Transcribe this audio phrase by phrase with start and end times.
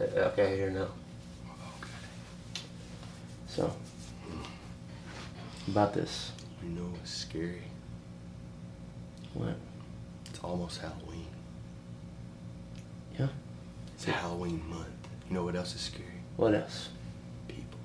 [0.00, 0.88] Uh, okay, here now.
[3.48, 3.72] So,
[5.66, 6.32] about this.
[6.62, 7.62] You know it's scary.
[9.34, 9.56] What?
[10.26, 11.26] It's almost Halloween.
[13.18, 13.28] Yeah?
[13.94, 14.86] It's a Halloween month.
[15.28, 16.06] You know what else is scary?
[16.36, 16.90] What else?
[17.48, 17.80] People.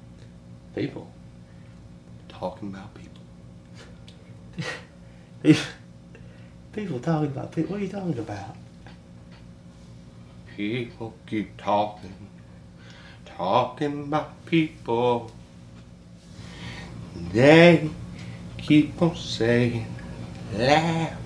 [0.75, 1.11] People.
[2.29, 3.09] Talking about people.
[6.73, 7.71] People talking about people.
[7.71, 8.55] What are you talking about?
[10.55, 12.29] People keep talking.
[13.25, 15.31] Talking about people.
[17.31, 17.89] They
[18.57, 19.87] keep on saying,
[20.55, 21.17] laugh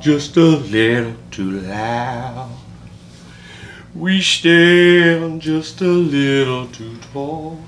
[0.00, 2.50] just a little too loud.
[3.94, 7.58] We stand just a little too tall.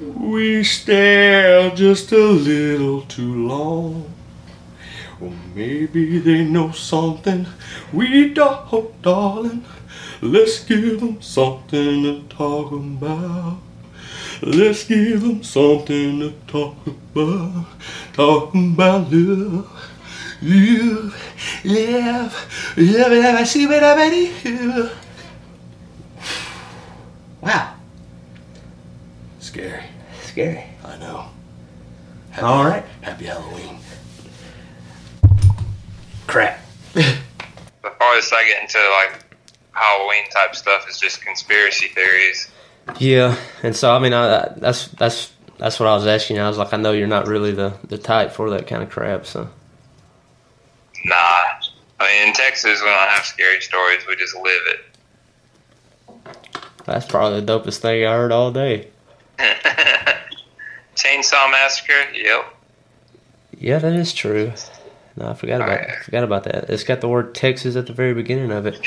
[0.00, 4.12] We stand just a little too long.
[5.20, 7.46] Or maybe they know something
[7.92, 9.64] we don't, darling.
[10.20, 13.58] Let's give them something to talk about.
[14.42, 17.66] Let's give them something to talk about.
[18.12, 19.90] Talking about love.
[20.40, 21.12] You,
[21.64, 24.90] love, love, love, I see what I you.
[27.40, 27.74] Wow.
[29.38, 29.84] Scary.
[30.22, 30.64] Scary.
[30.84, 31.26] I know.
[32.30, 32.84] Happy, All right.
[33.02, 33.78] Happy Halloween.
[36.26, 36.60] Crap.
[36.94, 37.02] the
[37.98, 39.24] farthest I get into like
[39.72, 42.50] Halloween type stuff is just conspiracy theories.
[42.98, 46.38] Yeah, and so I mean, I, that's that's that's what I was asking.
[46.38, 48.90] I was like, I know you're not really the the type for that kind of
[48.90, 49.26] crap.
[49.26, 49.48] So
[51.04, 51.14] Nah,
[52.00, 54.06] I mean in Texas we don't have scary stories.
[54.06, 54.80] We just live it.
[56.84, 58.88] that's probably the dopest thing I heard all day.
[60.96, 62.10] Chainsaw Massacre.
[62.14, 62.44] Yep.
[63.58, 64.52] Yeah, that is true.
[65.16, 66.04] No, I forgot about Alright.
[66.04, 66.70] forgot about that.
[66.70, 68.80] It's got the word Texas at the very beginning of it.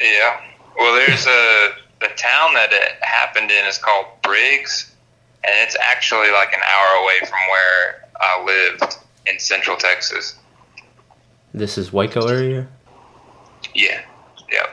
[0.00, 0.40] Yeah.
[0.78, 1.70] Well, there's a
[2.00, 4.92] the town that it happened in is called Briggs,
[5.42, 8.96] and it's actually like an hour away from where I lived
[9.26, 10.36] in Central Texas.
[11.52, 12.68] This is Waco area.
[13.74, 14.00] Yeah.
[14.50, 14.68] Yep.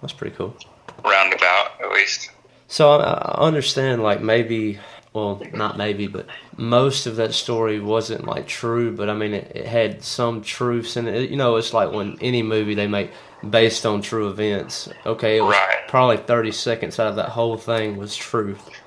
[0.00, 0.56] That's pretty cool.
[1.04, 2.30] Roundabout, at least.
[2.68, 4.78] So I, I understand, like maybe,
[5.14, 6.26] well, not maybe, but
[6.56, 8.94] most of that story wasn't like true.
[8.94, 11.30] But I mean, it, it had some truths in it.
[11.30, 13.10] You know, it's like when any movie they make
[13.48, 14.88] based on true events.
[15.06, 15.86] Okay, it was Right.
[15.88, 18.68] probably thirty seconds out of that whole thing was truth.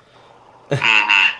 [0.69, 1.33] Mm-hmm.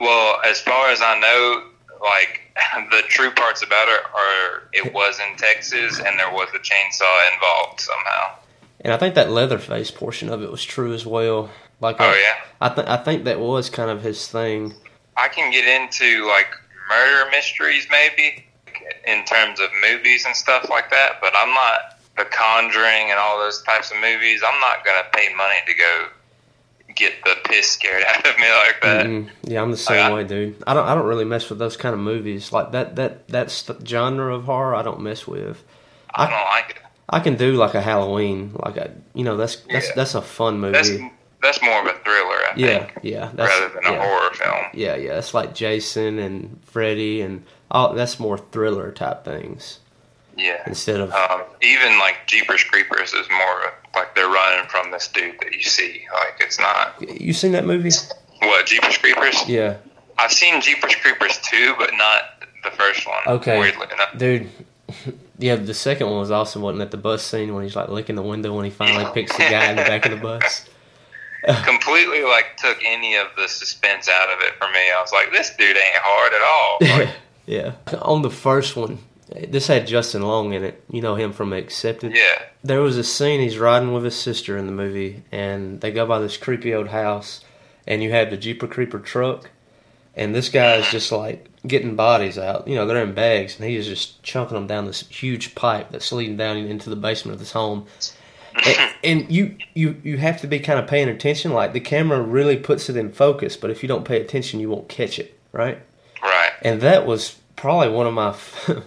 [0.00, 1.64] Well, as far as I know,
[2.00, 2.40] like
[2.90, 7.32] the true parts about it are it was in Texas and there was a chainsaw
[7.34, 8.36] involved somehow.
[8.80, 11.50] And I think that Leatherface portion of it was true as well.
[11.82, 12.44] Like, Oh I, yeah.
[12.62, 14.72] I think I think that was kind of his thing.
[15.16, 16.46] I can get into like
[16.88, 18.46] murder mysteries maybe
[19.06, 23.38] in terms of movies and stuff like that, but I'm not The Conjuring and all
[23.38, 24.42] those types of movies.
[24.46, 26.06] I'm not gonna pay money to go
[26.94, 29.06] get the piss scared out of me like that.
[29.06, 30.62] Mm, yeah, I'm the same I- way, dude.
[30.66, 32.96] I don't I don't really mess with those kind of movies like that.
[32.96, 35.62] That that's the genre of horror I don't mess with.
[36.14, 36.82] I don't like it.
[37.08, 39.92] I can do like a Halloween, like a you know that's that's Yeah.
[39.96, 40.72] that's a fun movie.
[40.72, 40.90] That's
[41.42, 44.02] that's more of a thriller, I yeah, think, yeah, that's, rather than a yeah.
[44.06, 44.64] horror film.
[44.74, 47.94] Yeah, yeah, it's like Jason and Freddy and all.
[47.94, 49.80] That's more thriller type things
[50.36, 50.62] Yeah.
[50.66, 55.38] instead of Um, even like Jeepers Creepers is more like they're running from this dude
[55.40, 56.06] that you see.
[56.14, 57.90] Like it's not you seen that movie?
[58.40, 59.48] what Jeepers Creepers.
[59.48, 59.76] Yeah,
[60.18, 62.22] I've seen Jeepers Creepers too, but not
[62.64, 63.36] the first one.
[63.38, 63.58] Okay.
[63.58, 64.16] Weirdly enough.
[64.16, 64.48] dude.
[65.38, 66.92] Yeah, the second one was awesome, wasn't it?
[66.92, 69.70] The bus scene when he's like licking the window when he finally picks the guy
[69.70, 70.68] in the back of the bus.
[71.64, 74.92] Completely like took any of the suspense out of it for me.
[74.96, 76.98] I was like, this dude ain't hard at all.
[77.06, 77.16] Like,
[77.46, 77.74] yeah.
[78.02, 78.98] On the first one,
[79.48, 80.84] This had Justin Long in it.
[80.90, 82.14] You know him from Accepted.
[82.14, 82.42] Yeah.
[82.62, 86.06] There was a scene he's riding with his sister in the movie, and they go
[86.06, 87.44] by this creepy old house,
[87.86, 89.50] and you have the Jeeper Creeper truck,
[90.14, 90.92] and this guy is mm-hmm.
[90.92, 92.68] just like getting bodies out.
[92.68, 95.90] You know, they're in bags, and he is just chunking them down this huge pipe
[95.90, 97.86] that's leading down into the basement of this home.
[98.54, 101.52] And, and you, you you have to be kind of paying attention.
[101.52, 104.68] Like the camera really puts it in focus, but if you don't pay attention, you
[104.68, 105.80] won't catch it, right?
[106.22, 106.52] Right.
[106.62, 108.32] And that was probably one of my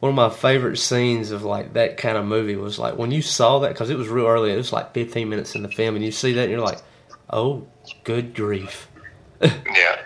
[0.00, 3.22] one of my favorite scenes of like that kind of movie was like when you
[3.22, 4.52] saw that because it was real early.
[4.52, 6.80] It was like 15 minutes in the film, and you see that, and you're like,
[7.28, 7.66] "Oh,
[8.04, 8.88] good grief!"
[9.42, 10.00] Yeah.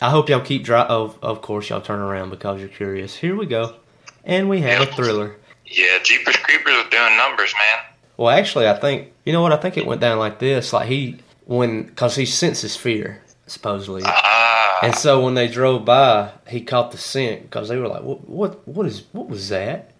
[0.00, 0.86] I hope y'all keep dry.
[0.88, 3.16] Oh, of course, y'all turn around because you're curious.
[3.16, 3.76] Here we go,
[4.24, 5.36] and we have a thriller.
[5.66, 5.98] Yeah.
[6.02, 7.84] Jeepers Creepers was doing numbers, man.
[8.18, 10.72] Well, actually, I think you know what I think it went down like this.
[10.74, 14.02] Like he when because he senses fear supposedly.
[14.04, 14.80] Ah.
[14.82, 18.28] And so when they drove by, he caught the scent because they were like, "What?
[18.28, 18.68] What?
[18.68, 19.04] What is?
[19.12, 19.92] What was that?"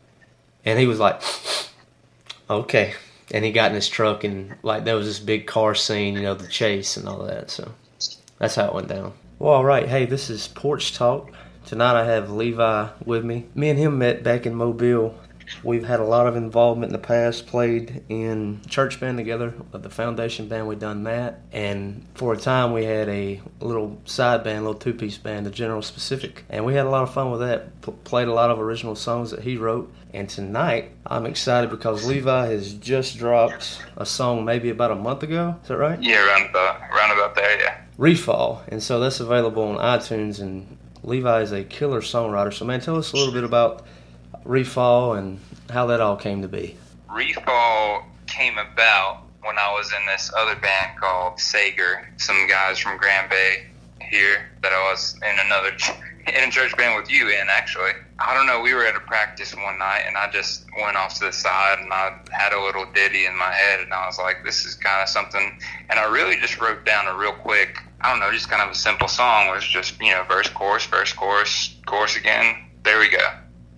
[0.65, 1.23] And he was like,
[2.50, 2.94] "Okay."
[3.31, 6.23] And he got in his truck and like there was this big car scene, you
[6.23, 7.50] know, the chase and all that.
[7.50, 7.73] So
[8.38, 9.12] that's how it went down.
[9.38, 9.88] Well, all right.
[9.88, 11.31] Hey, this is Porch Talk.
[11.67, 13.47] Tonight I have Levi with me.
[13.55, 15.15] Me and him met back in Mobile.
[15.62, 19.91] We've had a lot of involvement in the past, played in church band together, the
[19.91, 21.41] foundation band, we done that.
[21.53, 25.50] And for a time we had a little side band, little two piece band, the
[25.50, 26.45] General Specific.
[26.49, 27.81] And we had a lot of fun with that.
[27.83, 29.93] P- played a lot of original songs that he wrote.
[30.15, 35.23] And tonight I'm excited because Levi has just dropped a song maybe about a month
[35.23, 35.56] ago.
[35.62, 36.03] Is that right?
[36.03, 37.81] Yeah, around about, round about there, yeah.
[37.99, 38.62] Refall.
[38.69, 40.41] And so that's available on iTunes.
[40.41, 42.53] And Levi is a killer songwriter.
[42.53, 43.85] So, man, tell us a little bit about
[44.49, 46.75] Refall and how that all came to be.
[47.11, 52.09] Refall came about when I was in this other band called Sager.
[52.17, 53.67] Some guys from Grand Bay
[54.00, 55.77] here that I was in another
[56.35, 57.91] in a church band with you in actually.
[58.21, 58.62] I don't know.
[58.62, 61.81] We were at a practice one night and I just went off to the side
[61.81, 64.77] and I had a little ditty in my head and I was like, this is
[64.77, 65.59] kind of something.
[65.91, 67.81] And I really just wrote down a real quick.
[68.01, 69.49] I don't know, just kind of a simple song.
[69.49, 72.65] Was just you know verse chorus verse chorus chorus again.
[72.83, 73.29] There we go,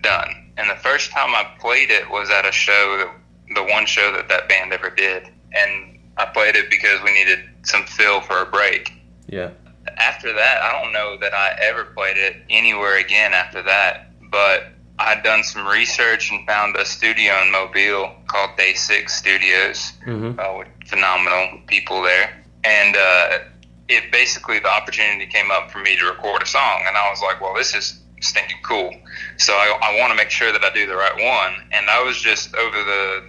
[0.01, 0.40] done.
[0.57, 3.11] And the first time I played it was at a show,
[3.55, 5.27] the one show that that band ever did.
[5.53, 8.91] And I played it because we needed some fill for a break.
[9.27, 9.51] Yeah.
[9.97, 14.11] After that, I don't know that I ever played it anywhere again after that.
[14.29, 14.67] But
[14.99, 20.39] I'd done some research and found a studio in Mobile called Day Six Studios Mm-hmm.
[20.39, 22.43] uh, with phenomenal people there.
[22.63, 23.39] And uh,
[23.87, 26.83] it basically, the opportunity came up for me to record a song.
[26.85, 28.91] And I was like, well, this is stinking cool.
[29.37, 31.67] So I, I want to make sure that I do the right one.
[31.71, 33.23] And I was just over the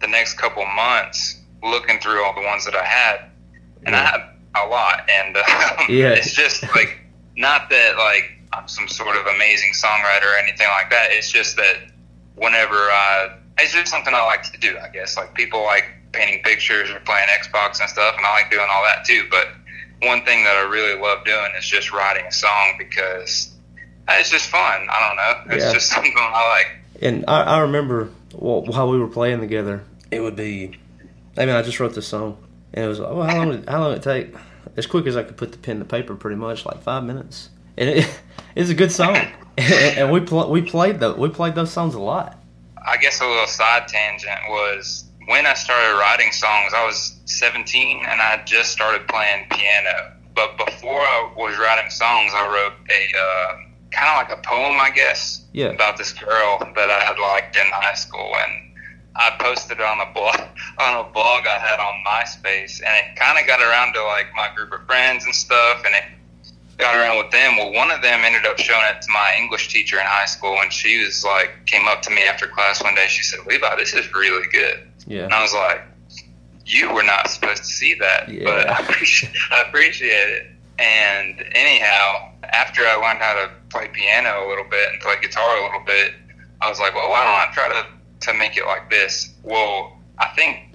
[0.00, 3.30] the next couple months looking through all the ones that I had,
[3.84, 4.20] and I had
[4.54, 5.08] a lot.
[5.10, 5.42] And uh,
[5.88, 6.10] Yeah.
[6.14, 6.98] it's just like
[7.36, 11.08] not that like I'm some sort of amazing songwriter or anything like that.
[11.10, 11.76] It's just that
[12.36, 14.76] whenever I, it's just something I like to do.
[14.78, 18.50] I guess like people like painting pictures or playing Xbox and stuff, and I like
[18.50, 19.24] doing all that too.
[19.30, 19.48] But
[20.02, 23.50] one thing that I really love doing is just writing a song because
[24.16, 24.86] it's just fun.
[24.90, 25.16] I don't
[25.48, 25.54] know.
[25.56, 25.72] It's Yeah.
[25.72, 26.66] just something I like.
[27.02, 30.76] And I, I remember wh- while we were playing together, it would be,
[31.36, 32.38] I mean, I just wrote this song,
[32.74, 34.34] and it was like, well, how long did, how long did it take?
[34.76, 37.50] As quick as I could put the pen to paper, pretty much like five minutes.
[37.76, 38.20] And it,
[38.56, 39.16] it's a good song,
[39.58, 42.38] and, and we pl- we played the we played those songs a lot.
[42.86, 47.98] I guess a little side tangent was when I started writing songs, I was 17
[48.08, 50.12] and I just started playing piano.
[50.34, 54.78] But before I was writing songs, I wrote a uh, kind of like a poem,
[54.80, 55.66] I guess, Yeah.
[55.66, 58.32] about this girl that I had liked in high school.
[58.36, 58.52] And
[59.16, 60.36] I posted it on a blog
[60.78, 64.26] on a blog I had on MySpace, and it kind of got around to like
[64.36, 66.04] my group of friends and stuff, and it
[66.76, 67.56] got around with them.
[67.56, 70.60] Well, one of them ended up showing it to my English teacher in high school,
[70.60, 73.06] and she was like, came up to me after class one day.
[73.08, 74.86] She said, "Levi, this is really good,"
[75.24, 75.80] and I was like,
[76.64, 78.44] "You were not supposed to see that, Yeah.
[78.44, 80.46] but I appreciate, I appreciate it."
[80.78, 85.58] And anyhow, after I learned how to play piano a little bit and play guitar
[85.58, 86.14] a little bit,
[86.60, 87.86] I was like, "Well, why don't I try to
[88.26, 90.68] to make it like this?" Well, I think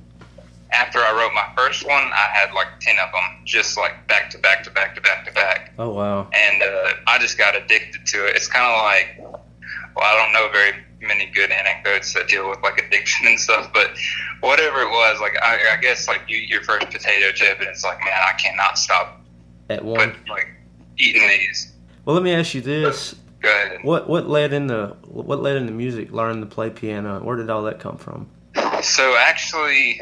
[0.72, 4.29] after I wrote my first one, I had like ten of them, just like back
[4.31, 7.55] to back to back to back to back oh wow, and uh, I just got
[7.55, 8.36] addicted to it.
[8.36, 9.41] It's kind of like,
[9.95, 13.72] well, I don't know very many good anecdotes that deal with like addiction and stuff,
[13.74, 13.91] but
[14.41, 17.83] whatever it was, like I, I guess like you your first potato chip, and it's
[17.83, 19.22] like, man, I cannot stop
[19.70, 20.15] at but one.
[20.29, 20.48] like
[20.98, 21.74] eating these.
[22.05, 23.79] Well, let me ask you this: Go ahead.
[23.84, 26.12] what what led into what led into music?
[26.12, 27.20] Learning to play piano.
[27.24, 28.29] Where did all that come from?
[28.82, 30.01] So actually,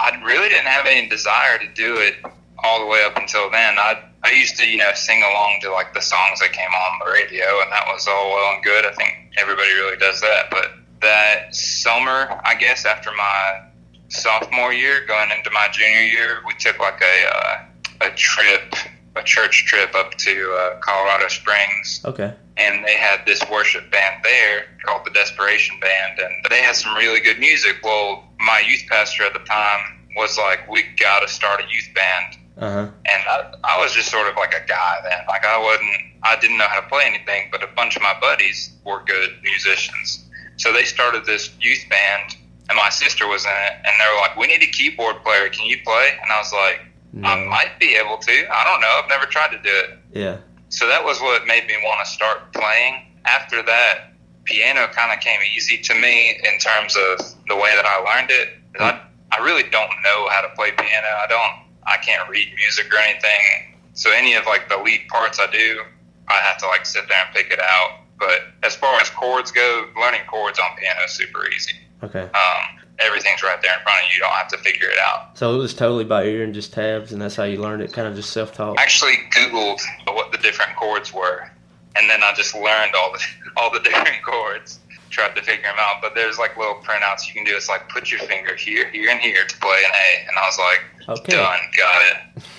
[0.00, 2.16] I really didn't have any desire to do it
[2.64, 3.78] all the way up until then.
[3.78, 7.00] I I used to you know sing along to like the songs that came on
[7.04, 8.84] the radio, and that was all well and good.
[8.86, 10.50] I think everybody really does that.
[10.50, 13.62] But that summer, I guess after my
[14.08, 17.64] sophomore year, going into my junior year, we took like a uh,
[18.02, 18.74] a trip,
[19.16, 22.32] a church trip up to uh, Colorado Springs Okay.
[22.56, 26.94] and they had this worship band there called the Desperation Band, and they had some
[26.96, 27.76] really good music.
[27.84, 29.80] Well, my youth pastor at the time
[30.16, 32.90] was like, "We got to start a youth band," Uh huh.
[33.06, 35.24] and I, I was just sort of like a guy then.
[35.28, 35.90] Like I wasn't,
[36.22, 39.30] I didn't know how to play anything, but a bunch of my buddies were good
[39.42, 40.24] musicians,
[40.56, 42.36] so they started this youth band,
[42.68, 45.48] and my sister was in it, and they were like, "We need a keyboard player.
[45.50, 46.80] Can you play?" And I was like.
[47.20, 48.32] I might be able to.
[48.32, 49.00] I don't know.
[49.02, 49.98] I've never tried to do it.
[50.12, 50.38] Yeah.
[50.70, 53.04] So that was what made me want to start playing.
[53.26, 54.12] After that,
[54.44, 58.30] piano kind of came easy to me in terms of the way that I learned
[58.30, 58.48] it.
[58.80, 59.00] I,
[59.30, 61.06] I really don't know how to play piano.
[61.22, 61.68] I don't.
[61.84, 63.76] I can't read music or anything.
[63.94, 65.82] So any of like the lead parts I do,
[66.28, 68.00] I have to like sit there and pick it out.
[68.18, 71.74] But as far as chords go, learning chords on piano is super easy.
[72.02, 72.22] Okay.
[72.22, 74.14] Um, everything's right there in front of you.
[74.16, 75.36] You don't have to figure it out.
[75.38, 77.92] So it was totally by ear and just tabs, and that's how you learned it,
[77.92, 78.78] kind of just self taught.
[78.78, 81.50] actually Googled what the different chords were,
[81.96, 83.20] and then I just learned all the
[83.56, 84.78] all the different chords.
[85.10, 87.54] Tried to figure them out, but there's like little printouts you can do.
[87.54, 90.46] It's like put your finger here, here, and here to play an A, and I
[90.46, 91.32] was like, Okay.
[91.32, 92.02] done, got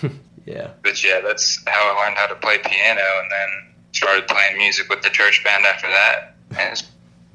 [0.03, 0.11] it.
[0.45, 0.71] Yeah.
[0.83, 4.89] But yeah, that's how I learned how to play piano, and then started playing music
[4.89, 6.83] with the church band after that, and it's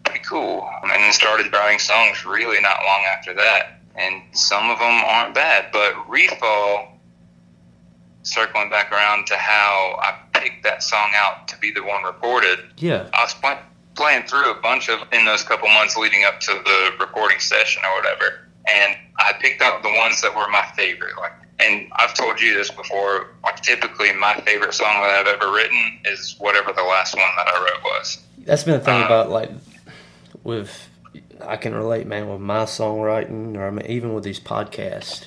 [0.08, 0.68] pretty cool.
[0.82, 5.34] And then started writing songs really not long after that, and some of them aren't
[5.34, 5.66] bad.
[5.72, 6.88] But Refall,
[8.22, 12.58] circling back around to how I picked that song out to be the one recorded,
[12.76, 13.06] Yeah.
[13.14, 13.58] I was play-
[13.94, 17.82] playing through a bunch of in those couple months leading up to the recording session
[17.84, 21.16] or whatever, and I picked out the ones that were my favorite.
[21.18, 23.30] Like, and I've told you this before.
[23.42, 27.48] Like, typically, my favorite song that I've ever written is whatever the last one that
[27.48, 28.18] I wrote was.
[28.38, 29.50] That's been the thing Uh, about like
[30.44, 30.88] with
[31.44, 35.26] I can relate, man, with my songwriting or I mean, even with these podcasts.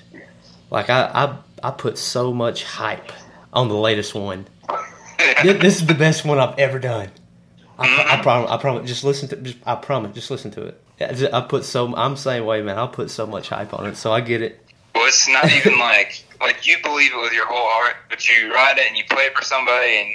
[0.70, 1.38] Like I, I
[1.68, 3.12] I put so much hype
[3.54, 4.48] on the latest one.
[5.42, 7.10] Thi- This is the best one I've ever done.
[7.78, 8.22] I, I mm-hmm.
[8.22, 8.52] promise.
[8.52, 8.88] I promise.
[8.88, 9.36] Just listen to.
[9.38, 10.14] Just, I promise.
[10.14, 11.34] Just listen to it.
[11.34, 11.96] I put so.
[11.96, 12.78] I'm saying, wait, man.
[12.78, 14.64] I'll put so much hype on it, so I get it.
[14.94, 18.54] Well, it's not even like like you believe it with your whole heart, but you
[18.54, 20.10] write it and you play it for somebody, and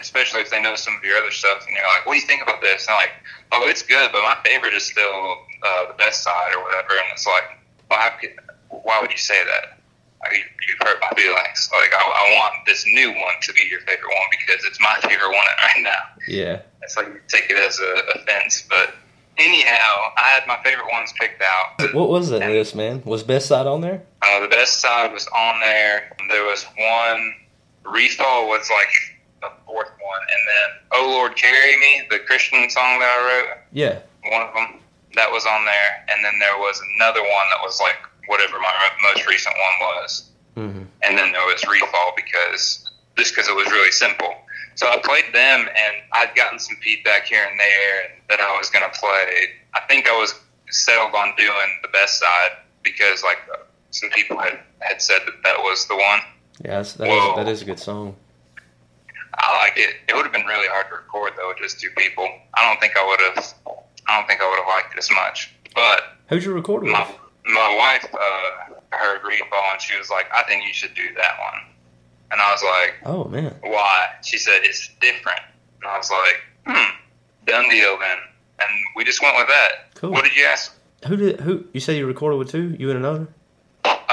[0.00, 2.26] especially if they know some of your other stuff, and you're like, "What do you
[2.26, 3.12] think about this?" And I'm like,
[3.52, 7.06] "Oh, it's good, but my favorite is still uh, the best side or whatever." And
[7.12, 7.44] it's like,
[8.20, 8.30] could,
[8.68, 9.78] why would you say that?
[10.22, 11.70] Like, you, you hurt my feelings.
[11.72, 14.96] Like, I, I want this new one to be your favorite one because it's my
[15.02, 16.02] favorite one right now.
[16.26, 16.62] Yeah.
[16.82, 18.94] It's like you take it as a offense, but
[19.38, 21.94] anyhow, I had my favorite ones picked out.
[21.94, 23.02] What was that list, man?
[23.04, 24.02] Was Best Side on there?
[24.22, 26.16] Uh, the best side was on there.
[26.28, 27.34] There was one.
[27.84, 29.13] Refall was like
[29.44, 33.58] the fourth one, and then "Oh Lord, Carry Me," the Christian song that I wrote,
[33.72, 33.98] Yeah.
[34.30, 34.80] one of them,
[35.14, 36.04] that was on there.
[36.12, 37.96] And then there was another one that was like
[38.26, 38.72] whatever my
[39.02, 40.30] most recent one was.
[40.54, 44.34] hmm And then there was Refall because just because it was really simple.
[44.76, 48.70] So I played them, and I'd gotten some feedback here and there that I was
[48.70, 49.50] going to play.
[49.74, 50.34] I think I was
[50.70, 53.38] settled on doing the best side because like
[53.90, 56.20] some people had, had said that that was the one.
[56.64, 56.76] Yeah.
[56.78, 58.16] That's, that, is, that is a good song.
[59.38, 59.96] I liked it.
[60.08, 62.28] It would have been really hard to record though with just two people.
[62.54, 63.54] I don't think I would have.
[64.08, 65.54] I don't think I would have liked it as much.
[65.74, 66.92] But Who'd you record with?
[66.92, 67.06] my
[67.46, 71.38] my wife uh, heard Refall, and she was like, "I think you should do that
[71.40, 71.60] one."
[72.30, 73.54] And I was like, Oh man.
[73.62, 74.08] why?
[74.24, 75.38] She said, it's different.
[75.80, 76.90] And I was like, hmm,
[77.46, 78.16] done deal then.
[78.58, 79.94] And we just went with that.
[79.94, 80.10] Cool.
[80.10, 80.74] What did you ask?
[81.06, 81.64] Who did who?
[81.72, 82.74] You say you recorded with two?
[82.78, 83.28] You and another?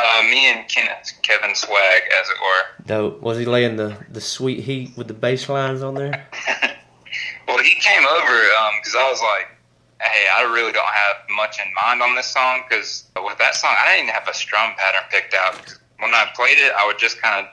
[0.03, 2.85] Uh, me and Kenneth, Kevin Swag, as it were.
[2.85, 3.21] Dope.
[3.21, 6.27] Was he laying the the sweet heat with the bass lines on there?
[7.47, 8.41] well, he came over
[8.79, 9.47] because I was like,
[10.01, 13.75] hey, I really don't have much in mind on this song because with that song,
[13.77, 15.55] I didn't even have a strum pattern picked out.
[15.99, 17.51] When I played it, I would just kind of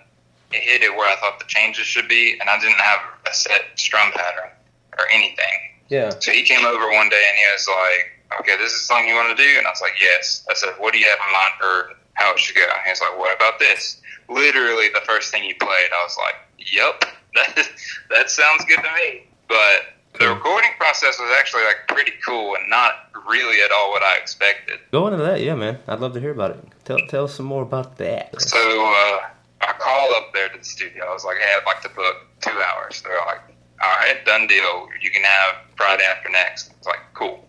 [0.51, 3.01] hit it where I thought the changes should be, and I didn't have
[3.31, 4.51] a set strum pattern
[4.99, 5.77] or anything.
[5.89, 6.11] Yeah.
[6.19, 9.15] So he came over one day and he was like, "Okay, this is something you
[9.15, 11.33] want to do?" And I was like, "Yes." I said, "What do you have in
[11.33, 15.01] mind for how it should go?" And he was like, "What about this?" Literally, the
[15.07, 17.69] first thing he played, I was like, "Yep, that
[18.11, 22.69] that sounds good to me." But the recording process was actually like pretty cool and
[22.69, 24.79] not really at all what I expected.
[24.91, 25.79] Go into that, yeah, man.
[25.87, 26.65] I'd love to hear about it.
[26.85, 28.41] Tell tell us some more about that.
[28.41, 29.21] So uh,
[29.61, 31.05] I called up there to the studio.
[31.05, 33.41] I was like, "Hey, I'd like to book two hours." They're like,
[33.83, 34.89] "All right, done deal.
[35.01, 37.45] You can have Friday after next." I was like, "Cool."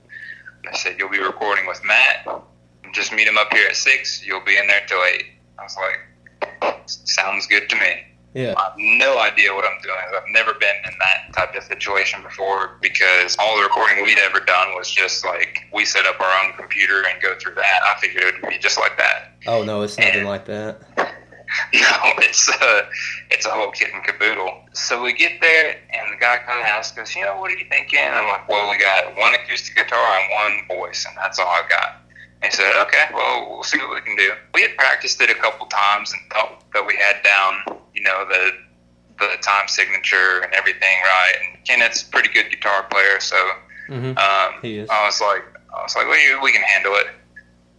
[0.63, 2.27] They said you'll be recording with Matt.
[2.93, 4.25] Just meet him up here at six.
[4.25, 5.25] You'll be in there till eight.
[5.57, 8.53] I was like, "Sounds good to me." Yeah.
[8.57, 9.97] I have no idea what I'm doing.
[10.15, 14.39] I've never been in that type of situation before because all the recording we'd ever
[14.39, 17.79] done was just like we set up our own computer and go through that.
[17.83, 19.33] I figured it would be just like that.
[19.47, 20.81] Oh no, it's nothing like that.
[21.73, 22.81] No, it's uh,
[23.31, 24.65] it's a whole kit and caboodle.
[24.73, 27.57] So we get there, and the guy kind of asks us, you know, what are
[27.57, 27.99] you thinking?
[27.99, 31.67] I'm like, well, we got one acoustic guitar and one voice, and that's all I've
[31.67, 32.01] got.
[32.41, 34.31] And he said, okay, well, we'll see what we can do.
[34.53, 38.25] We had practiced it a couple times and thought that we had down, you know,
[38.27, 38.51] the
[39.19, 41.33] the time signature and everything right.
[41.41, 43.35] And Kenneth's a pretty good guitar player, so
[43.87, 44.89] hmm um, He is.
[44.89, 45.43] I was like,
[45.77, 47.07] I was like, well, you, we can handle it.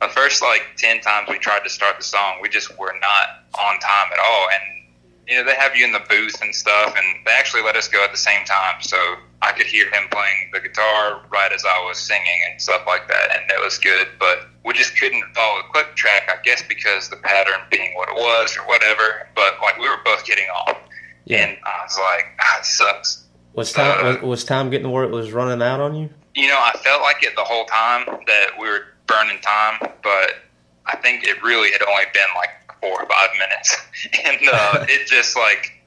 [0.02, 3.45] The first like ten times we tried to start the song, we just were not
[3.59, 4.49] on time at all.
[4.52, 4.93] And
[5.26, 7.88] you know, they have you in the booth and stuff, and they actually let us
[7.88, 8.97] go at the same time, so
[9.42, 13.09] I could hear him playing the guitar right as I was singing and stuff like
[13.09, 14.06] that, and it was good.
[14.18, 18.09] But we just couldn't follow the click track, I guess, because the pattern being what
[18.11, 19.28] it was or whatever.
[19.35, 20.76] But like we were both getting off,
[21.25, 21.38] Yeah.
[21.47, 23.25] and I was like, ah, it sucks.
[23.54, 26.11] Was time uh, was, was time getting where it was running out on you?
[26.35, 30.35] You know, I felt like it the whole time that we were burning time, but
[30.87, 33.76] I think it really had only been like four or five minutes.
[34.25, 35.80] and uh, it just like,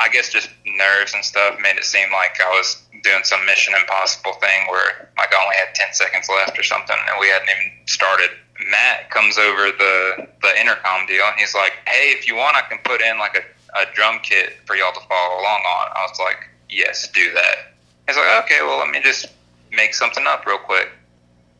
[0.00, 3.74] I guess just nerves and stuff made it seem like I was doing some Mission
[3.78, 7.48] Impossible thing where like I only had 10 seconds left or something and we hadn't
[7.48, 8.30] even started.
[8.70, 12.62] Matt comes over the, the intercom deal and he's like, hey, if you want, I
[12.62, 13.44] can put in like a,
[13.78, 15.86] a drum kit for y'all to follow along on.
[15.94, 17.76] I was like, yes, do that.
[18.08, 19.26] He's like, okay, well, let me just
[19.70, 20.88] make something up real quick.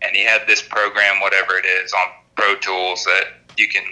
[0.03, 2.07] And he had this program, whatever it is, on
[2.37, 3.25] Pro Tools that
[3.59, 3.85] you can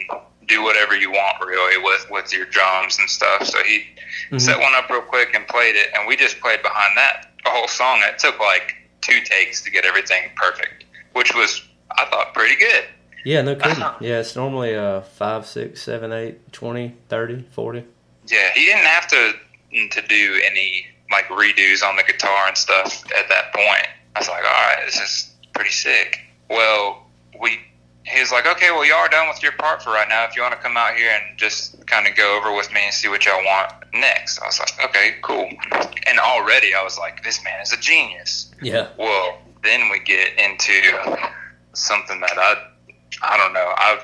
[0.49, 3.45] do whatever you want really with with your drums and stuff.
[3.47, 3.87] So he
[4.33, 4.41] Mhm.
[4.41, 7.51] set one up real quick and played it, and we just played behind that the
[7.51, 8.03] whole song.
[8.03, 11.63] It took like two takes to get everything perfect, which was
[11.97, 12.85] I thought pretty good.
[13.25, 13.83] Yeah, no kidding.
[13.83, 13.95] Uh-huh.
[14.01, 17.85] Yeah, it's normally uh five, six, seven, eight, twenty, thirty, forty.
[18.27, 19.35] Yeah, he didn't have to
[19.91, 23.87] to do any like redos on the guitar and stuff at that point.
[24.17, 26.21] I was like, all right, this is pretty sick.
[26.49, 27.07] Well,
[27.41, 27.59] we
[28.09, 30.25] he was like, okay, well, y'all are done with your part for right now.
[30.25, 32.81] If you want to come out here and just kind of go over with me
[32.85, 35.49] and see what y'all want next, I was like, okay, cool.
[36.07, 38.51] And already I was like, this man is a genius.
[38.63, 38.89] Yeah.
[38.99, 40.73] Well, then we get into
[41.75, 42.67] something that I,
[43.23, 43.73] I don't know.
[43.77, 44.01] I,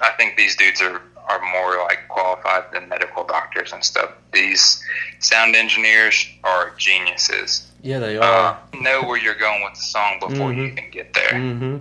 [0.00, 4.12] I think these dudes are are more like qualified than medical doctors and stuff.
[4.32, 4.82] These
[5.18, 7.70] sound engineers are geniuses.
[7.82, 8.58] Yeah, they Uh, are.
[8.80, 10.72] know where you're going with the song before you Mhm.
[10.72, 11.76] even get there mm-hmm.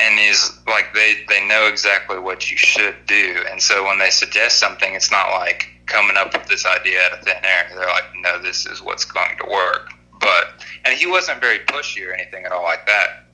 [0.00, 3.44] And is like they they know exactly what you should do.
[3.50, 7.18] And so when they suggest something it's not like coming up with this idea out
[7.18, 7.66] of thin air.
[7.74, 9.90] They're like no this is what's going to work.
[10.18, 13.24] But and he wasn't very pushy or anything at all like that.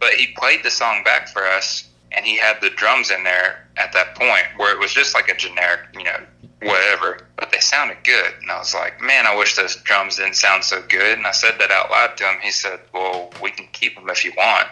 [0.00, 3.68] But he played the song back for us and he had the drums in there
[3.76, 6.20] at that point where it was just like a generic you know
[6.62, 8.32] whatever but they sounded good.
[8.42, 11.16] And i was like man i wish those drums didn't sound so good.
[11.16, 12.40] And i said that out loud to him.
[12.42, 14.66] He said well we can keep them if you want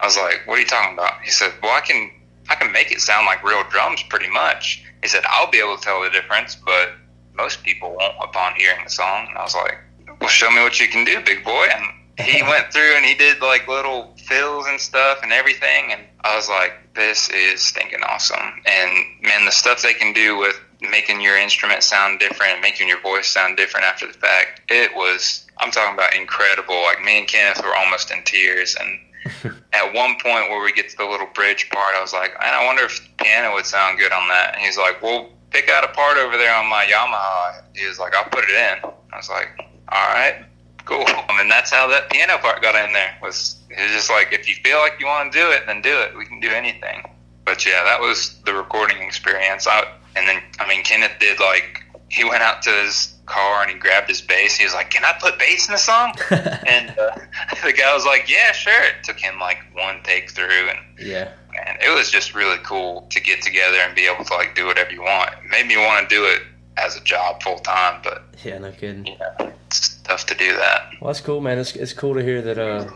[0.00, 2.10] I was like, "What are you talking about?" He said, "Well, I can
[2.48, 5.76] I can make it sound like real drums pretty much." He said, "I'll be able
[5.76, 6.92] to tell the difference, but
[7.34, 9.78] most people won't upon hearing the song." And I was like,
[10.20, 11.84] "Well, show me what you can do, big boy." And
[12.18, 16.36] he went through and he did like little fills and stuff and everything, and I
[16.36, 21.20] was like, "This is stinking awesome!" And man, the stuff they can do with making
[21.20, 25.46] your instrument sound different, making your voice sound different after the fact, it was.
[25.58, 26.82] I'm talking about incredible.
[26.82, 28.98] Like me and Kenneth were almost in tears, and
[29.72, 32.64] at one point where we get to the little bridge part, I was like, I
[32.66, 34.54] wonder if piano would sound good on that.
[34.54, 37.62] And he's like, well, pick out a part over there on my Yamaha.
[37.74, 38.90] He was like, I'll put it in.
[39.12, 39.48] I was like,
[39.88, 40.44] all right,
[40.84, 41.04] cool.
[41.06, 43.16] I mean, that's how that piano part got in there.
[43.22, 45.80] Was it was just like, if you feel like you want to do it, then
[45.82, 46.16] do it.
[46.16, 47.02] We can do anything.
[47.44, 49.66] But yeah, that was the recording experience.
[49.66, 49.84] I,
[50.16, 53.78] and then, I mean, Kenneth did like, he went out to his car and he
[53.78, 54.56] grabbed his bass.
[54.56, 57.10] He was like, "Can I put bass in the song?" and uh,
[57.64, 61.30] the guy was like, "Yeah, sure." It took him like one take through, and Yeah.
[61.66, 64.66] and it was just really cool to get together and be able to like do
[64.66, 65.30] whatever you want.
[65.44, 66.42] It made me want to do it
[66.76, 69.06] as a job full time, but Yeah, no kidding.
[69.06, 70.90] yeah, it's tough to do that.
[71.00, 71.58] Well, that's cool, man.
[71.58, 72.90] It's, it's cool to hear that uh,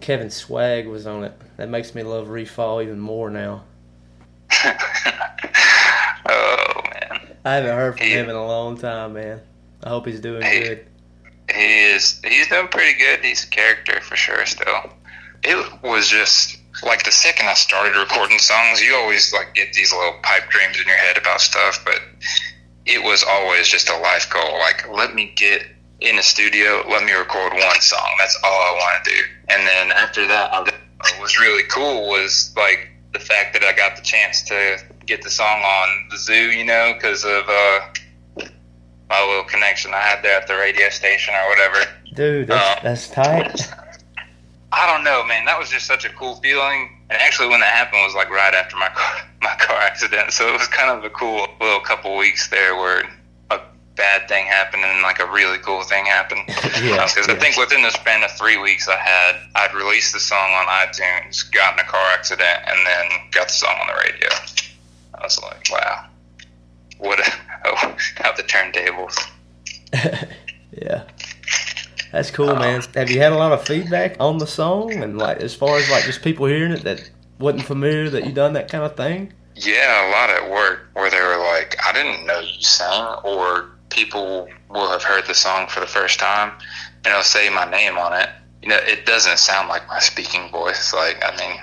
[0.00, 1.32] Kevin Swag was on it.
[1.58, 3.64] That makes me love Refall even more now.
[6.28, 9.40] oh man, I haven't heard from He- him in a long time, man.
[9.84, 10.60] I hope he's doing Hey.
[10.62, 10.86] good.
[11.54, 13.24] he is he's doing pretty good.
[13.24, 14.44] He's a character for sure.
[14.46, 14.92] Still,
[15.42, 19.92] it was just like the second I started recording songs, you always like get these
[19.92, 22.00] little pipe dreams in your head about stuff, but
[22.86, 24.58] it was always just a life goal.
[24.58, 25.62] Like, let me get
[26.00, 28.08] in a studio, let me record one song.
[28.18, 29.20] That's all I want to do.
[29.48, 33.72] And then after that, I, what was really cool was like the fact that I
[33.76, 37.80] got the chance to get the song on the zoo, you know, because of uh,
[39.10, 41.78] my little connection I had there at the radio station or whatever.
[42.14, 43.60] Dude, that's, Um, that's tight.
[44.72, 45.44] I don't know, man.
[45.46, 46.96] That was just such a cool feeling.
[47.10, 50.48] And actually, when that happened was like right after my car my car accident, so
[50.48, 53.02] it was kind of a cool little couple weeks there where
[53.50, 53.58] a
[53.96, 56.42] bad thing happened and like a really cool thing happened.
[56.80, 57.34] Yeah, Because yeah.
[57.34, 60.66] I think within the span of three weeks, I had I'd released the song on
[60.66, 64.28] iTunes, got in a car accident, and then got the song on the radio.
[65.14, 66.06] I was like, wow,
[67.00, 67.20] what?
[67.64, 69.16] have oh, the turntables.
[70.72, 71.04] yeah.
[72.12, 72.82] That's cool, man.
[72.82, 72.98] Oh.
[72.98, 75.90] Have you had a lot of feedback on the song and like as far as
[75.90, 79.32] like just people hearing it that wasn't familiar that you done that kind of thing?
[79.56, 83.70] Yeah, a lot at work where they were like, I didn't know you sang, or
[83.90, 86.52] people will have heard the song for the first time
[87.04, 88.28] and it'll say my name on it.
[88.62, 90.92] You know, it doesn't sound like my speaking voice.
[90.92, 91.58] Like, I mean,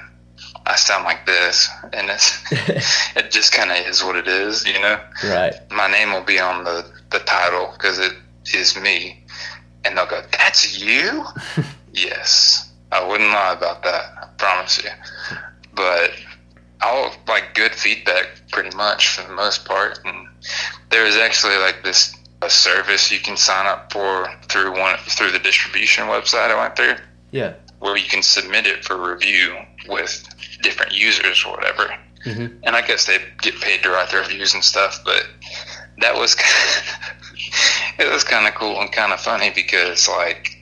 [0.67, 2.38] I sound like this, and it's
[3.15, 4.99] it just kind of is what it is, you know.
[5.23, 5.53] Right.
[5.71, 8.13] My name will be on the the title because it
[8.53, 9.23] is me,
[9.86, 11.23] and they'll go, "That's you."
[11.93, 14.03] yes, I wouldn't lie about that.
[14.21, 14.89] I promise you.
[15.73, 16.12] But
[16.82, 19.99] I'll like good feedback pretty much for the most part.
[20.06, 20.27] And
[20.89, 25.32] there is actually like this a service you can sign up for through one through
[25.32, 26.95] the distribution website I went through
[27.32, 27.53] Yeah.
[27.80, 29.56] where you can submit it for review
[29.89, 30.23] with
[30.67, 31.95] different users or whatever.
[32.25, 32.60] Mhm.
[32.63, 35.25] And I guess they get paid to write their reviews and stuff, but
[36.01, 36.36] that was
[37.99, 40.58] it was kind of cool and kind of funny because like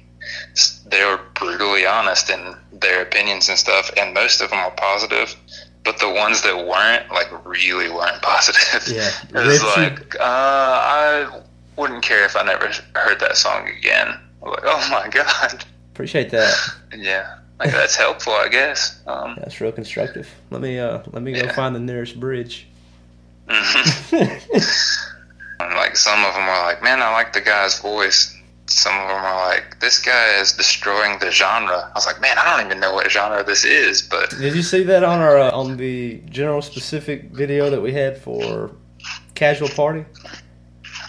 [0.86, 5.36] they were brutally honest in their opinions and stuff, and most of them were positive.
[5.84, 8.88] But the ones that weren't, like, really weren't positive.
[8.88, 9.12] Yeah.
[9.42, 11.42] it was like, uh, I
[11.78, 14.20] wouldn't care if I never heard that song again.
[14.42, 15.66] Like, oh my god.
[15.94, 16.54] Appreciate that.
[16.96, 19.02] Yeah, like that's helpful, I guess.
[19.08, 20.30] Um, That's real constructive.
[20.52, 22.68] Let me uh let me go find the nearest bridge.
[23.48, 23.62] and
[25.60, 28.36] like some of them are like, man, I like the guy's voice.
[28.68, 31.88] Some of them are like, this guy is destroying the genre.
[31.88, 34.64] I was like, man, I don't even know what genre this is, but Did you
[34.64, 38.72] see that on our uh, on the general specific video that we had for
[39.36, 40.06] casual party?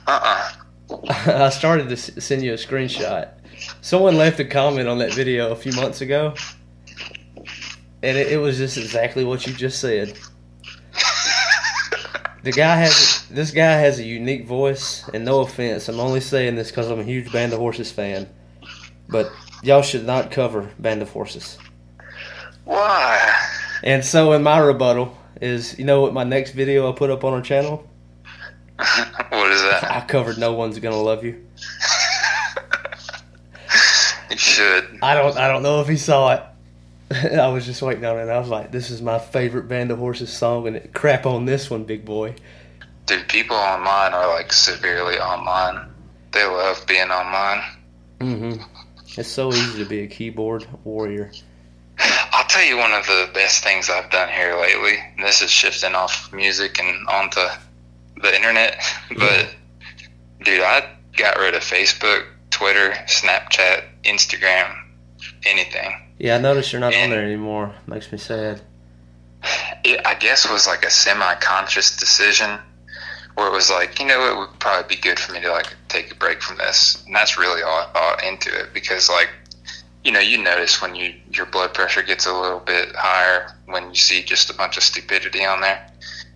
[0.07, 0.53] uh, uh
[1.27, 3.31] I started to send you a screenshot.
[3.87, 6.35] Someone left a comment on that video a few months ago,
[8.03, 10.19] and it, it was just exactly what you just said.
[12.43, 16.57] The guy has this guy has a unique voice, and no offense, I'm only saying
[16.57, 18.29] this because I'm a huge Band of Horses fan.
[19.09, 19.31] But
[19.63, 21.57] y'all should not cover Band of Horses.
[22.65, 23.37] Why?
[23.85, 26.13] And so, in my rebuttal is, you know what?
[26.13, 27.89] My next video I put up on our channel,
[28.79, 29.89] what is that?
[29.89, 31.46] I covered "No One's Gonna Love You."
[34.37, 34.99] Should.
[35.03, 36.43] I don't I don't know if he saw it.
[37.35, 38.31] I was just waiting on it.
[38.31, 41.45] I was like, "This is my favorite Band of Horses song," and it, crap on
[41.45, 42.35] this one, big boy.
[43.07, 45.89] Dude, people online are like severely online.
[46.33, 47.63] They love being online.
[48.21, 48.63] Mm-hmm.
[49.19, 51.31] It's so easy to be a keyboard warrior.
[52.33, 54.99] I'll tell you one of the best things I've done here lately.
[55.19, 57.41] This is shifting off music and onto
[58.21, 58.83] the internet.
[59.17, 59.55] But
[60.45, 64.75] dude, I got rid of Facebook, Twitter, Snapchat, Instagram,
[65.45, 65.93] anything.
[66.19, 67.75] Yeah, I noticed you're not on there anymore.
[67.87, 68.63] Makes me sad.
[69.85, 72.59] It, I guess was like a semi-conscious decision
[73.35, 75.75] where it was like, you know, it would probably be good for me to like
[75.89, 77.05] take a break from this.
[77.05, 79.29] And that's really all I thought into it because like,
[80.03, 83.91] you know, you notice when you your blood pressure gets a little bit higher when
[83.91, 85.87] you see just a bunch of stupidity on there.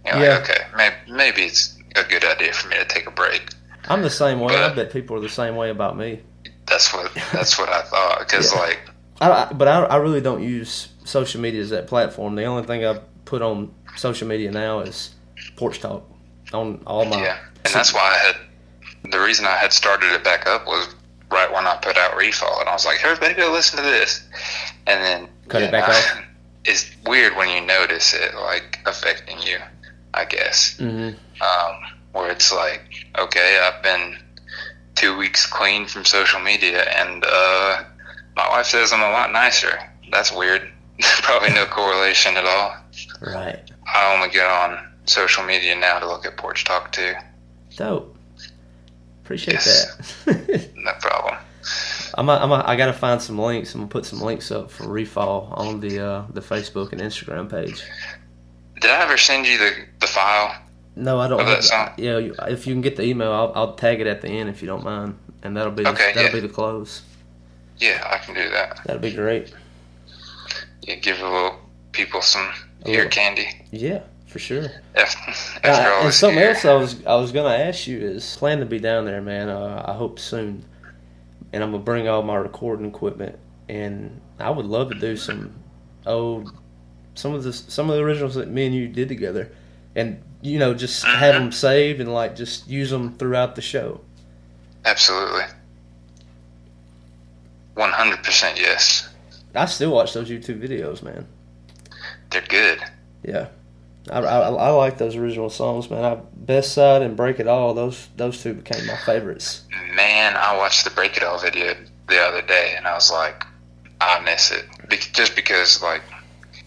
[0.04, 0.35] You're Yeah.
[0.38, 3.48] like, okay, maybe, maybe it's a good idea for me to take a break.
[3.88, 4.54] I'm the same way.
[4.56, 6.20] I bet people are the same way about me.
[6.66, 8.60] That's what that's what I thought because Yeah.
[8.60, 8.78] like
[9.20, 12.34] I, but I, I really don't use social media as that platform.
[12.36, 15.14] The only thing I put on social media now is
[15.56, 16.08] Porch Talk
[16.52, 17.20] on all my.
[17.22, 18.36] Yeah, and that's why I had
[19.12, 20.94] the reason I had started it back up was
[21.30, 24.22] right when I put out Refall, and I was like, "Everybody, go listen to this,"
[24.86, 26.22] and then Cut it back I- off?
[26.66, 29.56] It's weird when you notice it like affecting you,
[30.12, 30.76] I guess.
[30.78, 31.14] Mhm.
[31.40, 31.74] Um,
[32.12, 32.82] where it's like,
[33.18, 34.16] okay, I've been
[34.94, 37.84] two weeks clean from social media, and uh,
[38.36, 39.78] my wife says I'm a lot nicer.
[40.10, 40.68] That's weird.
[41.22, 42.76] Probably no correlation at all.
[43.20, 43.60] Right.
[43.86, 47.14] I only get on social media now to look at Porch Talk too.
[47.76, 48.16] Dope.
[49.24, 49.96] Appreciate Yes.
[50.24, 50.68] that.
[50.76, 51.36] No problem.
[52.14, 53.74] I'm a, I'm a, I gotta find some links.
[53.74, 57.48] I'm gonna put some links up for Refall on the uh, the Facebook and Instagram
[57.50, 57.84] page.
[58.80, 60.56] Did I ever send you the, the file?
[61.00, 61.38] No, I don't.
[61.44, 61.98] That?
[61.98, 64.48] Yeah, you- if you can get the email, I'll, I'll tag it at the end
[64.50, 66.32] if you don't mind, and that'll be the, that'll yeah.
[66.32, 67.02] be the close.
[67.78, 68.80] Yeah, I can do that.
[68.84, 69.52] That'll be great.
[70.82, 71.56] Yeah, give a little
[71.92, 72.50] people some
[72.84, 73.48] A ear little- candy.
[73.70, 74.64] Yeah, for sure.
[74.94, 75.00] Uh,
[75.64, 76.50] after all and something year.
[76.50, 79.48] else I was I was gonna ask you is plan to be down there, man.
[79.48, 80.64] Uh, I hope soon,
[81.52, 83.38] and I'm gonna bring all my recording equipment,
[83.70, 85.54] and I would love to do some
[86.06, 86.52] old,
[87.14, 89.50] some of the some of the originals that me and you did together,
[89.96, 91.16] and you know just uh-huh.
[91.16, 94.00] have them saved and like just use them throughout the show.
[94.85, 95.44] Absolutely.
[97.76, 99.09] 100% yes.
[99.55, 101.26] I still watch those YouTube videos, man.
[102.31, 102.81] They're good.
[103.22, 103.48] Yeah.
[104.11, 106.05] I, I, I like those original songs, man.
[106.05, 109.62] I, Best Side and Break It All, those those two became my favorites.
[109.94, 111.74] Man, I watched the Break It All video
[112.09, 113.44] the other day and I was like,
[114.00, 114.64] I miss it.
[114.88, 116.03] Be- just because, like,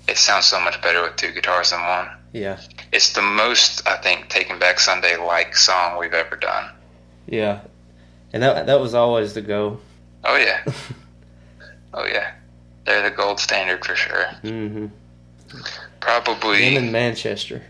[0.07, 2.07] it sounds so much better with two guitars than one.
[2.33, 2.59] Yeah,
[2.91, 6.71] It's the most, I think, Taking Back Sunday like song we've ever done.
[7.27, 7.61] yeah,
[8.33, 9.79] and that that was always the go.
[10.25, 10.63] Oh, yeah.
[11.93, 12.31] oh, yeah.
[12.85, 14.25] They're the gold standard for sure.
[14.41, 14.87] hmm
[15.99, 16.73] Probably.
[16.73, 17.61] Them in Manchester.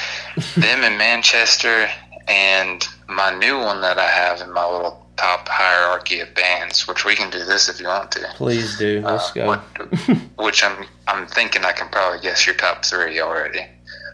[0.56, 1.88] them in Manchester
[2.26, 7.04] and my new one that I have in my little top hierarchy of bands, which
[7.04, 8.26] we can do this if you want to.
[8.34, 9.00] Please do.
[9.02, 10.14] Let's Uh, go.
[10.44, 13.64] which I'm I'm thinking I can probably guess your top three already.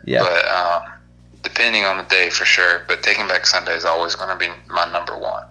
[0.07, 0.93] Yeah, But um,
[1.43, 2.83] depending on the day for sure.
[2.89, 5.45] But Taking Back Sunday is always going to be my number one.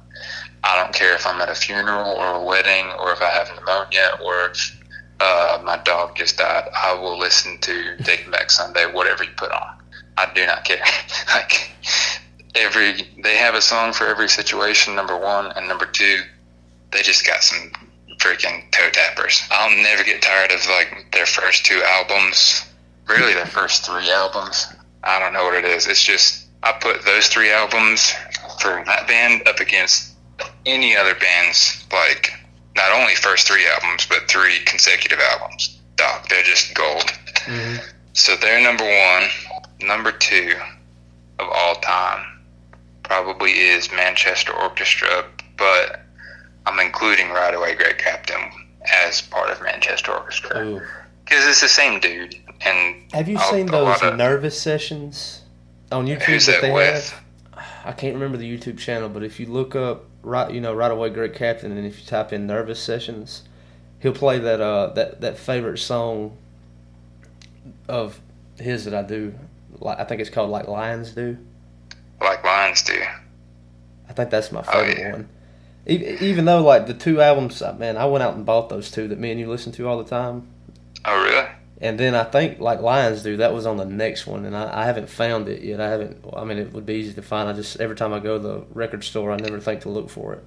[0.64, 3.50] I don't care if I'm at a funeral or a wedding or if I have
[3.56, 4.82] pneumonia or if
[5.20, 6.70] uh, my dog just died.
[6.76, 9.78] I will listen to Taking Back Sunday, whatever you put on.
[10.18, 10.84] I do not care.
[11.34, 11.72] like
[12.56, 14.96] every, they have a song for every situation.
[14.96, 16.22] Number one and number two,
[16.92, 17.72] they just got some
[18.20, 19.42] freaking toe tappers.
[19.52, 22.66] I'll never get tired of like their first two albums.
[23.08, 24.68] Really, their first three albums.
[25.04, 25.88] I don't know what it is.
[25.88, 28.14] It's just I put those three albums
[28.62, 30.14] for that band up against
[30.66, 31.86] any other bands.
[31.92, 32.32] Like
[32.76, 35.80] not only first three albums, but three consecutive albums.
[35.98, 37.12] Doc, they're just gold.
[37.46, 37.84] Mhm.
[38.14, 39.30] So they're number one.
[39.82, 40.56] Number two
[41.40, 42.26] of all time
[43.04, 45.26] probably is Manchester Orchestra,
[45.58, 46.00] but
[46.66, 48.40] I'm including Right Away Great Captain
[49.06, 50.82] as part of Manchester Orchestra
[51.26, 52.36] because it's the same dude.
[52.66, 55.42] And Have you a- seen those of- nervous sessions
[55.92, 57.10] on YouTube Who's that that they with?
[57.54, 57.66] have?
[57.86, 60.92] I can't remember the YouTube channel, but if you look up right, you know, right
[60.92, 63.44] away, Great Captain, and if you type in nervous sessions,
[64.00, 66.38] he'll play that uh that that favorite song
[67.88, 68.20] of
[68.58, 69.34] his that I do.
[69.86, 71.38] I think it's called like Lions Do.
[72.22, 73.02] like Lions do?
[74.10, 75.12] I think that's my Oh, favorite yeah.
[75.12, 75.30] one.
[75.86, 79.08] Even though like the two albums, uh, man, I went out and bought those two
[79.10, 80.48] that me and you listen to all the time.
[81.04, 81.48] Oh, really?
[81.82, 84.82] And then I think like Lions do that was on the next one, and I,
[84.82, 85.82] I haven't found it yet.
[85.82, 86.24] I haven't.
[86.36, 87.50] I mean, it would be easy to find.
[87.50, 90.10] I just every time I go to the record store, I never think to look
[90.10, 90.44] for it.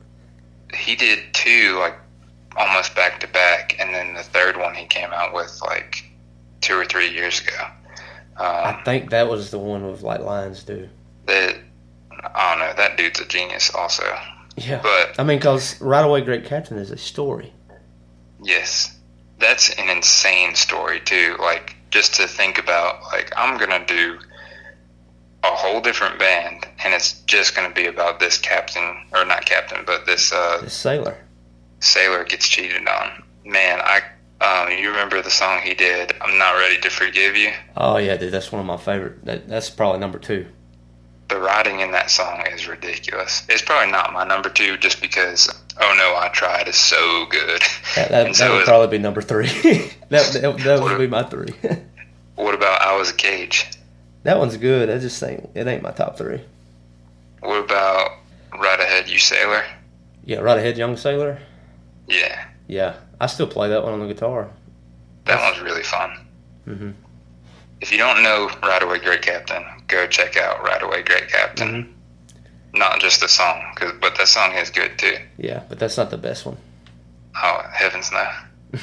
[0.75, 1.99] He did two like
[2.57, 6.05] almost back to back, and then the third one he came out with like
[6.61, 7.69] two or three years ago.
[8.62, 10.91] I Um, think that was the one with like Lions do.
[11.27, 11.57] that
[12.35, 12.75] I don't know.
[12.77, 14.05] That dude's a genius, also.
[14.57, 17.53] Yeah, But I mean, cause right away, Great Captain is a story.
[18.43, 18.96] Yes.
[19.38, 21.37] That's an insane story too.
[21.38, 24.18] Like just to think about like I'm going to do
[25.44, 29.44] a whole different band and it's just going to be about this captain or not
[29.44, 31.16] captain but this uh The sailor.
[31.81, 33.22] sailor gets cheated on.
[33.44, 34.01] Man, I
[34.40, 37.53] um you remember the song he did I'm not ready to forgive you?
[37.77, 39.25] Oh yeah, dude, that's one of my favorite.
[39.25, 40.46] That, that's probably number two.
[41.29, 43.45] The writing in that song is ridiculous.
[43.49, 45.49] It's probably not my number 2 just because
[45.81, 47.61] Oh No I Tried is so good.
[47.97, 49.47] That, that, that so would probably be number three.
[50.09, 51.55] that, that that would be my three.
[52.37, 53.67] What about I Was a Cage?
[54.25, 54.91] that one's good.
[54.91, 56.43] I just think it ain't my top three.
[57.41, 58.11] What about
[58.53, 59.65] Right Ahead Young Sailor?
[60.27, 61.39] Yeah, right ahead, young sailor.
[62.09, 62.45] Yeah.
[62.67, 64.51] Yeah, I still play that one on the guitar.
[65.25, 66.27] That one's really fun.
[66.69, 66.95] Mhm.
[67.81, 71.69] If you don't know Right Away Great Captain, go check out Right Away Great Captain.
[72.75, 72.79] Mhm.
[72.79, 75.17] Not just the song, 'cause- but that song is good too.
[75.39, 76.57] Yeah, but that's not the best one.
[77.43, 78.29] Oh heavens no!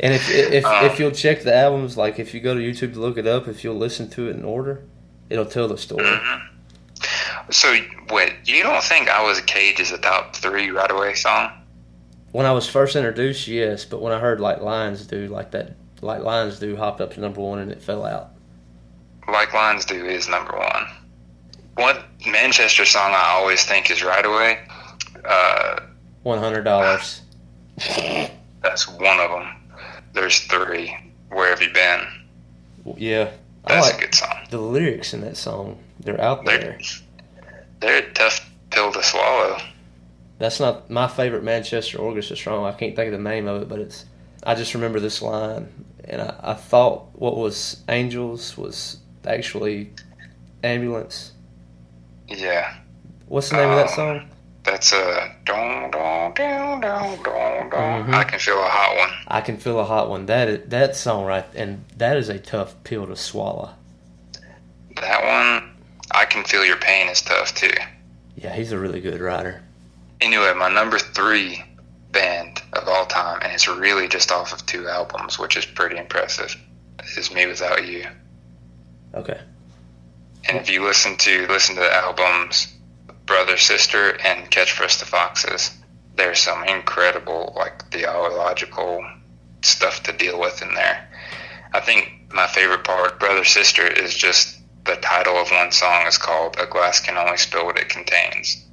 [0.00, 2.94] And if if Um, if you'll check the albums, like if you go to YouTube
[2.94, 4.82] to look it up, if you'll listen to it in order,
[5.30, 6.18] it'll tell the story.
[7.50, 7.74] so
[8.10, 11.50] wait, you don't think I Was a Cage is a top three Right Away song?
[12.32, 15.74] When I was first introduced, yes, but when I heard like Lions do, like that,
[16.04, 18.30] like Lions do, hopped up to number one and it fell out.
[19.26, 20.86] Like Lions Do is number one.
[21.76, 24.58] What Manchester song I always think is Right Away?
[25.24, 25.80] Uh,
[26.22, 27.22] One hundred dollars.
[28.62, 29.48] that's one of them.
[30.12, 30.96] There's three.
[31.30, 32.00] Where have you been?
[32.96, 33.30] Yeah,
[33.66, 34.36] That's a like good song.
[34.50, 35.78] the lyrics in that song.
[36.00, 36.78] They're out They're, there.
[37.80, 39.56] they're a tough pill to swallow.
[40.38, 42.64] That's not my favorite Manchester Orchestra song.
[42.66, 44.04] I can't think of the name of it, but it's
[44.44, 45.68] I just remember this line,
[46.04, 49.90] and I, I thought what was angels was actually
[50.62, 51.32] ambulance.
[52.28, 52.74] Yeah.
[53.26, 54.30] What's the name of that Um, song?
[54.64, 58.04] That's a don don don don don don.
[58.06, 58.14] Mhm.
[58.14, 59.10] I can feel a hot one.
[59.28, 60.26] I can feel a hot one.
[60.26, 63.70] That is, that song right, and that is a tough pill to swallow.
[64.96, 65.70] That one,
[66.12, 67.72] I can feel your pain is tough too.
[68.36, 69.62] Yeah, he's a really good writer.
[70.20, 71.62] Anyway, my number three
[72.12, 75.96] band of all time, and it's really just off of two albums, which is pretty
[75.96, 76.56] impressive,
[77.16, 78.06] is Me Without You.
[79.14, 79.40] Okay.
[80.46, 82.72] And if you listen to listen to the albums
[83.26, 85.70] Brother Sister and Catch for Us the Foxes,
[86.16, 89.04] there's some incredible like theological
[89.62, 91.08] stuff to deal with in there.
[91.72, 96.18] I think my favorite part, Brother Sister, is just the title of one song is
[96.18, 98.64] called A Glass Can Only Spill What It Contains.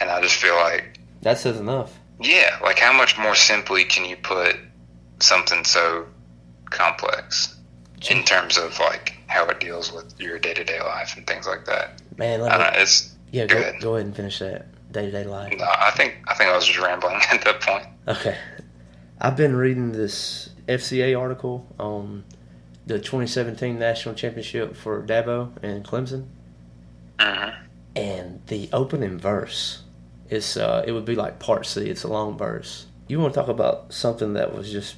[0.00, 1.96] And I just feel like That says enough.
[2.22, 4.56] Yeah, like how much more simply can you put
[5.20, 6.06] something so
[6.70, 7.56] complex
[8.10, 11.46] in terms of like how it deals with your day to day life and things
[11.46, 12.00] like that?
[12.16, 13.80] Man, let me, know, it's yeah, go, good.
[13.80, 14.66] go ahead and finish that.
[14.92, 15.54] Day to day life.
[15.56, 17.86] no, I think I think I was just rambling at that point.
[18.06, 18.36] Okay.
[19.20, 22.24] I've been reading this FCA article on
[22.86, 26.26] the 2017 national championship for Dabo and Clemson,
[27.20, 27.50] hmm
[27.94, 29.82] and the opening verse
[30.32, 31.90] is uh, it would be like part C.
[31.90, 32.86] It's a long verse.
[33.06, 34.96] You want to talk about something that was just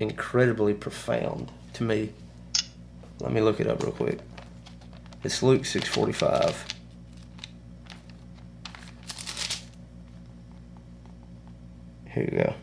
[0.00, 2.10] incredibly profound to me?
[3.20, 4.18] Let me look it up real quick.
[5.22, 6.64] It's Luke 6:45.
[12.06, 12.54] Here you go.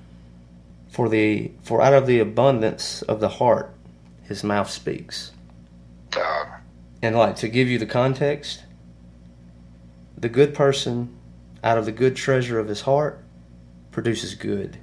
[0.89, 3.73] For the for out of the abundance of the heart,
[4.23, 5.31] his mouth speaks.
[6.09, 6.47] Dog.
[7.01, 8.63] And like to give you the context,
[10.17, 11.15] the good person
[11.65, 13.21] out of the good treasure of his heart
[13.91, 14.77] produces good.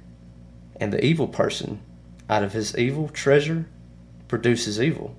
[0.75, 1.81] And the evil person
[2.29, 3.65] out of his evil treasure
[4.27, 5.15] produces evil.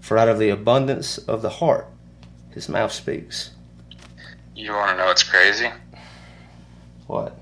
[0.00, 1.88] For out of the abundance of the heart
[2.50, 3.50] his mouth speaks.
[4.54, 5.70] You want to know what's crazy?
[7.06, 7.36] What?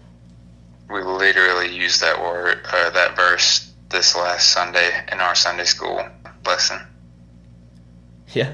[0.90, 6.05] We literally used that word, uh, that verse, this last Sunday in our Sunday school
[6.47, 6.81] lesson
[8.33, 8.53] Yeah.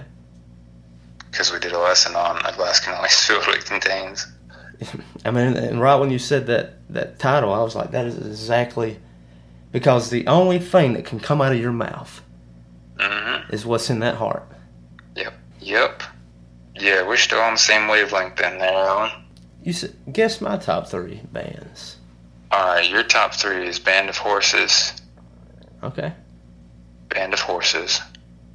[1.37, 4.27] Because we did a lesson on a glass can only spill what it contains.
[5.23, 8.17] I mean, and right when you said that that title, I was like, that is
[8.17, 8.99] exactly
[9.71, 12.23] because the only thing that can come out of your mouth
[12.99, 14.49] hmm is what's in that heart.
[15.15, 15.35] Yep.
[15.61, 16.03] Yep.
[16.77, 19.11] Yeah, we're still on the same wavelength then there, Alan.
[19.63, 21.97] You said, guess my top three bands.
[22.51, 24.95] All right, your top three is Band of Horses,
[25.83, 26.13] Okay.
[27.11, 28.01] Band of Horses,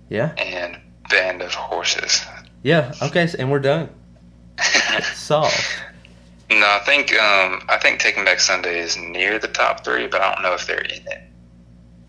[0.09, 0.33] Yeah.
[0.37, 0.77] and
[1.09, 2.21] Band of Horses.
[2.63, 2.93] Yeah.
[3.01, 3.27] Okay.
[3.27, 3.89] so- And we're done.
[5.15, 5.55] Solved.
[6.49, 10.21] no, I think um, I think Taking Back Sunday is near the top three, but
[10.21, 11.23] I don't know if they're in it.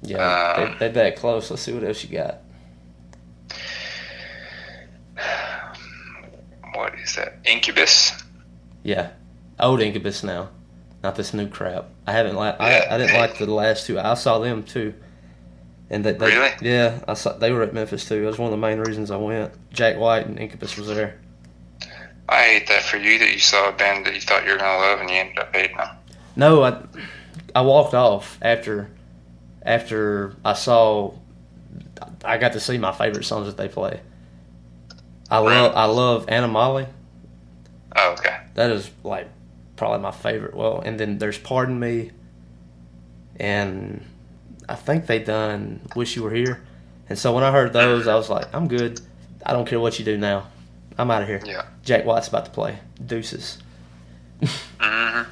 [0.02, 0.54] Yeah.
[0.58, 1.50] Um, they, they that close.
[1.50, 2.40] Let's see what else you got.
[6.74, 7.38] What is that?
[7.44, 8.12] Incubus.
[8.82, 9.10] Yeah.
[9.60, 10.48] Old Incubus now,
[11.02, 11.86] not this new crap.
[12.06, 12.86] I haven't like Yeah.
[12.90, 13.98] I, I didn't like the last two.
[13.98, 14.94] I saw them too.
[15.92, 16.50] And they, they Really?
[16.62, 18.22] yeah, I saw they were at Memphis too.
[18.22, 19.52] That was one of the main reasons I went.
[19.72, 21.20] Jack White and Incubus was there.
[22.28, 24.56] I hate that for you that you saw a band that you thought you were
[24.58, 25.88] gonna love and you ended up hating them.
[26.34, 26.82] No, I
[27.54, 28.90] I walked off after
[29.62, 31.12] after I saw
[32.24, 34.00] I got to see my favorite songs that they play.
[35.30, 36.86] I love I love Anna Molly.
[37.94, 38.38] Oh, okay.
[38.54, 39.28] That is like
[39.76, 40.54] probably my favorite.
[40.54, 42.12] Well, and then there's Pardon Me,
[43.38, 44.04] and
[44.68, 46.62] I think they done Wish You Were Here.
[47.08, 49.00] And so when I heard those, I was like, I'm good.
[49.44, 50.46] I don't care what you do now.
[50.98, 51.42] I'm out of here.
[51.44, 51.64] Yeah.
[51.84, 52.78] Jack White's about to play.
[53.04, 53.58] Deuces.
[54.80, 55.22] hmm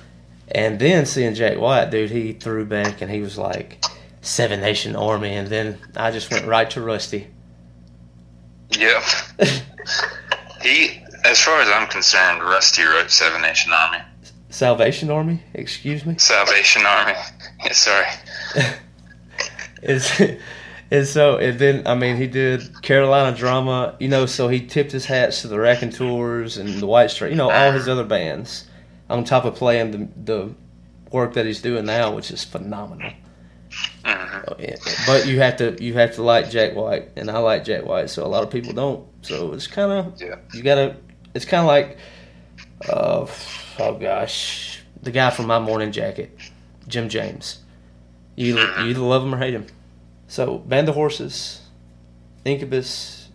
[0.49, 3.85] And then seeing Jack White, dude, he threw back and he was like,
[4.23, 5.35] Seven Nation Army.
[5.35, 7.29] And then I just went right to Rusty.
[8.79, 9.03] Yep.
[10.63, 13.99] he, as far as I'm concerned, Rusty wrote Seven Nation Army,
[14.51, 15.41] Salvation Army?
[15.55, 16.17] Excuse me?
[16.19, 17.15] Salvation Army.
[17.63, 18.07] Yeah, sorry.
[19.83, 20.21] It's,
[20.91, 24.93] and so, and then, I mean, he did Carolina Drama, you know, so he tipped
[24.93, 28.65] his hats to the Raconteurs and the White Stripes, you know, all his other bands,
[29.09, 30.55] on top of playing the, the
[31.11, 33.13] work that he's doing now, which is phenomenal.
[34.05, 34.39] hmm
[35.07, 38.11] But you have to you have to like Jack White, and I like Jack White,
[38.11, 39.07] so a lot of people don't.
[39.23, 40.37] So it's kind of Yeah.
[40.55, 40.97] you gotta.
[41.35, 41.97] It's kind of like,
[42.89, 43.27] uh,
[43.79, 46.37] oh gosh, the guy from My Morning Jacket,
[46.89, 47.59] Jim James.
[48.41, 49.67] You either, you either love him or hate him.
[50.27, 51.61] So Band of Horses,
[52.43, 53.29] Incubus,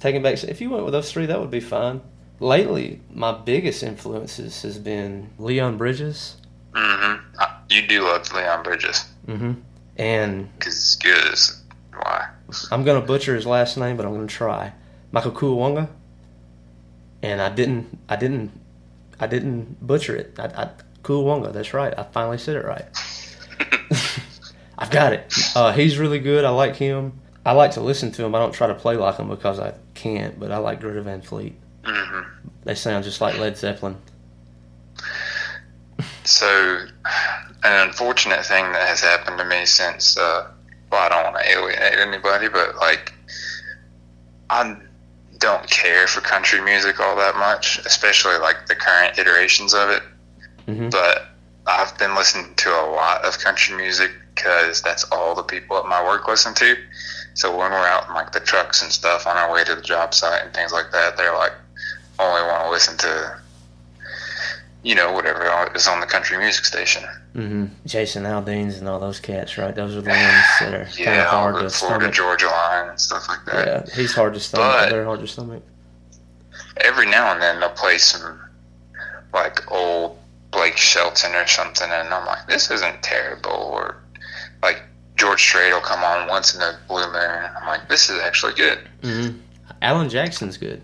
[0.00, 0.42] Taking Back.
[0.44, 2.00] If you went with those three, that would be fine.
[2.40, 6.36] Lately, my biggest influences has been Leon Bridges.
[6.74, 7.16] hmm
[7.70, 9.52] you do love Leon Bridges hmm
[9.96, 11.32] And because it's good.
[11.32, 11.60] As,
[11.92, 12.28] why?
[12.70, 14.72] I'm gonna butcher his last name, but I'm gonna try.
[15.12, 15.88] Michael Kiwanuka.
[17.22, 17.98] And I didn't.
[18.08, 18.52] I didn't.
[19.20, 20.38] I didn't butcher it.
[20.38, 20.70] I, I
[21.02, 21.52] Kiwanuka.
[21.52, 21.92] That's right.
[21.98, 22.86] I finally said it right.
[24.84, 25.32] I've got it.
[25.56, 26.44] Uh, he's really good.
[26.44, 27.20] I like him.
[27.46, 28.34] I like to listen to him.
[28.34, 30.38] I don't try to play like him because I can't.
[30.38, 31.54] But I like Greta Van Fleet.
[31.84, 32.20] hmm
[32.64, 33.96] They sound just like Led Zeppelin.
[36.24, 36.86] So,
[37.62, 40.48] an unfortunate thing that has happened to me since, uh,
[40.90, 43.12] well, I don't want to alienate anybody, but like,
[44.50, 44.76] I
[45.38, 50.02] don't care for country music all that much, especially like the current iterations of it.
[50.68, 50.90] Mhm.
[50.90, 51.26] But
[51.66, 55.86] I've been listening to a lot of country music because that's all the people at
[55.86, 56.76] my work listen to.
[57.34, 59.82] So when we're out in like the trucks and stuff on our way to the
[59.82, 61.52] job site and things like that, they're like
[62.18, 63.40] only want to listen to
[64.82, 67.02] you know whatever is on the country music station.
[67.32, 69.74] hmm Jason Aldean's and all those cats, right?
[69.74, 72.14] Those are the ones that are kind Yeah, of hard to the Florida stomach.
[72.14, 73.66] Georgia line and stuff like that.
[73.88, 74.66] Yeah, he's hard to stomach.
[74.66, 75.62] But- They're hard to stomach.
[76.78, 78.40] Every now and then they'll play some
[79.32, 80.18] like old
[80.52, 83.50] Blake Shelton or something, and I'm like, this isn't terrible.
[83.50, 83.96] Or
[85.24, 87.14] George Strait will come on once in a blue moon.
[87.58, 88.78] I'm like, this is actually good.
[89.02, 89.28] hmm
[89.80, 90.82] Alan Jackson's good.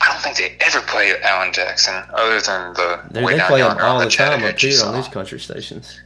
[0.00, 3.48] I don't think they ever play Alan Jackson other than the They, way they down
[3.48, 6.00] play him all on the time up here on these country stations.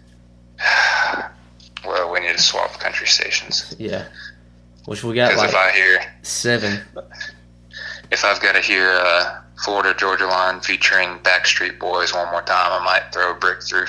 [1.86, 4.06] Well, we need to swap country stations Yeah,
[4.86, 6.80] which we got because if like I hear seven.
[8.10, 12.72] if I've got to hear uh, Florida Georgia Line featuring Backstreet Boys one more time,
[12.80, 13.86] I might throw a brick through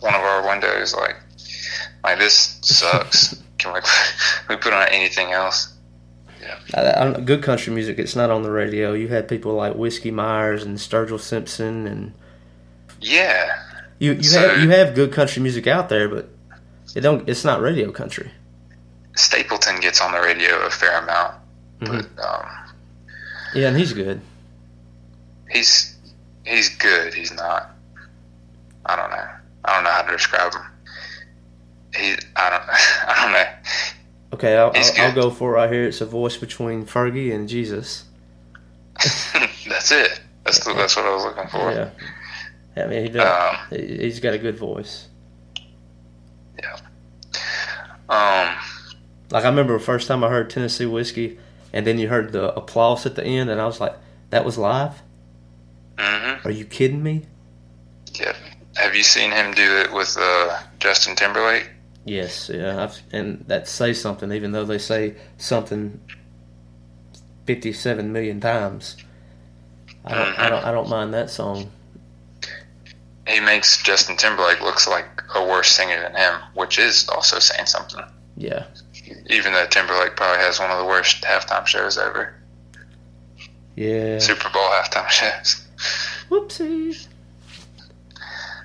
[0.00, 0.94] one of our windows.
[0.94, 1.16] Like,
[2.04, 3.34] like this sucks.
[3.58, 3.80] Can we
[4.48, 5.70] we put on anything else?
[6.74, 7.98] I, I good country music.
[7.98, 8.92] It's not on the radio.
[8.92, 12.12] You had people like Whiskey Myers and Sturgill Simpson, and
[13.00, 13.58] Yeah,
[13.98, 16.28] you you So- have you have good country music out there, but
[16.94, 17.26] it don't.
[17.28, 18.30] It's not radio country.
[19.16, 21.36] Stapleton gets on the radio a fair amount,
[21.80, 22.06] Mhm.
[22.16, 22.46] but um,
[23.54, 24.20] Yeah, and he's good.
[25.50, 25.94] he's
[26.44, 27.14] he's good.
[27.14, 27.70] He's not.
[28.84, 29.28] I don't know.
[29.64, 30.62] I don't know how to describe him.
[31.96, 32.62] He, I don't,
[33.08, 33.46] I don't know.
[34.34, 35.84] Okay, I'll, I'll, I'll go for it right here.
[35.84, 38.04] It's a voice between Fergie and Jesus.
[39.68, 40.20] that's it.
[40.44, 41.70] That's the, that's what I was looking for.
[41.72, 41.90] Yeah,
[42.76, 43.56] I mean he does.
[43.70, 45.08] Um, he- he's got a good voice.
[46.62, 46.76] Yeah.
[48.08, 48.54] Um,
[49.30, 51.38] Like I remember the first time I heard Tennessee whiskey,
[51.72, 53.94] and then you heard the applause at the end, and I was like,
[54.30, 55.02] "That was live?
[55.98, 57.26] hmm Are you kidding me?"
[58.14, 58.34] Yeah.
[58.76, 61.70] Have you seen him do it with uh, Justin Timberlake?
[62.04, 66.00] Yes, yeah, I've, and that says something, even though they say something
[67.46, 68.96] fifty-seven million times.
[70.04, 71.70] I don't, I don't, I don't mind that song.
[73.26, 77.66] He makes Justin Timberlake looks like a worse singer than him, which is also saying
[77.66, 78.04] something.
[78.36, 78.64] Yeah,
[79.30, 82.34] Even though Timberlake probably has one of the worst halftime shows ever,
[83.76, 84.18] yeah.
[84.18, 85.66] Super Bowl halftime shows.
[86.28, 87.06] Whoopsie.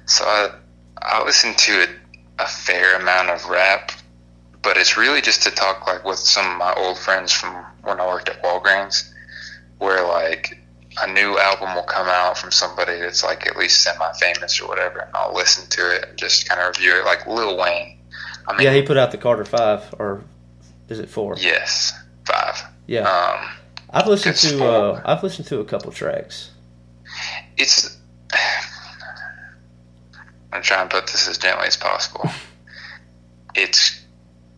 [0.07, 0.51] So I
[1.01, 1.87] I listen to a,
[2.39, 3.91] a fair amount of rap,
[4.61, 7.99] but it's really just to talk like with some of my old friends from when
[7.99, 9.11] I worked at Walgreens,
[9.77, 10.57] where like
[11.01, 14.99] a new album will come out from somebody that's like at least semi-famous or whatever,
[14.99, 17.97] and I'll listen to it and just kind of review it, like Lil Wayne.
[18.47, 20.23] I mean, Yeah, he put out the Carter Five, or
[20.89, 21.35] is it four?
[21.37, 21.93] yes,
[22.25, 22.61] five.
[22.87, 23.49] Yeah, Um,
[23.91, 24.65] I've listened to.
[24.65, 26.49] Uh, I've listened to a couple tracks.
[27.57, 27.97] it's.
[30.51, 32.29] I'm trying to put this as gently as possible.
[33.55, 34.01] it's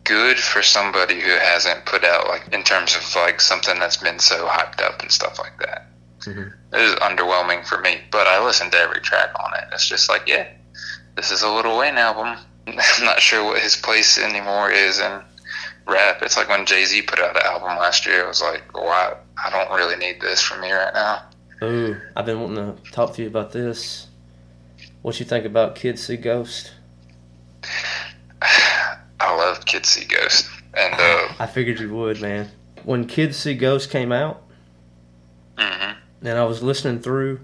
[0.04, 4.18] good for somebody who hasn't put out like in terms of like something that's been
[4.18, 5.86] so hyped up and stuff like that.
[6.20, 6.52] Mhm.
[6.72, 9.64] It is underwhelming for me, but I listen to every track on it.
[9.72, 10.46] It's just like, yeah,
[11.16, 12.36] this is a Little Wayne album.
[12.66, 15.20] I'm not sure what his place anymore is in
[15.86, 16.22] rap.
[16.22, 18.20] It's like when Jay Z put out an album last year.
[18.24, 21.24] It was like, wow, I don't really need this from me right now.
[21.64, 24.06] Ooh, I've been wanting to talk to you about this.
[25.02, 26.72] What you think about Kids See Ghost?
[28.42, 32.50] I love Kids See Ghost, and uh, I figured you would, man.
[32.84, 34.42] When Kids See Ghost came out,
[35.56, 35.96] mhm.
[36.22, 37.40] and I was listening through,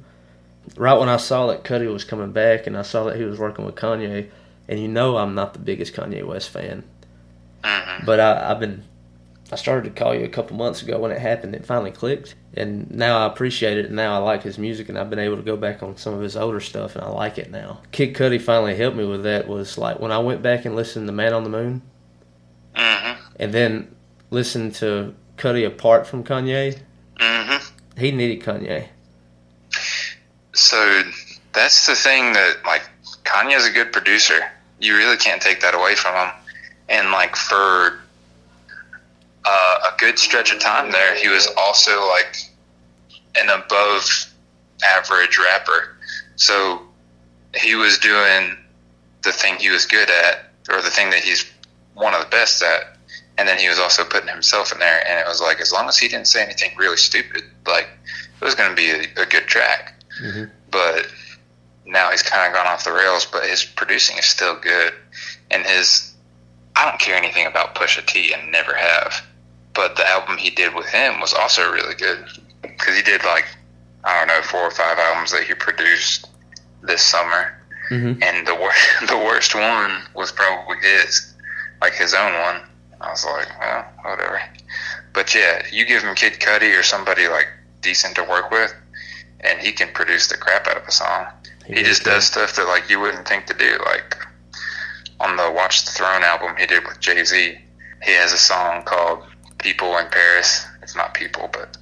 [0.76, 3.38] right when I saw that Cudi was coming back, and I saw that he was
[3.38, 4.28] working with Kanye,
[4.68, 6.82] and you know I'm not the biggest Kanye West fan,
[7.62, 8.04] Mhm.
[8.06, 8.84] but I, I've been.
[9.50, 11.54] I started to call you a couple months ago when it happened.
[11.54, 13.86] It finally clicked, and now I appreciate it.
[13.86, 16.12] And now I like his music, and I've been able to go back on some
[16.14, 17.80] of his older stuff, and I like it now.
[17.90, 19.48] Kid Cudi finally helped me with that.
[19.48, 21.82] Was like when I went back and listened to Man on the Moon,
[22.74, 23.16] Mhm.
[23.40, 23.94] and then
[24.30, 26.80] listened to Cudi apart from Kanye.
[27.18, 27.70] Mhm.
[27.96, 28.88] He needed Kanye.
[30.52, 31.02] So
[31.52, 32.82] that's the thing that like
[33.24, 34.50] Kanye's a good producer.
[34.80, 36.30] You really can't take that away from him.
[36.88, 37.98] And like for
[39.48, 42.36] uh, a good stretch of time there, he was also like
[43.36, 44.04] an above
[44.84, 45.96] average rapper.
[46.36, 46.82] So
[47.54, 48.58] he was doing
[49.22, 51.50] the thing he was good at, or the thing that he's
[51.94, 52.98] one of the best at.
[53.38, 55.88] And then he was also putting himself in there, and it was like as long
[55.88, 57.88] as he didn't say anything really stupid, like
[58.40, 59.94] it was going to be a, a, good track.
[60.20, 60.44] Mm-hmm.
[60.72, 61.06] But
[61.86, 64.92] now he's kind of gone off the rails, but his producing is still good,
[65.52, 66.14] and his
[66.74, 69.22] I don't care anything about Pusha T and never have,
[69.78, 72.18] but the album he did with him was also really good
[72.62, 73.46] because he did like
[74.02, 76.28] I don't know four or five albums that he produced
[76.82, 77.56] this summer,
[77.88, 78.20] mm-hmm.
[78.20, 78.72] and the wor-
[79.06, 81.32] the worst one was probably his,
[81.80, 82.60] like his own one.
[83.00, 84.42] I was like, well, whatever.
[85.12, 87.46] But yeah, you give him Kid Cudi or somebody like
[87.80, 88.74] decent to work with,
[89.42, 91.26] and he can produce the crap out of a song.
[91.68, 93.78] He, he just does stuff that like you wouldn't think to do.
[93.84, 94.16] Like
[95.20, 97.58] on the Watch the Throne album he did with Jay Z,
[98.02, 99.22] he has a song called
[99.58, 101.76] "People in Paris." It's not people, but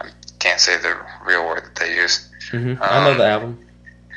[0.00, 0.08] I
[0.38, 2.28] can't say the real word that they use.
[2.50, 2.82] Mm-hmm.
[2.82, 3.66] I know the um, album.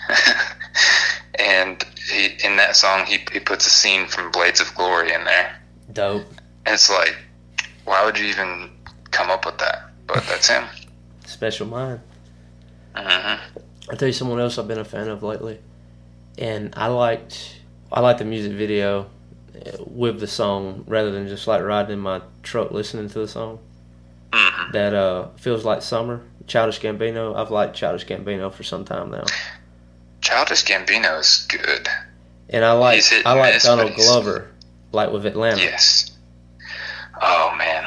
[1.36, 5.24] and he, in that song, he, he puts a scene from Blades of Glory in
[5.24, 5.56] there.
[5.91, 6.26] Dope.
[6.66, 7.16] And it's like,
[7.86, 8.72] why would you even
[9.12, 9.89] come up with that?
[10.08, 10.66] But that's him.
[11.26, 11.99] Special mind.
[12.95, 13.60] Mm-hmm.
[13.89, 15.60] I'll tell you someone else I've been a fan of lately,
[16.38, 17.60] and I liked
[17.91, 19.10] I liked the music video
[19.86, 23.60] with the song rather than just like riding in my truck listening to the song.
[24.32, 24.72] Mm-hmm.
[24.72, 26.24] That uh, feels like summer.
[26.47, 27.36] Childish Gambino.
[27.36, 29.26] I've liked Childish Gambino for some time now.
[30.22, 31.88] Childish Gambino is good.
[32.49, 34.51] And I like I like miss, Donald Glover,
[34.91, 35.62] like with Atlanta.
[35.62, 36.12] Yes.
[37.22, 37.86] Oh man,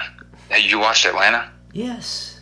[0.48, 1.50] hey, you watched Atlanta?
[1.72, 2.40] Yes.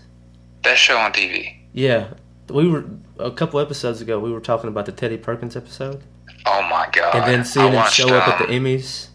[0.63, 1.57] Best show on TV.
[1.73, 2.15] Yeah,
[2.49, 2.85] we were
[3.19, 4.19] a couple episodes ago.
[4.19, 6.03] We were talking about the Teddy Perkins episode.
[6.47, 7.15] Oh my god!
[7.15, 9.09] And then seeing him show up um, at the um, Emmys.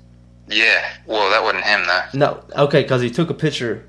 [0.50, 2.04] Yeah, well, that wasn't him though.
[2.14, 3.88] No, okay, because he took a picture,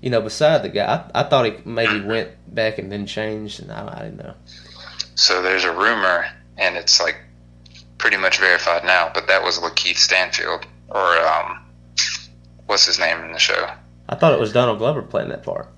[0.00, 1.06] you know, beside the guy.
[1.14, 2.08] I, I thought he maybe mm-hmm.
[2.08, 4.34] went back and then changed, and I, I didn't know.
[5.14, 6.26] So there's a rumor,
[6.58, 7.16] and it's like
[7.98, 11.58] pretty much verified now, but that was Lakeith Stanfield, or um,
[12.66, 13.70] what's his name in the show?
[14.08, 15.68] I thought it was Donald Glover playing that part.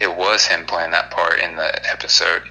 [0.00, 2.42] It was him playing that part in the episode,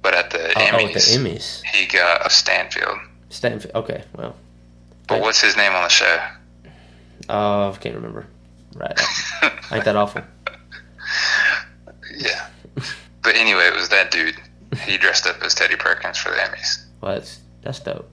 [0.00, 2.98] but at the, oh, Emmys, oh, the Emmys, he got a Stanfield.
[3.28, 3.74] Stanfield.
[3.74, 4.36] Okay, well.
[5.08, 6.18] But what's his name on the show?
[7.28, 8.26] Uh, I can't remember.
[8.74, 8.98] Right.
[9.72, 10.22] Ain't that awful?
[12.16, 12.46] Yeah.
[13.22, 14.36] But anyway, it was that dude
[14.80, 16.84] he dressed up as Teddy Perkins for the Emmys.
[17.00, 18.08] Well, that's that's dope.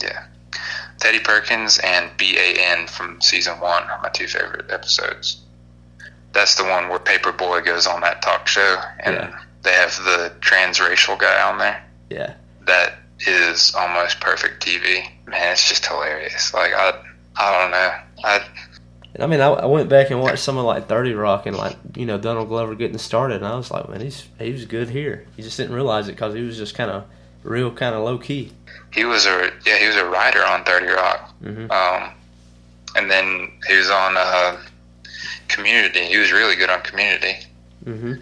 [0.00, 0.26] Yeah,
[0.98, 5.40] Teddy Perkins and B A N from season one are my two favorite episodes.
[6.32, 9.40] That's the one where Paper Boi goes on that talk show, and yeah.
[9.62, 11.84] they have the transracial guy on there.
[12.10, 12.34] Yeah,
[12.66, 15.04] that is almost perfect TV.
[15.26, 16.52] Man, it's just hilarious.
[16.54, 16.92] Like I,
[17.36, 17.92] I don't know.
[18.24, 18.44] I
[19.20, 21.76] I mean, I, I, went back and watched some of like Thirty Rock and like
[21.96, 24.88] you know Donald Glover getting started, and I was like, man, he's he was good
[24.88, 25.26] here.
[25.36, 27.04] He just didn't realize it because he was just kind of
[27.42, 28.52] real, kind of low key.
[28.92, 31.70] He was a yeah, he was a writer on Thirty Rock, mm-hmm.
[31.70, 32.12] um,
[32.96, 34.58] and then he was on uh,
[35.48, 36.04] Community.
[36.06, 37.36] He was really good on Community.
[37.84, 38.14] Mm-hmm.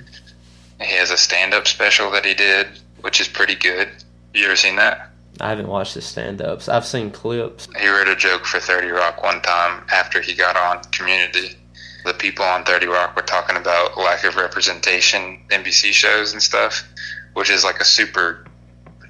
[0.80, 2.66] He has a stand-up special that he did,
[3.03, 3.88] which is pretty good.
[4.35, 5.11] You ever seen that?
[5.41, 6.68] I haven't watched the stand ups.
[6.68, 7.68] I've seen clips.
[7.78, 11.57] He wrote a joke for 30 Rock one time after he got on Community.
[12.05, 16.87] The people on 30 Rock were talking about lack of representation NBC shows and stuff,
[17.35, 18.45] which is like a super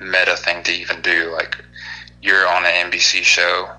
[0.00, 1.32] meta thing to even do.
[1.32, 1.56] Like,
[2.22, 3.70] you're on an NBC show,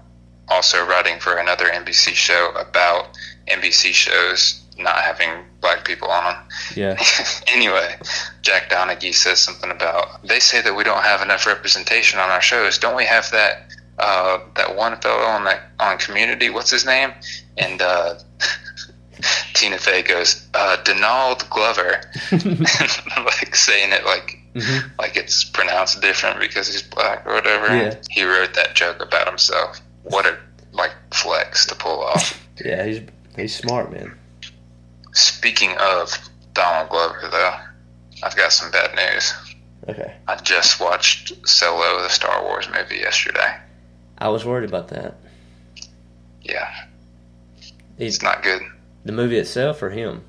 [0.48, 3.18] also writing for another NBC show about
[3.48, 6.44] NBC shows not having black people on them.
[6.76, 7.04] Yeah.
[7.48, 7.96] anyway,
[8.42, 12.42] Jack Donaghy says something about they say that we don't have enough representation on our
[12.42, 12.78] shows.
[12.78, 16.50] Don't we have that uh, that one fellow on that on Community?
[16.50, 17.14] What's his name?
[17.58, 18.16] And uh,
[19.54, 22.02] Tina Fey goes, uh, Donald Glover,
[22.32, 24.88] like saying it like mm-hmm.
[25.00, 27.68] like it's pronounced different because he's black or whatever.
[27.68, 27.96] Yeah.
[28.10, 29.80] He wrote that joke about himself.
[30.04, 30.38] What a
[30.74, 32.44] like flex to pull off.
[32.66, 33.02] yeah, he's
[33.36, 34.18] he's smart, man.
[35.14, 36.18] Speaking of
[36.54, 37.54] Donald Glover, though,
[38.24, 39.34] I've got some bad news.
[39.90, 40.16] Okay.
[40.28, 43.58] I just watched Solo, the Star Wars movie, yesterday.
[44.18, 45.18] I was worried about that.
[46.42, 46.70] Yeah.
[47.98, 48.62] It's not good.
[49.04, 50.24] The movie itself or him?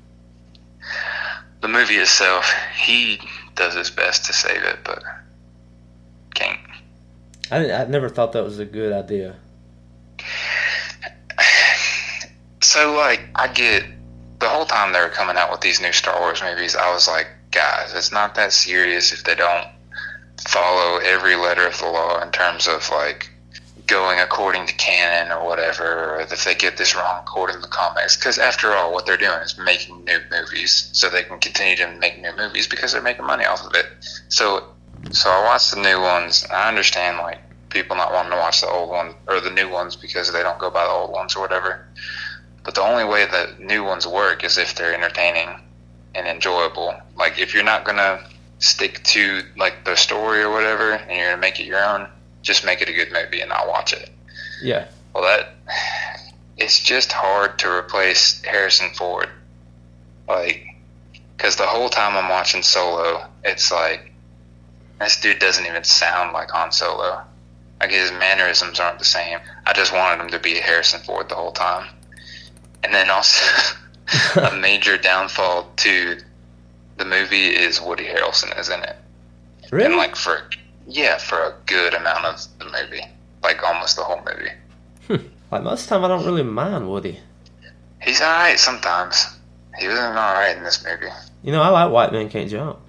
[1.61, 3.19] The movie itself, he
[3.55, 5.03] does his best to save it, but
[6.33, 6.59] can't.
[7.51, 9.35] I, I never thought that was a good idea.
[12.61, 13.83] So, like, I get
[14.43, 17.07] the whole time they were coming out with these new Star Wars movies, I was
[17.07, 19.67] like, guys, it's not that serious if they don't
[20.47, 23.29] follow every letter of the law in terms of like
[23.87, 27.67] going according to canon or whatever, or if they get this wrong according to the
[27.67, 28.17] comics.
[28.17, 31.89] Because after all, what they're doing is making new movies, so they can continue to
[31.99, 33.85] make new movies because they're making money off of it.
[34.27, 34.73] So,
[35.11, 36.45] so I watched the new ones.
[36.51, 37.39] I understand like
[37.69, 40.59] people not wanting to watch the old one or the new ones because they don't
[40.59, 41.87] go by the old ones or whatever.
[42.63, 45.49] But the only way that new ones work is if they're entertaining
[46.15, 46.95] and enjoyable.
[47.15, 48.23] Like if you're not gonna
[48.59, 52.07] stick to like the story or whatever, and you're gonna make it your own,
[52.41, 54.09] just make it a good movie and I'll watch it.
[54.61, 54.87] Yeah.
[55.13, 55.55] Well, that
[56.57, 59.29] it's just hard to replace Harrison Ford.
[60.27, 60.65] Like,
[61.35, 64.11] because the whole time I'm watching Solo, it's like
[64.99, 67.21] this dude doesn't even sound like Han Solo.
[67.81, 69.39] Like his mannerisms aren't the same.
[69.65, 71.87] I just wanted him to be Harrison Ford the whole time.
[72.83, 73.73] And then also
[74.41, 76.17] a major downfall to
[76.97, 78.95] the movie is Woody Harrelson is in it.
[79.71, 79.85] Really?
[79.85, 80.43] And like for
[80.87, 83.05] yeah, for a good amount of the movie.
[83.41, 84.51] Like almost the whole movie.
[85.07, 85.27] Hmm.
[85.51, 87.19] like most of the time, I don't really mind Woody.
[88.01, 89.25] He's alright sometimes.
[89.79, 91.11] He was alright in this movie.
[91.41, 92.79] You know, I like White Man Can't Jump.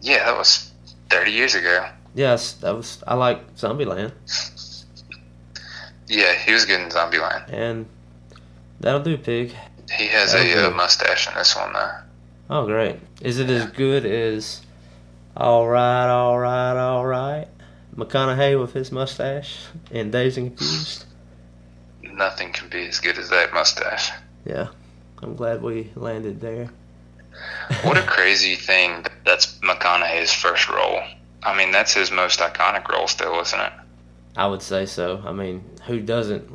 [0.00, 0.70] Yeah, that was
[1.08, 1.88] thirty years ago.
[2.14, 3.02] Yes, that was.
[3.06, 4.12] I like Zombieland,
[6.08, 7.50] Yeah, he was good in Zombieland.
[7.52, 7.86] and
[8.82, 9.54] that'll do, Pig.
[9.96, 10.52] He has Okay.
[10.52, 11.90] a uh, mustache in this one though.
[12.50, 12.98] Oh, great.
[13.22, 14.60] Is it as good as
[15.36, 17.46] All Right, All Right, All Right?
[17.96, 21.04] McConaughey with his mustache and Dazed and Confused?
[22.02, 24.10] Nothing can be as good as that mustache.
[24.44, 24.68] Yeah,
[25.22, 26.68] I'm glad we landed there.
[27.84, 31.00] What a crazy thing that's McConaughey's first role.
[31.42, 33.72] I mean, that's his most iconic role still, isn't it?
[34.36, 35.22] I would say so.
[35.26, 36.48] I mean, who doesn't?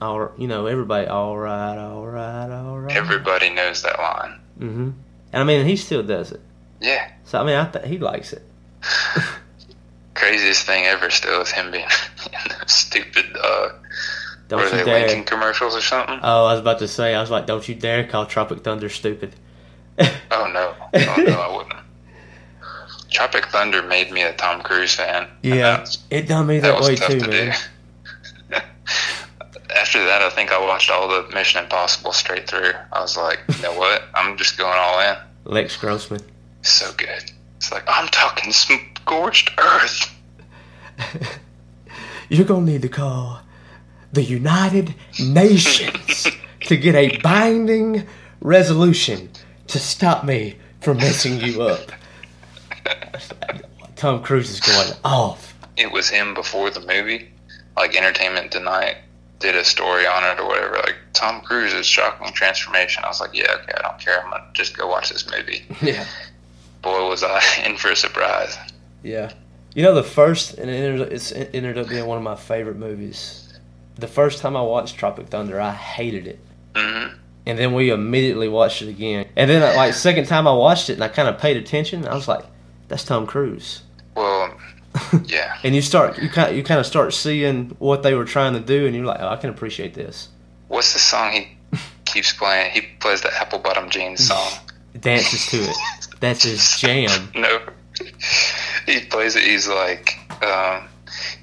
[0.00, 1.06] All you know, everybody.
[1.06, 2.96] All right, all right, all right.
[2.96, 4.40] Everybody knows that line.
[4.58, 4.90] Mm-hmm.
[5.32, 6.40] And I mean, he still does it.
[6.80, 7.10] Yeah.
[7.24, 8.42] So I mean, I th- he likes it.
[10.14, 11.84] Craziest thing ever still is him being
[12.26, 13.68] in those stupid uh
[14.48, 15.06] Don't were they dare.
[15.06, 16.18] Lincoln commercials or something?
[16.22, 17.14] Oh, I was about to say.
[17.14, 19.34] I was like, don't you dare call Tropic Thunder stupid.
[20.30, 20.74] Oh no.
[20.94, 21.74] Oh no, I wouldn't.
[23.10, 25.26] Tropic Thunder made me a Tom Cruise fan.
[25.42, 27.50] Yeah, it done me that that, way too, to man.
[27.50, 27.52] do.
[29.76, 32.72] After that, I think I watched all the Mission Impossible straight through.
[32.92, 34.02] I was like, you know what?
[34.14, 35.16] I'm just going all in.
[35.44, 36.20] Les Grossman.
[36.62, 37.30] So good.
[37.56, 40.14] It's like I'm talking scorched earth.
[42.28, 43.40] You're gonna need to call
[44.12, 46.28] the United Nations
[46.62, 48.06] to get a binding
[48.40, 49.30] resolution
[49.68, 51.92] to stop me from messing you up.
[53.96, 55.54] Tom Cruise is going off.
[55.76, 57.30] It was him before the movie.
[57.76, 58.96] Like Entertainment Tonight
[59.38, 60.76] did a story on it or whatever.
[60.76, 63.04] Like Tom Cruise's shocking transformation.
[63.04, 64.22] I was like, yeah, okay, I don't care.
[64.22, 65.64] I'm gonna just go watch this movie.
[65.82, 66.04] Yeah.
[66.82, 68.56] Boy, was I in for a surprise.
[69.02, 69.32] Yeah.
[69.74, 72.36] You know, the first, and it ended, it's, it ended up being one of my
[72.36, 73.58] favorite movies.
[73.96, 76.38] The first time I watched Tropic Thunder, I hated it.
[76.76, 77.14] hmm
[77.46, 79.28] And then we immediately watched it again.
[79.36, 82.14] And then, like, second time I watched it and I kind of paid attention, I
[82.14, 82.44] was like,
[82.88, 83.82] that's Tom Cruise.
[84.16, 84.57] Well,
[85.26, 85.58] yeah.
[85.64, 88.60] and you start, you kind, you kind of start seeing what they were trying to
[88.60, 90.28] do, and you're like, oh, I can appreciate this.
[90.68, 92.70] What's the song he keeps playing?
[92.72, 94.50] He plays the Apple Bottom Jeans song.
[94.98, 95.76] Dances to it.
[96.20, 97.30] That's his jam.
[97.34, 97.60] No.
[98.86, 99.44] He plays it.
[99.44, 100.88] He's like, um,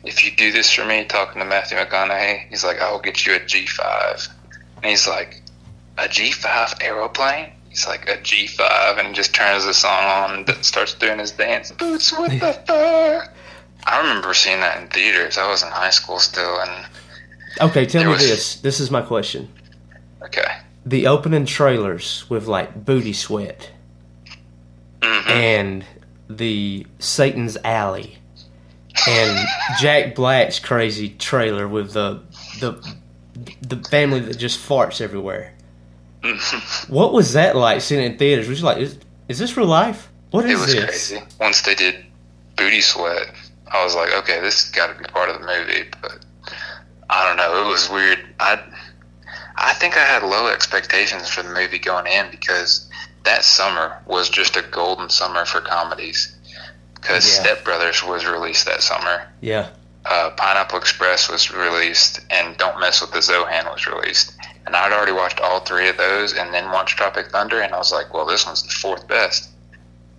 [0.04, 3.26] if you do this for me, talking to Matthew McConaughey, he's like, I will get
[3.26, 4.30] you a G5.
[4.78, 5.42] And he's like,
[5.98, 7.52] a G5 aeroplane?
[7.70, 9.00] He's like, a G5.
[9.00, 11.72] And he just turns the song on and starts doing his dance.
[11.72, 13.28] Boots with the fur.
[13.86, 15.38] I remember seeing that in theaters.
[15.38, 16.60] I was in high school still.
[16.60, 16.86] And,
[17.62, 18.56] Okay, tell me was- this.
[18.56, 19.52] This is my question.
[20.24, 20.58] okay.
[20.88, 23.72] The opening trailers with, like, booty sweat
[25.04, 25.86] hmm and
[26.30, 28.18] the Satan's Alley
[29.08, 29.48] and
[29.80, 32.22] Jack Black's crazy trailer with the
[32.60, 32.96] the
[33.62, 35.54] the family that just farts everywhere.
[36.88, 38.48] What was that like seeing it in theaters?
[38.48, 40.08] Was you like, is, is this real life?
[40.32, 40.86] What It is was this?
[41.10, 41.24] crazy.
[41.40, 42.04] Once they did
[42.56, 43.28] Booty Sweat,
[43.72, 45.90] I was like, okay, this has got to be part of the movie.
[46.02, 46.26] But
[47.10, 47.66] I don't know.
[47.66, 48.20] It was weird.
[48.40, 48.62] I
[49.58, 52.90] I think I had low expectations for the movie going in because
[53.24, 56.36] that summer was just a golden summer for comedies.
[56.96, 57.44] Because Yeah.
[57.44, 59.28] Step Brothers was released that summer.
[59.42, 59.70] Yeah,
[60.06, 64.34] Uh, Pineapple Express was released, and Don't Mess with the Zohan was released.
[64.66, 67.78] And I'd already watched all three of those, and then watched Tropic Thunder, and I
[67.78, 69.50] was like, well, this one's the fourth best.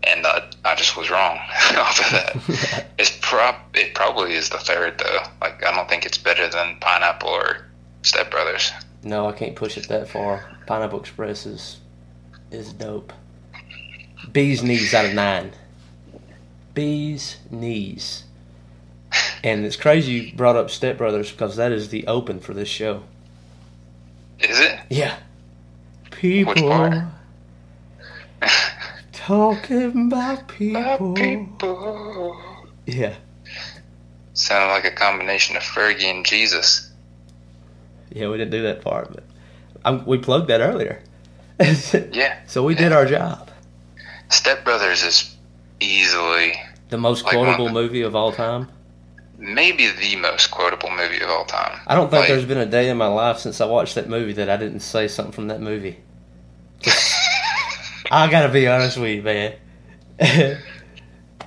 [0.07, 0.25] And
[0.65, 1.37] I just was wrong
[1.77, 2.87] off of that.
[2.99, 5.23] it's prob it probably is the third though.
[5.41, 7.67] Like I don't think it's better than Pineapple or
[8.03, 8.71] Step Brothers.
[9.03, 10.45] no, I can't push it that far.
[10.67, 11.81] Pineapple Express is
[12.51, 13.13] is dope.
[14.33, 15.53] Bee's knees out of nine.
[16.75, 18.25] bee's knees.
[19.43, 22.69] And it's crazy you brought up Step Brothers because that is the open for this
[22.69, 23.03] show.
[24.41, 24.79] Is it?
[24.91, 25.17] Yeah.
[26.11, 27.09] People?
[29.27, 31.15] Talking about people.
[31.15, 32.37] People.
[32.87, 33.15] Yeah.
[34.35, 36.93] Sounded like a combination of Fergie and Jesus.
[38.13, 39.25] Yeah, we didn't do that part, but
[39.85, 41.03] i we plugged that earlier.
[42.13, 42.39] Yeah.
[42.47, 43.51] so we did our job.
[44.29, 45.35] Step Brothers is
[45.81, 46.53] easily
[46.91, 48.69] The most Like quotable movie of all time.
[49.39, 51.81] maybe the most quotable movie of all time.
[51.87, 54.09] I don't think Like, there's been a day in my life since I watched that
[54.09, 55.99] movie that I didn't say something from that movie.
[58.11, 59.55] I gotta be honest with you, man.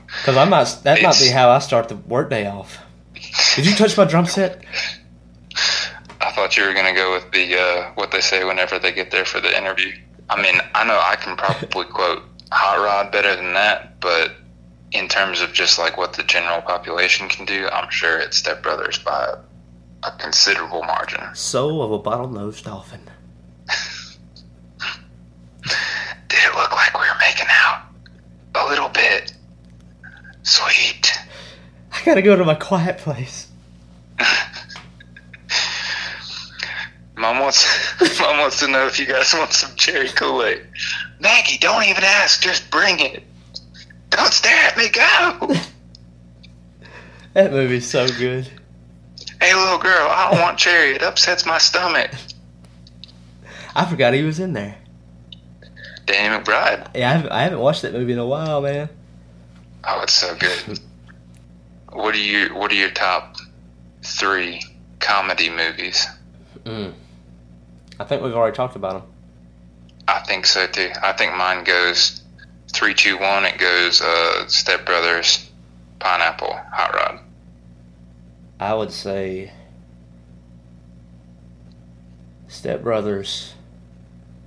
[0.10, 2.80] Because I might that might be how I start the workday off.
[3.56, 4.64] Did you touch my drum set?
[6.22, 9.12] I thought you were gonna go with the uh, what they say whenever they get
[9.12, 9.94] there for the interview.
[10.30, 14.32] I mean, I know I can probably quote Hot Rod better than that, but
[14.92, 18.64] in terms of just like what the general population can do, I'm sure it's Step
[18.64, 19.36] Brothers by
[20.04, 21.22] a considerable margin.
[21.36, 23.02] Soul of a bottlenose dolphin.
[26.40, 27.82] Did it look like we were making out?
[28.56, 29.34] A little bit.
[30.44, 31.20] Sweet.
[31.92, 33.48] I gotta go to my quiet place.
[37.18, 37.68] Mom wants
[38.22, 40.62] Mom wants to know if you guys want some cherry Kool Aid.
[41.20, 43.24] Maggie, don't even ask, just bring it.
[44.10, 45.56] Don't stare at me, go.
[47.34, 48.50] That movie's so good.
[49.40, 50.96] Hey, little girl, I don't want cherry.
[50.96, 52.12] It upsets my stomach.
[53.76, 54.79] I forgot he was in there.
[56.10, 56.90] Danny McBride.
[56.96, 58.90] Yeah, I haven't, I haven't watched that movie in a while, man.
[59.84, 60.80] Oh, it's so good.
[61.92, 63.38] What are your What are your top
[64.04, 64.62] three
[65.00, 66.06] comedy movies?
[66.64, 66.94] Mm.
[68.00, 69.12] I think we've already talked about them.
[70.08, 70.90] I think so too.
[71.04, 72.22] I think mine goes
[72.72, 73.46] three, two, one.
[73.46, 75.50] It goes uh, Step Brothers,
[76.00, 77.20] Pineapple, Hot Rod.
[78.60, 79.52] I would say
[82.48, 83.54] Step Brothers,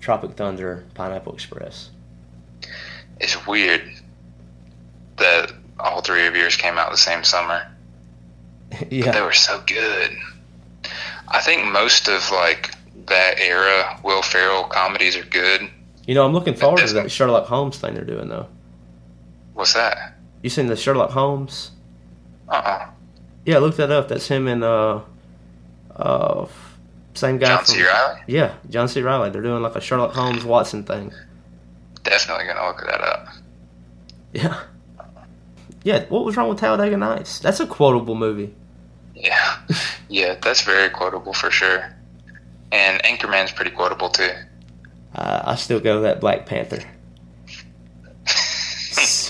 [0.03, 1.91] Tropic Thunder, Pineapple Express.
[3.21, 3.83] It's weird
[5.17, 7.67] that all three of yours came out the same summer.
[8.91, 9.13] Yeah.
[9.13, 10.11] They were so good.
[11.29, 12.75] I think most of like
[13.07, 15.69] that era Will Ferrell comedies are good.
[16.07, 18.47] you know I'm looking forward to that Sherlock Holmes thing they're doing though.
[19.53, 20.15] What's that?
[20.43, 21.73] You seen the Sherlock Holmes?
[22.49, 22.87] Uh uh
[23.45, 24.09] Yeah, look that up.
[24.09, 25.01] That's him and uh,
[25.95, 26.47] uh,
[27.15, 27.49] same guy.
[27.49, 27.83] John from, C.
[27.83, 28.21] Reilly.
[28.27, 29.03] Yeah, John C.
[29.03, 29.31] Reilly.
[29.31, 31.13] They're doing like a Sherlock Holmes Watson thing.
[32.03, 33.29] Definitely gonna look that up.
[34.33, 34.63] Yeah.
[35.85, 37.41] Yeah, what was wrong with Talladega Nights?
[37.41, 38.55] That's a quotable movie.
[39.15, 39.59] Yeah,
[40.09, 41.95] yeah, that's very quotable for sure.
[42.71, 44.31] And Anchorman's pretty quotable too.
[45.15, 46.79] Uh, I still go that Black Panther.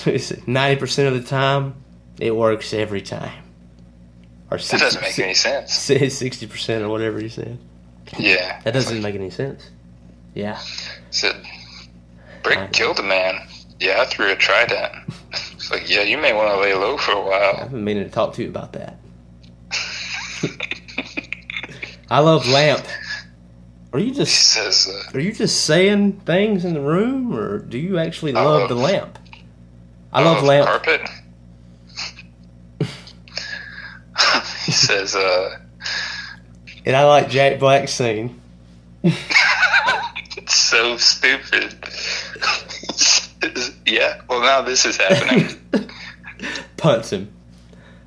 [0.46, 1.82] Ninety percent of the time,
[2.20, 3.44] it works every time.
[4.50, 5.72] Or That doesn't make any sense.
[5.72, 7.58] Sixty percent or whatever you said.
[8.18, 9.70] Yeah, That doesn't make any sense.
[10.34, 10.58] Yeah.
[11.10, 11.36] said
[12.42, 13.46] Brick killed a man.
[13.80, 14.92] Yeah, I threw a trident.
[15.54, 17.56] It's like, yeah, you may want to lay low for a while.
[17.62, 18.96] I've been meaning to talk to you about that.
[22.10, 22.84] I love lamp.
[23.92, 27.78] Are you just says, uh, are you just saying things in the room, or do
[27.78, 29.18] you actually I love love- the lamp?
[30.12, 30.66] I love "Oh, lamp.
[30.66, 31.08] carpet.
[34.66, 35.58] he says, uh,
[36.84, 38.40] And I like Jack Black singing.
[39.02, 41.74] it's so stupid.
[43.86, 45.48] yeah, well, now this is happening.
[46.76, 47.32] Punts him.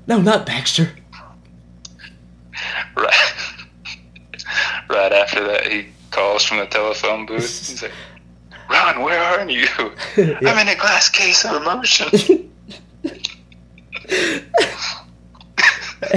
[0.07, 0.89] No, not Baxter.
[2.95, 3.33] right,
[4.89, 7.69] right after that, he calls from the telephone booth.
[7.69, 7.91] He's like,
[8.69, 9.67] Ron, where are you?
[10.17, 12.51] I'm in a glass case of emotion.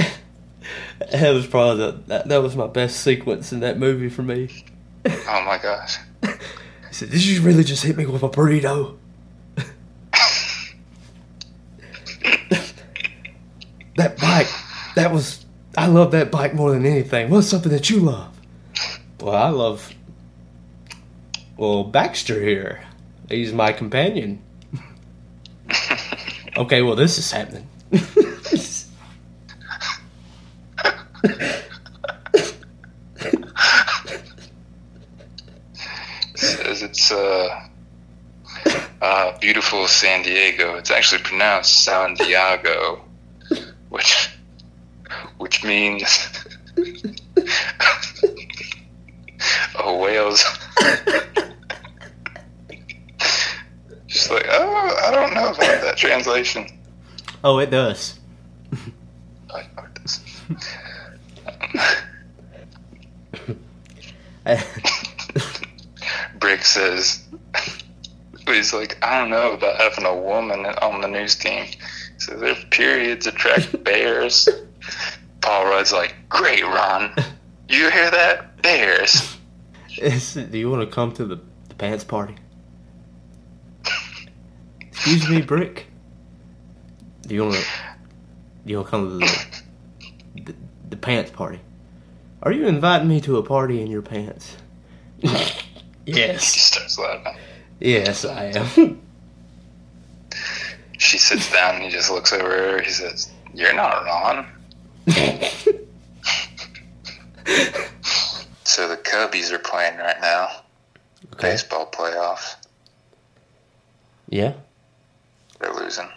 [1.11, 4.63] That was probably the that, that was my best sequence in that movie for me.
[5.07, 5.97] oh my gosh.
[6.21, 6.29] He
[6.91, 8.95] said, "Did you really just hit me with a burrito?"
[13.95, 14.47] that bike,
[14.95, 15.45] that was.
[15.75, 17.31] I love that bike more than anything.
[17.31, 18.37] What's something that you love?
[19.19, 19.91] Well, I love.
[21.57, 22.83] Well, Baxter here.
[23.29, 24.43] He's my companion.
[26.57, 27.67] okay, well, this is happening.
[36.79, 37.67] says it's uh,
[39.01, 40.75] uh, beautiful San Diego.
[40.75, 43.01] It's actually pronounced San Diego,
[43.89, 44.29] which
[45.37, 46.03] which means
[49.75, 50.43] oh whales.
[54.07, 56.67] Just like oh, I don't know about that translation.
[57.43, 58.19] Oh, it does.
[59.53, 60.19] I know it does.
[66.49, 67.27] Brick says,
[68.47, 71.67] he's like, I don't know about having a woman on the news team.
[72.17, 74.49] So their periods attract bears.
[75.41, 77.13] Paul Rudd's like, great, Ron.
[77.67, 78.59] You hear that?
[78.63, 79.37] Bears.
[79.99, 82.33] Is- do you want to come to the, the pants party?
[84.81, 85.85] Excuse me, Brick.
[87.27, 87.61] Do you want to?
[88.65, 89.45] Do you want to come to the,
[90.45, 90.55] the
[90.89, 91.59] the pants party?
[92.41, 94.57] Are you inviting me to a party in your pants?
[96.05, 96.47] Yes.
[96.47, 97.35] starts laughing.
[97.79, 99.01] Yes, I am.
[100.99, 102.81] She sits down and he just looks over her.
[102.81, 104.45] He says, You're not Ron.
[108.69, 110.47] So the Cubbies are playing right now.
[111.33, 111.49] Okay.
[111.49, 112.55] Baseball playoffs.
[114.29, 114.53] Yeah.
[115.59, 116.07] They're losing.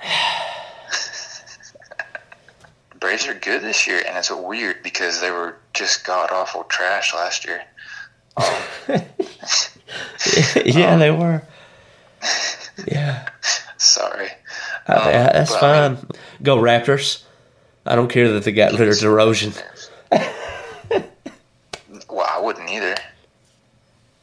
[3.00, 7.12] Braves are good this year, and it's weird because they were just god awful trash
[7.12, 7.62] last year.
[8.36, 8.62] Um,
[10.64, 11.42] yeah, they were.
[12.86, 13.28] Yeah.
[13.78, 14.28] sorry.
[14.86, 16.10] I- I- that's but I mean- fine.
[16.42, 17.22] Go Raptors.
[17.86, 19.62] I don't care that they got rid of DeRozan.
[22.08, 22.96] Well, I wouldn't either.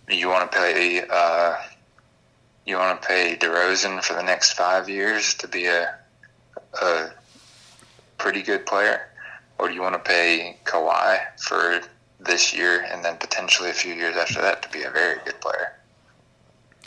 [0.09, 1.01] You want to pay?
[1.09, 1.55] Uh,
[2.65, 5.95] you want to pay DeRozan for the next five years to be a
[6.81, 7.09] a
[8.17, 9.07] pretty good player,
[9.59, 11.81] or do you want to pay Kawhi for
[12.25, 15.39] this year and then potentially a few years after that to be a very good
[15.41, 15.73] player?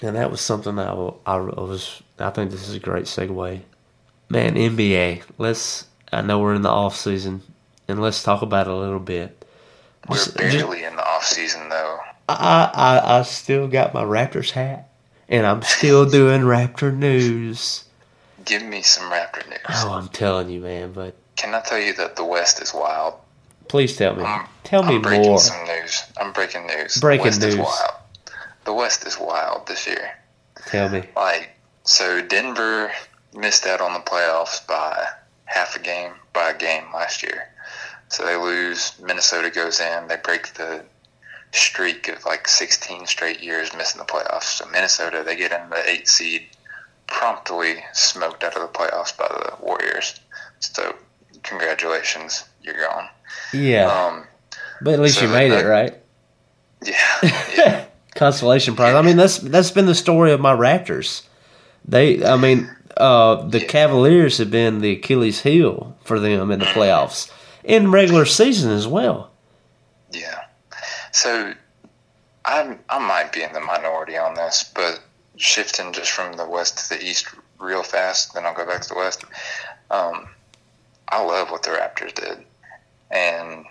[0.03, 2.03] And that was something that I, I was.
[2.19, 3.61] I think this is a great segue.
[4.29, 5.23] Man, NBA.
[5.39, 5.87] Let's.
[6.13, 7.43] I know we're in the off season,
[7.89, 9.45] and let's talk about it a little bit.
[10.09, 11.99] We're Just- barely in the off season though.
[12.29, 14.91] I, I I still got my Raptors hat,
[15.29, 17.85] and I'm still doing Raptor news.
[18.45, 19.59] Give me some Raptor news.
[19.69, 20.93] Oh, I'm telling you, man.
[20.93, 23.15] But Can I tell you that the West is wild?
[23.69, 24.25] Please tell me.
[24.25, 25.39] I'm, Tell me I'm breaking more.
[25.39, 26.03] some news.
[26.17, 26.97] I'm breaking news.
[26.99, 27.55] Breaking the West news.
[27.55, 27.93] Is wild.
[28.65, 30.11] The West is wild this year.
[30.67, 31.05] Tell me.
[31.15, 31.51] Like,
[31.85, 32.91] so Denver
[33.33, 35.07] missed out on the playoffs by
[35.45, 37.49] half a game, by a game last year.
[38.09, 38.93] So they lose.
[39.01, 40.09] Minnesota goes in.
[40.09, 40.85] They break the
[41.53, 44.45] streak of like 16 straight years missing the playoffs.
[44.45, 46.47] So Minnesota, they get in the eight seed,
[47.07, 50.19] promptly smoked out of the playoffs by the Warriors.
[50.59, 50.95] So
[51.45, 53.09] congratulations, you're gone.
[53.53, 54.25] Yeah, Um,
[54.83, 55.95] but at least so you made it, right?
[56.85, 56.95] yeah,
[57.57, 57.85] yeah.
[58.15, 58.95] Consolation prize.
[58.95, 61.23] I mean, that's that's been the story of my Raptors.
[61.85, 63.67] They, I mean, uh, the Yeah.
[63.67, 67.31] Cavaliers have been the Achilles heel for them in the playoffs
[67.63, 69.31] in regular season as well.
[70.11, 70.45] Yeah.
[71.13, 71.53] So
[72.45, 75.01] I I might be in the minority on this, but
[75.37, 77.27] shifting just from the west to the east
[77.61, 79.25] real fast, then I'll go back to the west.
[79.91, 80.29] Um,
[81.09, 82.39] I love what the Raptors did,
[83.11, 83.65] and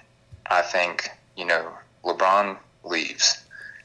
[0.50, 1.72] I think you know
[2.04, 3.44] LeBron leaves,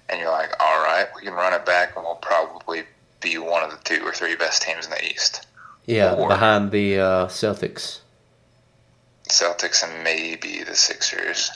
[0.09, 2.83] and you're like, all right, we can run it back, and we'll probably
[3.21, 5.47] be one of the two or three best teams in the East.
[5.87, 8.01] Yeah, Or- behind the uh, Celtics
[9.29, 11.51] Celtics and maybe the Sixers.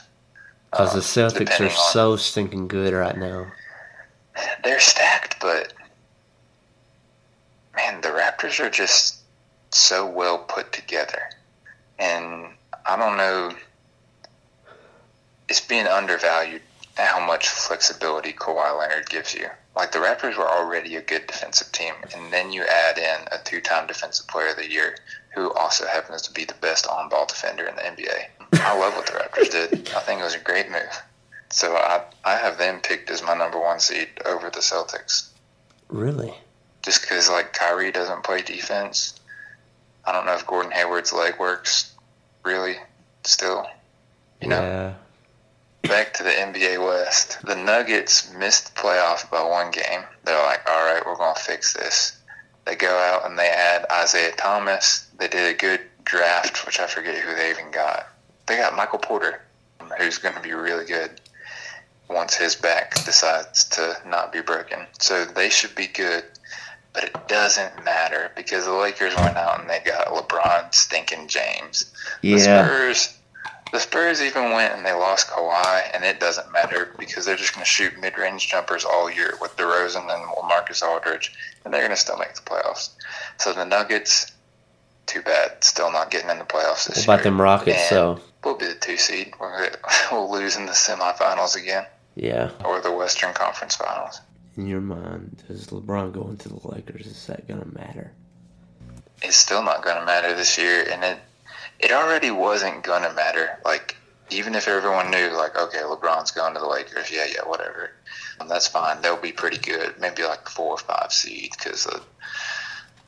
[0.71, 3.47] because Uh, the Celtics are on- so stinking good right now.
[4.63, 5.73] they're stacked, but
[7.75, 9.17] man, the Raptors are just
[9.71, 11.21] so well put together.
[11.99, 12.47] And
[12.85, 13.51] I don't know,
[15.49, 16.61] it's being undervalued
[16.95, 19.47] how much flexibility Kawhi Leonard gives you.
[19.75, 23.37] Like the Raptors were already a good defensive team, and then you add in a
[23.43, 24.95] two time defensive player of the year
[25.33, 28.25] who also happens to be the best on ball defender in the NBA.
[28.53, 29.89] I love what the Raptors did.
[29.93, 31.01] I think it was a great move.
[31.49, 35.27] So I I have them picked as my number one seed over the Celtics,
[35.89, 36.33] Really?
[36.83, 39.19] just because like Kyrie doesn't play defense.
[40.05, 41.91] I don't know if Gordon Hayward's leg works
[42.45, 42.77] really
[43.25, 43.67] still.
[44.41, 44.93] You know, Yeah.
[45.87, 47.41] Back to the NBA West.
[47.45, 50.01] The Nuggets missed the playoffs by one game.
[50.23, 52.17] They're like, all right, we're going to fix this.
[52.65, 55.07] They go out and they add Isaiah Thomas.
[55.17, 58.07] They did a good draft, which I forget who they even got.
[58.47, 59.41] They got Michael Porter,
[59.97, 61.21] who's going to be really good
[62.09, 64.85] once his back decides to not be broken.
[64.99, 66.23] So they should be good.
[66.93, 71.93] But it doesn't matter because the Lakers went out and they got LeBron stinking James.
[72.21, 73.14] The Spurs,
[73.75, 77.53] the Spurs even went and they lost Kawhi, and it doesn't matter because they're just
[77.53, 81.91] going to shoot mid-range jumpers all year with DeRozan and Marcus Aldridge, and they're going
[81.91, 82.91] to still make the playoffs.
[83.37, 84.31] So the Nuggets,
[85.07, 87.23] too bad, still not getting in the playoffs this What about year.
[87.25, 87.77] them Rockets?
[87.77, 89.33] And So we'll be the two seed.
[89.41, 89.69] We'll,
[90.11, 92.51] we'll lose in the semifinals again yeah.
[92.63, 94.21] or the Western Conference Finals.
[94.55, 97.07] In your mind, does LeBron go into the Lakers?
[97.07, 98.13] Is that gonna matter?
[99.21, 101.19] it's still not going to matter this year, and it
[101.85, 103.59] it already wasn't to matter.
[103.63, 103.95] Like
[104.31, 107.91] even if everyone knew, like okay, LeBron's going to the Lakers, yeah, yeah, whatever,
[108.39, 109.01] um, that's fine.
[109.01, 112.01] They'll be pretty good, maybe like four or five seed because the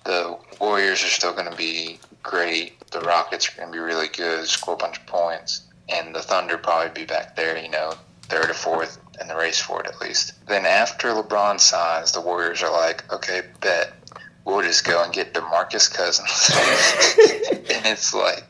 [0.04, 2.80] the Warriors are still going to be great.
[2.92, 6.22] The Rockets are going to be really good, score a bunch of points, and the
[6.22, 9.88] Thunder probably be back there, you know, third or fourth in the race for it
[9.88, 10.34] at least.
[10.48, 13.94] Then after LeBron signs, the Warriors are like, okay, bet
[14.46, 16.52] we'll just go and get DeMarcus Cousins,
[17.76, 18.46] and it's like,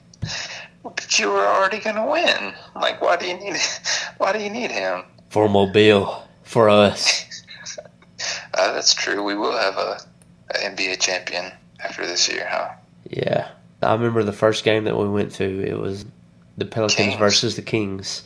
[0.84, 2.54] but you were already going to win.
[2.76, 3.56] Like, why do you need?
[4.18, 5.04] Why do you need him?
[5.30, 7.44] For Mobile, for us.
[8.56, 9.24] uh, that's true.
[9.24, 10.00] We will have a,
[10.52, 11.52] a NBA champion
[11.84, 12.70] after this year, huh?
[13.10, 13.50] Yeah.
[13.84, 15.44] I remember the first game that we went to.
[15.46, 16.06] It was
[16.58, 17.20] the Pelicans Kings.
[17.20, 18.24] versus the Kings,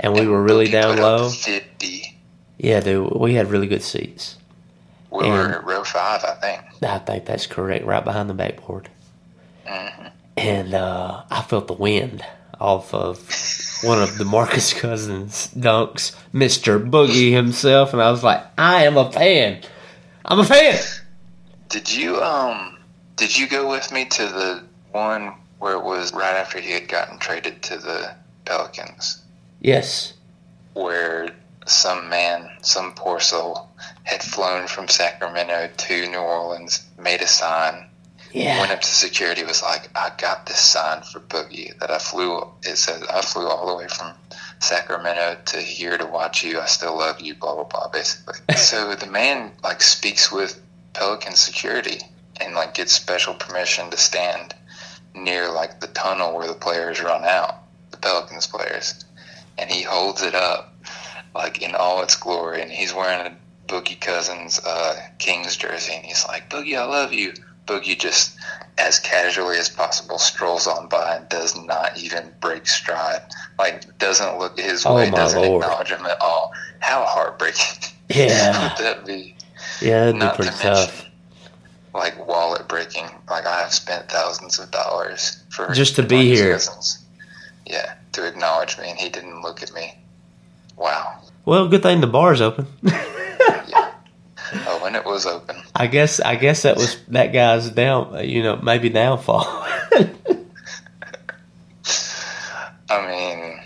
[0.00, 1.28] and we were really down low.
[1.28, 2.16] Fifty.
[2.56, 4.36] Yeah, dude, we had really good seats.
[5.10, 6.62] We And- were at row five, I think.
[6.82, 8.88] I think that's correct, right behind the backboard.
[9.66, 10.06] Mm-hmm.
[10.36, 12.24] And uh, I felt the wind
[12.60, 13.18] off of
[13.82, 18.96] one of the Marcus Cousins dunks, Mister Boogie himself, and I was like, I am
[18.96, 19.60] a fan.
[20.24, 20.78] I'm a fan.
[21.68, 22.78] Did you um?
[23.16, 24.62] Did you go with me to the
[24.92, 28.14] one where it was right after he had gotten traded to the
[28.44, 29.22] Pelicans,
[29.60, 30.14] Yes.
[30.74, 31.30] where
[31.66, 33.68] some man, some poor soul,
[34.02, 37.86] had flown from Sacramento to New Orleans, made a sign,
[38.34, 38.58] Yeah.
[38.58, 42.44] went up to security, was like, "I got this sign for Boogie that I flew."
[42.64, 44.12] It says, "I flew all the way from
[44.58, 46.60] Sacramento to here to watch you.
[46.60, 47.88] I still love you." Blah blah blah.
[47.88, 50.60] Basically, so the man like speaks with
[50.94, 52.00] Pelican security
[52.40, 54.52] and like gets special permission to stand
[55.14, 57.62] near like the tunnel where the players run out,
[57.92, 59.04] the Pelicans players,
[59.58, 60.74] and he holds it up
[61.36, 63.36] like in all its glory, and he's wearing a
[63.68, 67.32] Boogie Cousins uh, Kings jersey, and he's like, "Boogie, I love you."
[67.66, 68.36] Boogie just
[68.78, 73.22] as casually as possible strolls on by and does not even break stride.
[73.58, 75.62] Like doesn't look his Oh, way, doesn't Lord.
[75.62, 76.52] acknowledge him at all.
[76.80, 78.74] How heartbreaking Yeah.
[78.76, 79.36] would that be?
[79.80, 80.88] Yeah, that'd be Not pretty to tough.
[80.94, 81.12] mention,
[81.94, 83.06] like wallet breaking.
[83.30, 86.52] Like I have spent thousands of dollars for Just to be here.
[86.54, 86.98] Cousins.
[87.66, 89.96] Yeah, to acknowledge me, and he didn't look at me.
[90.76, 91.18] Wow.
[91.46, 92.66] Well, good thing the bar's open.
[94.52, 95.56] Oh, and it was open.
[95.74, 98.16] I guess I guess that was that guy's down.
[98.16, 99.46] Uh, you know, maybe downfall.
[102.90, 103.60] I mean,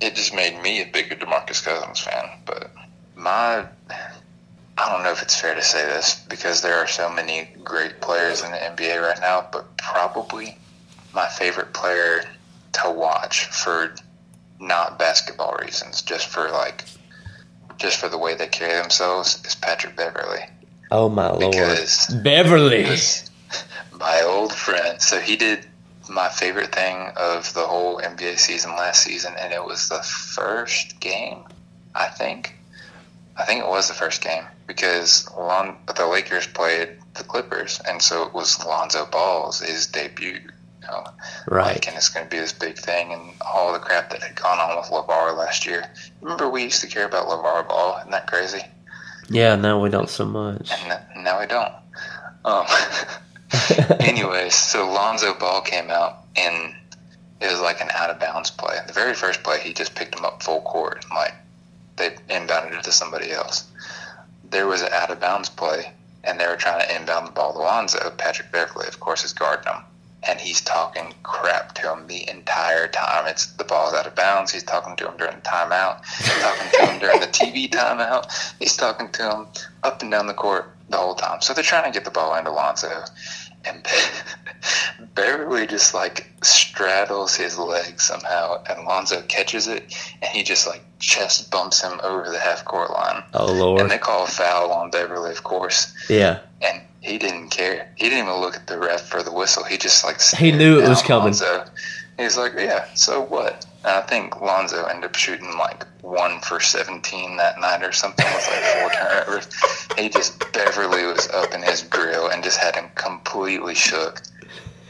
[0.00, 2.24] it just made me a bigger DeMarcus Cousins fan.
[2.44, 2.72] But
[3.14, 7.48] my, I don't know if it's fair to say this because there are so many
[7.62, 10.58] great players in the NBA right now, but probably
[11.14, 12.24] my favorite player
[12.72, 13.94] to watch for
[14.58, 16.84] not basketball reasons, just for like,
[17.82, 20.44] just for the way they carry themselves, is Patrick Beverley.
[20.90, 21.52] oh my lord,
[22.22, 22.86] Beverley.
[23.98, 25.02] my old friend.
[25.02, 25.66] So he did
[26.08, 31.00] my favorite thing of the whole NBA season last season, and it was the first
[31.00, 31.44] game.
[31.94, 32.54] I think.
[33.36, 38.00] I think it was the first game because Lon- the Lakers played the Clippers, and
[38.00, 40.40] so it was Lonzo Ball's his debut.
[40.82, 41.04] Know,
[41.48, 41.74] Right.
[41.74, 44.34] like, and it's going to be this big thing, and all the crap that had
[44.34, 45.84] gone on with LeVar last year.
[46.20, 47.98] Remember, we used to care about LeVar Ball.
[47.98, 48.60] Isn't that crazy?
[49.28, 50.70] Yeah, now we don't so much.
[50.72, 51.72] and now I don't.
[52.44, 52.66] Um,
[54.00, 56.74] anyways, so Lonzo Ball came out and
[57.40, 58.76] it was like an out of bounds play.
[58.86, 61.34] The very first play, he just picked him up full court and like
[61.96, 63.64] they inbounded it to somebody else.
[64.50, 65.92] There was an out of bounds play,
[66.24, 68.10] and they were trying to inbound the ball to Lonzo.
[68.16, 69.82] Patrick Beverley, of course, is guarding him.
[70.28, 73.26] And he's talking crap to him the entire time.
[73.26, 74.52] It's the ball's out of bounds.
[74.52, 76.04] He's talking to him during the timeout.
[76.16, 78.54] He's talking to him during the TV timeout.
[78.60, 79.46] He's talking to him
[79.82, 81.40] up and down the court the whole time.
[81.42, 83.04] So they're trying to get the ball into Lonzo.
[83.64, 83.86] And
[85.14, 90.82] Beverley just like straddles his leg somehow, and Lonzo catches it, and he just like
[90.98, 93.22] chest bumps him over the half court line.
[93.34, 93.80] Oh lord!
[93.80, 96.40] And they call a foul on Beverley, of course Yeah.
[96.60, 97.92] and he didn't care.
[97.96, 99.64] He didn't even look at the ref for the whistle.
[99.64, 101.24] He just like He knew it was coming.
[101.24, 101.64] Lonzo.
[102.16, 102.86] He's like, yeah.
[102.94, 103.66] So what?
[103.84, 108.24] And I think Lonzo ended up shooting like one for seventeen that night or something
[108.24, 109.48] with like four turnovers.
[109.98, 114.22] He just Beverley was up in his grill and just had him completely shook.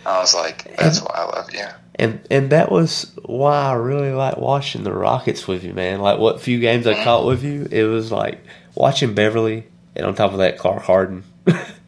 [0.04, 1.66] I was like, that's why I love you.
[1.94, 6.00] And and that was why I really like watching the Rockets with you, man.
[6.00, 7.04] Like what few games I mm-hmm.
[7.04, 8.44] caught with you, it was like
[8.74, 11.24] watching Beverley and on top of that Clark Harden.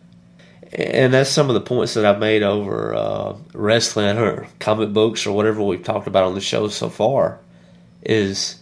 [0.75, 5.27] and that's some of the points that I've made over uh, wrestling or comic books
[5.27, 7.39] or whatever we've talked about on the show so far
[8.03, 8.57] is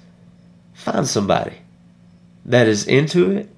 [0.74, 1.56] find somebody
[2.44, 3.48] that is into it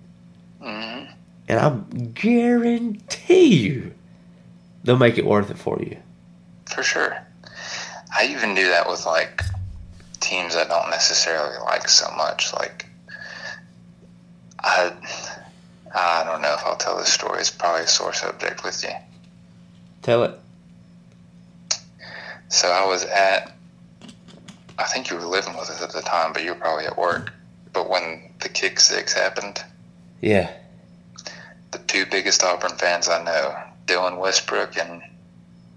[0.61, 1.05] hmm
[1.49, 1.71] and I
[2.15, 3.95] guarantee you
[4.85, 5.97] they'll make it worth it for you.
[6.67, 7.17] For sure.
[8.17, 9.43] I even do that with like
[10.21, 12.53] teams I don't necessarily like so much.
[12.53, 12.87] Like
[14.61, 14.93] I
[15.95, 17.41] I don't know if I'll tell this story.
[17.41, 18.91] It's probably a sore subject with you.
[20.03, 20.39] Tell it.
[22.49, 23.53] So I was at
[24.79, 26.99] I think you were living with us at the time, but you were probably at
[26.99, 27.33] work.
[27.73, 29.63] But when the kick six happened,
[30.21, 30.51] Yeah.
[31.71, 35.01] the two biggest Auburn fans I know, Dylan Westbrook and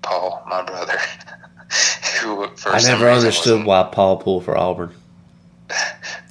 [0.01, 0.97] Paul, my brother,
[2.21, 4.93] who for I never understood why Paul pulled for Auburn.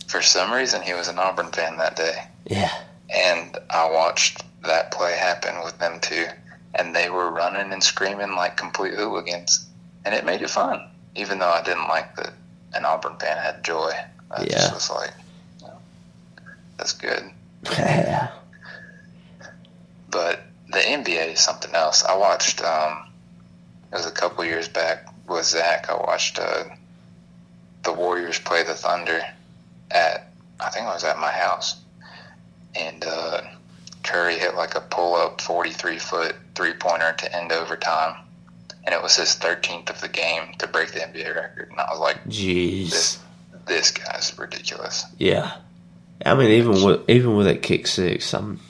[0.07, 2.73] For some reason, he was an Auburn fan that day, Yeah.
[3.11, 6.27] And I watched that play happen with them too.
[6.79, 9.67] and they were running and screaming like complete hooligans,
[10.05, 10.87] and it made it fun.
[11.15, 12.35] Even though I didn't like that
[12.75, 13.93] an Auburn fan had joy,
[14.31, 14.49] I Yeah.
[14.59, 15.13] just was like,
[16.77, 17.31] that's good.
[17.73, 18.29] Yeah.
[20.11, 22.05] but the NBA is something else.
[22.05, 22.61] I watched.
[22.63, 23.07] Um,
[23.91, 25.89] it was a couple years back with Zach.
[25.89, 26.65] I watched uh,
[27.85, 29.23] the Warriors play the Thunder
[29.91, 30.31] at.
[30.61, 31.77] I think I was at my house,
[32.77, 33.43] and uh,
[34.03, 38.23] Curry hit like a pull-up forty-three foot three-pointer to end overtime,
[38.85, 41.71] and it was his thirteenth of the game to break the NBA record.
[41.71, 42.91] And I was like, Jeez.
[42.91, 43.19] this
[43.67, 45.05] this guy's ridiculous.
[45.19, 45.57] Yeah.
[46.25, 48.61] I mean, even with even with that kick six, I'm,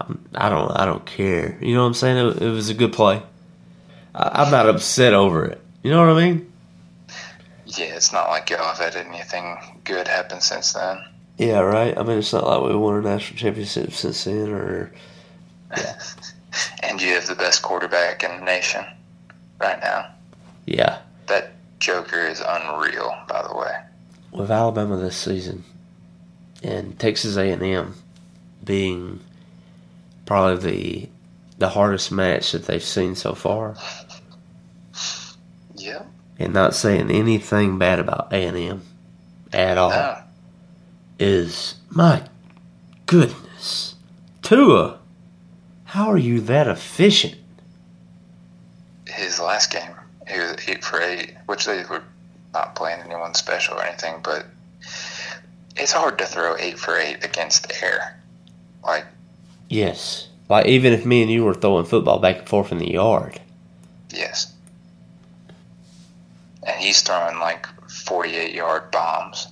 [0.00, 1.56] I'm I don't I don't care.
[1.60, 2.16] You know what I'm saying?
[2.16, 3.22] It, it was a good play.
[4.14, 5.60] I, I'm not upset over it.
[5.82, 6.52] You know what I mean?
[7.66, 10.98] Yeah, it's not like y'all have had anything good happen since then.
[11.38, 11.96] Yeah, right.
[11.98, 14.92] I mean, it's not like we won a national championship since then, or
[15.76, 15.94] Yeah.
[16.84, 18.84] And you have the best quarterback in the nation
[19.60, 20.06] right now.
[20.66, 20.98] yeah.
[21.26, 23.74] That Joker is unreal, by the way.
[24.30, 25.64] with Alabama this season
[26.62, 27.94] and Texas A&M
[28.62, 29.18] being
[30.26, 31.08] probably the
[31.58, 33.74] the hardest match that they've seen so far
[35.76, 36.02] Yeah.
[36.38, 38.82] and not saying anything bad about A&M
[39.52, 40.18] at all No.
[41.18, 42.22] Is my
[43.06, 43.94] goodness.
[44.42, 44.98] Tua
[45.94, 47.36] how are you that efficient?
[49.06, 49.94] His last game,
[50.26, 52.02] he was eight for eight, which they were
[52.52, 54.44] not playing anyone special or anything, but
[55.76, 58.20] it's hard to throw eight for eight against the air.
[58.82, 59.06] Like,
[59.68, 60.26] yes.
[60.48, 63.40] Like even if me and you were throwing football back and forth in the yard.
[64.12, 64.52] Yes.
[66.64, 69.46] And he's throwing like 48 yard bombs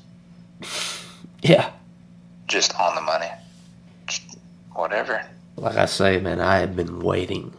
[1.43, 1.70] yeah
[2.49, 3.30] just on the money.
[4.07, 4.38] Just
[4.74, 5.24] whatever.
[5.57, 7.53] like I say, man, I have been waiting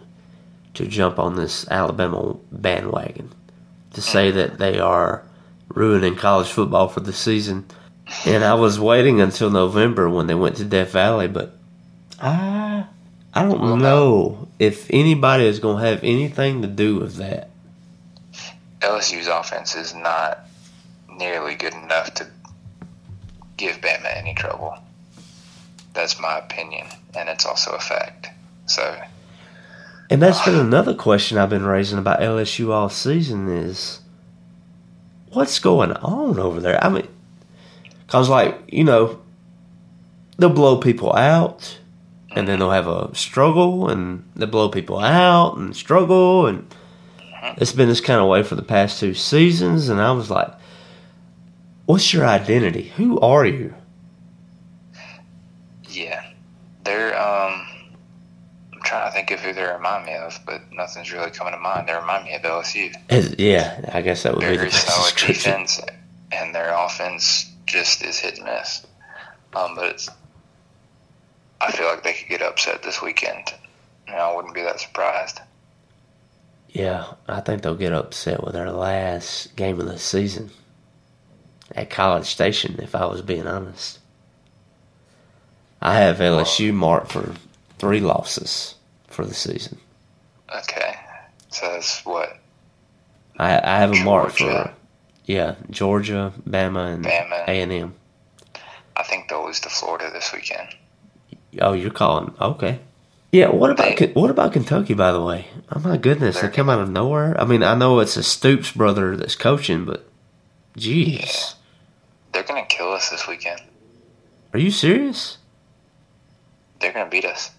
[0.76, 3.32] to jump on this Alabama bandwagon
[3.94, 4.36] to say mm.
[4.36, 5.24] that they are
[5.70, 7.66] ruining college football for the season.
[8.26, 11.58] And I was waiting until November when they went to Death Valley, but
[12.20, 12.86] I
[13.34, 17.50] I don't Well, know if anybody is going to have anything to do with that.
[18.82, 20.48] LSU's offense is not
[21.10, 22.28] nearly good enough to
[23.64, 24.78] give Bama any trouble.
[25.94, 28.28] That's my opinion, and it's also a fact.
[28.66, 29.02] So,
[30.10, 34.02] And that's been another question I've been raising about LSU all season is
[35.30, 36.84] what's going on over there?
[36.84, 37.08] I mean,
[38.08, 39.22] cause like you know,
[40.38, 41.80] they'll blow people out,
[42.36, 46.70] and then they'll have a struggle, and they blow people out and struggle, and
[47.18, 47.62] mm-hmm.
[47.62, 49.88] it's been this kind of way for the past two seasons.
[49.88, 50.52] And I was like,
[51.86, 52.92] what's your identity?
[52.98, 53.74] Who are you?
[55.94, 56.26] yeah,
[56.84, 57.18] they're.
[57.18, 57.68] Um,
[58.74, 61.60] I'm trying to think of who they remind me of, but nothing's really coming to
[61.60, 61.88] mind.
[61.88, 62.94] They remind me of LSU.
[63.38, 65.80] Yeah, I guess that would be the solid defense,
[66.32, 68.86] and their offense just is hit and miss.
[69.56, 70.10] Um, but it's.
[71.62, 73.54] I feel like they could get upset this weekend.
[74.06, 75.40] And I wouldn't be that surprised.
[76.70, 80.52] Yeah, I think they'll get upset with their last game of the season
[81.76, 84.00] at College Station, if I was being honest.
[85.82, 87.34] I have LSU marked for
[87.80, 88.76] three losses
[89.08, 89.78] for the season.
[90.56, 90.96] Okay,
[91.50, 92.38] so that's what
[93.38, 94.72] I, I have a mark for,
[95.26, 97.44] yeah, Georgia, Bama, and Bama.
[97.48, 97.94] A&M.
[98.96, 100.70] I think they'll lose to Florida this weekend.
[101.60, 102.34] Oh, you're calling?
[102.40, 102.80] Okay.
[103.32, 103.50] Yeah.
[103.50, 104.94] What about They- what about Kentucky?
[104.94, 107.36] By the way, oh my goodness, they come out of nowhere.
[107.42, 110.08] I mean, I know it's a Stoops brother that's coaching, but
[110.78, 111.56] jeez,
[112.34, 113.62] They're gonna kill us this weekend.
[114.54, 115.38] are you serious?
[116.80, 117.52] They're gonna beat us.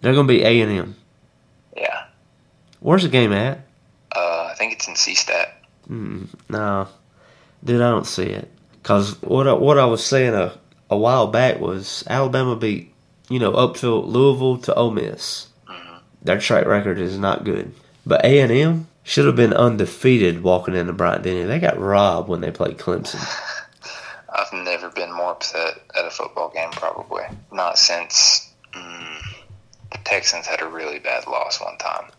[0.00, 0.96] They're gonna be A and M.
[1.76, 2.04] Yeah.
[2.80, 3.58] Where's the game at?
[4.14, 5.54] Uh, I think it's in C-Stat.
[5.88, 6.88] No,
[7.64, 8.50] dude, I don't see it.
[8.82, 10.52] Cause what I, what I was saying a
[10.90, 12.92] a while back was Alabama beat
[13.28, 15.48] you know up to Louisville to Ole Miss.
[16.22, 17.72] their track record is not good.
[18.06, 21.44] But A and M should have been undefeated walking into Bryant Denny.
[21.44, 23.22] They got robbed when they played Clemson.
[24.38, 27.24] I've never been more upset at a football game, probably.
[27.52, 29.22] Not since mm,
[29.90, 32.10] the Texans had a really bad loss one time.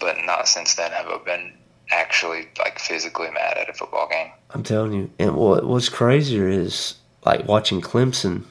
[0.00, 1.52] But not since then have I been
[1.90, 4.30] actually like physically mad at a football game.
[4.50, 5.10] I'm telling you.
[5.18, 8.44] And what what's crazier is like watching Clemson.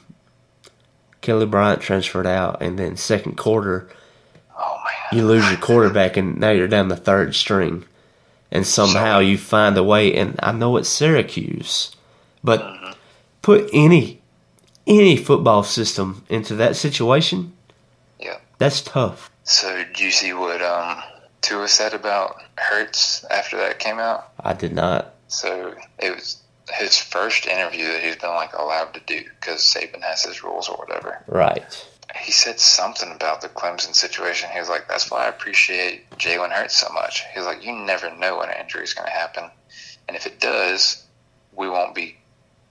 [1.20, 3.88] Kelly Bryant transferred out, and then second quarter,
[4.58, 5.18] Oh man.
[5.20, 7.84] you lose your quarterback, and now you're down the third string,
[8.50, 10.14] and somehow you find a way.
[10.14, 11.94] And I know it's Syracuse,
[12.42, 12.60] but
[13.42, 14.20] put any
[14.86, 17.52] any football system into that situation,
[18.18, 18.38] Yeah.
[18.58, 19.30] that's tough.
[19.44, 21.02] So did you see what um
[21.40, 24.32] Tua said about Hurts after that came out?
[24.40, 25.14] I did not.
[25.28, 26.38] So it was
[26.72, 30.68] his first interview that he's been like allowed to do because Saban has his rules
[30.68, 31.22] or whatever.
[31.26, 31.64] Right.
[32.16, 34.50] He said something about the Clemson situation.
[34.52, 37.72] He was like, "That's why I appreciate Jalen Hurts so much." He was like, "You
[37.72, 39.50] never know when an injury is going to happen,
[40.06, 41.04] and if it does,
[41.52, 42.16] we won't be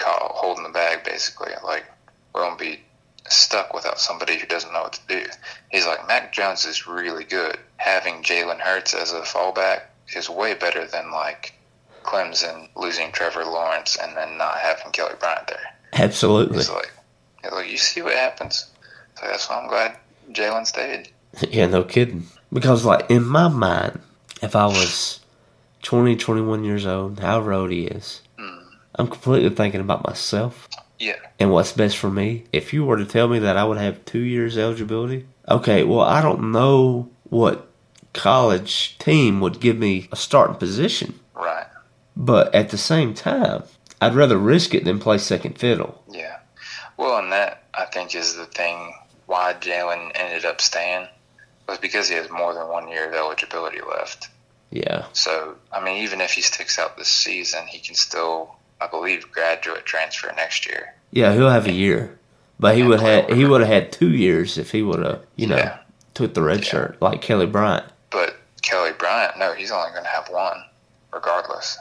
[0.02, 1.04] caught holding the bag.
[1.04, 1.86] Basically, like
[2.34, 2.82] we won't be
[3.30, 5.26] stuck without somebody who doesn't know what to do."
[5.70, 7.58] He's like, "Mac Jones is really good.
[7.78, 9.84] Having Jalen Hurts as a fallback
[10.16, 11.54] is way better than like."
[12.04, 15.74] Clemson losing Trevor Lawrence and then not having Kelly Bryant there.
[15.94, 16.58] Absolutely.
[16.58, 16.92] He's like,
[17.52, 18.68] like, you see what happens.
[19.20, 19.98] So that's why I'm glad
[20.32, 21.10] Jalen stayed.
[21.50, 22.28] Yeah, no kidding.
[22.52, 24.02] Because, like, in my mind,
[24.42, 25.22] if I was
[25.84, 28.22] 20, 21 years old, however old he is,
[28.96, 30.68] I'm completely thinking about myself
[31.00, 32.46] Yeah, and what's best for me.
[32.52, 36.02] If you were to tell me that I would have two years eligibility, okay, well,
[36.02, 37.68] I don't know what
[38.14, 41.20] college team would give me a starting position.
[41.34, 41.68] right.
[42.16, 43.64] But at the same time,
[44.02, 46.04] I'd rather risk it than play second fiddle.
[46.10, 46.40] Yeah.
[46.98, 48.94] Well, and that I think is the thing
[49.28, 51.08] why Jalen ended up staying
[51.70, 54.28] was because he has more than one year of eligibility left.
[54.72, 55.06] Yeah.
[55.14, 59.32] So I mean, even if he sticks out this season, he can still, I believe,
[59.32, 60.96] graduate transfer next year.
[61.12, 62.18] Yeah, he'll have a year.
[62.60, 65.22] But he And would have he would have had two years if he would have,
[65.36, 65.78] you know, Yeah.
[66.14, 67.86] took the red shirt like Kelly Bryant.
[68.10, 70.64] But Kelly Bryant, no, he's only going to have one,
[71.14, 71.78] regardless.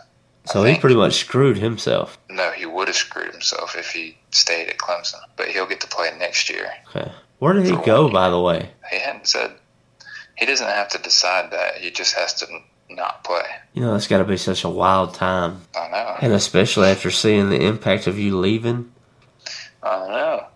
[0.46, 2.18] So he pretty much screwed himself.
[2.30, 5.20] No, he would have screwed himself if he stayed at Clemson.
[5.36, 6.70] But he'll get to play next year.
[6.88, 7.12] Okay.
[7.38, 8.70] Where did he go, by the way?
[8.90, 9.52] He hadn't said
[10.36, 11.76] he doesn't have to decide that.
[11.76, 12.46] He just has to
[12.94, 13.42] not play.
[13.74, 15.62] You know, it's got to be such a wild time.
[15.76, 16.16] I know.
[16.20, 18.92] And especially after seeing the impact of you leaving.
[19.82, 20.46] I don't know.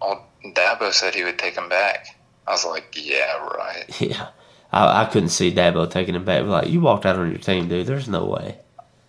[0.00, 0.18] Old
[0.54, 2.06] Dabo said he would take him back.
[2.46, 3.84] I was like, yeah, right.
[4.00, 4.28] Yeah.
[4.72, 6.44] I, I couldn't see Dabo taking him back.
[6.44, 7.86] Like, you walked out on your team, dude.
[7.86, 8.56] There's no way.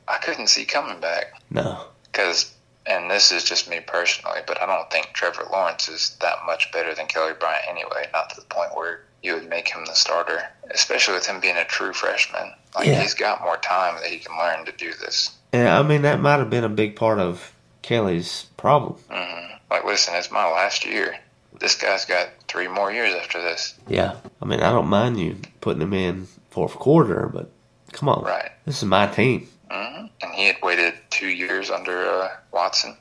[0.07, 1.85] I couldn't see coming back No.
[2.11, 2.53] because,
[2.85, 6.69] and this is just me personally, but I don't think Trevor Lawrence is that much
[6.73, 8.07] better than Kelly Bryant anyway.
[8.13, 11.55] Not to the point where you would make him the starter, especially with him being
[11.55, 12.51] a true freshman.
[12.75, 13.01] Like Yeah.
[13.01, 15.31] he's got more time that he can learn to do this.
[15.51, 18.99] And I mean, that might have been a big part of Kelly's problem.
[19.09, 21.15] hmm Like, listen, it's my last year.
[21.59, 23.75] This guy's got three more years after this.
[23.87, 24.15] Yeah.
[24.41, 27.51] I mean, I don't mind you putting him in fourth quarter, but
[27.91, 28.23] come on.
[28.23, 28.51] Right.
[28.65, 29.47] This is my team.
[29.69, 32.97] hmm And he had waited two years under uh, Watson.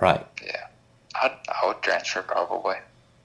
[0.00, 0.26] Right.
[0.42, 0.66] Yeah,
[1.22, 2.76] I'd, I would transfer probably.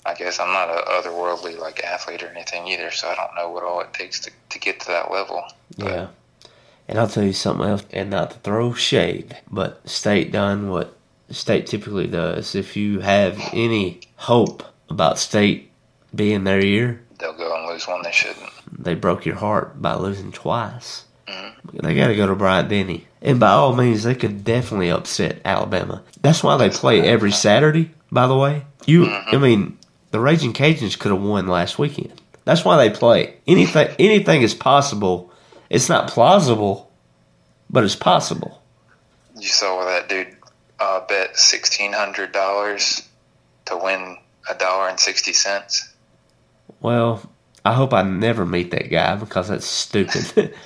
[0.06, 3.49] I guess I'm not a otherworldly like athlete or anything either, so I don't know
[3.49, 5.44] what all it takes to, to get to that level.
[5.77, 6.07] But Yeah.
[6.88, 10.95] And I'll tell you something else, and not to throw shade, but state done what
[11.32, 12.53] state typically does.
[12.53, 15.72] If you have any hope about state
[16.14, 18.52] being their year, they'll go and lose one they shouldn't.
[18.77, 21.06] they broke your heart by losing twice.
[21.27, 21.86] Mm-hmm.
[21.86, 23.07] They got to go to Bryant Denny.
[23.22, 26.03] And by all means, they could definitely upset Alabama.
[26.22, 28.65] That's why they play every Saturday, by the way.
[28.86, 29.41] You, I mm-hmm.
[29.41, 29.77] mean,
[30.15, 32.21] the Raging Cajuns could have won last weekend.
[32.45, 33.35] That's why they play.
[33.45, 35.33] Anything, anything is possible.
[35.69, 36.89] It's not plausible,
[37.69, 38.61] but it's possible.
[39.37, 40.33] You saw where that dude
[40.79, 43.05] uh, bet sixteen hundred dollars
[43.65, 44.17] to win
[44.49, 45.93] a dollar and sixty cents.
[46.79, 47.29] Well,
[47.65, 50.55] I hope I never meet that guy because that's stupid.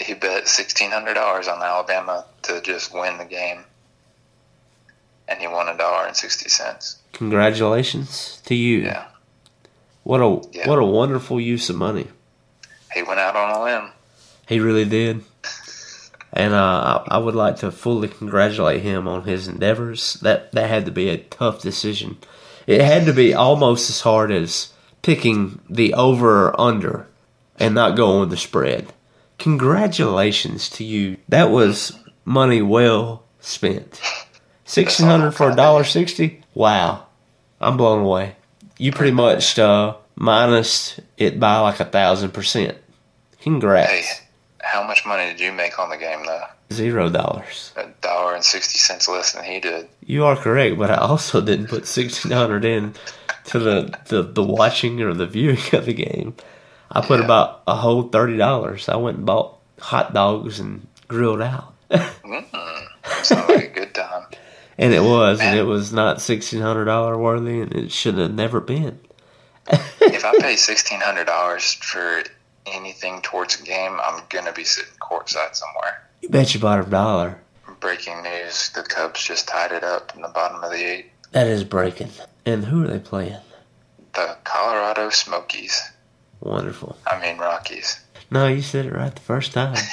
[0.00, 3.62] He bet sixteen hundred dollars on Alabama to just win the game,
[5.28, 6.99] and he won a dollar and sixty cents.
[7.12, 8.80] Congratulations to you.
[8.84, 9.06] Yeah,
[10.02, 10.68] What a Yeah.
[10.68, 12.08] what a wonderful use of money.
[12.94, 13.92] he went out on a limb.
[14.48, 15.22] He really did.
[16.32, 20.14] And uh, I, I would like to fully congratulate him on his endeavors.
[20.22, 22.18] That that had to be a tough decision.
[22.66, 24.72] It had to be almost as hard as
[25.02, 27.06] picking the over or under
[27.58, 28.92] and not going with the spread.
[29.38, 31.16] Congratulations to you.
[31.28, 34.00] That was money well spent.
[34.64, 36.39] Sixteen hundred for a dollar sixty.
[36.54, 37.06] Wow,
[37.60, 38.36] I'm blown away.
[38.78, 42.76] You pretty much uh, minus it by like a thousand percent.
[43.42, 43.90] Congrats.
[43.90, 44.04] Hey,
[44.62, 46.44] how much money did you make on the game though?
[46.72, 47.72] Zero dollars.
[47.76, 49.88] A dollar and sixty cents less than he did.
[50.04, 52.94] You are correct, but I also didn't put sixteen hundred in
[53.46, 56.34] to the, the the watching or the viewing of the game.
[56.90, 57.24] I put Yeah.
[57.26, 58.88] about a whole thirty dollars.
[58.88, 61.74] I went and bought hot dogs and grilled out.
[63.22, 64.24] Sounds like a good time.
[64.80, 68.32] And it was, and it was not sixteen hundred dollar worthy, and it should have
[68.32, 68.98] never been.
[69.68, 72.22] If I pay sixteen hundred dollars for
[72.64, 76.08] anything towards a game, I'm gonna be sitting courtside somewhere.
[76.22, 77.42] You bet your bottom dollar.
[77.78, 81.10] Breaking news: the Cubs just tied it up in the bottom of the eighth.
[81.32, 82.10] That is breaking.
[82.46, 83.36] And who are they playing?
[84.14, 85.78] The Colorado Smokies.
[86.40, 86.96] Wonderful.
[87.06, 88.00] I mean Rockies.
[88.30, 89.76] No, you said it right the first time.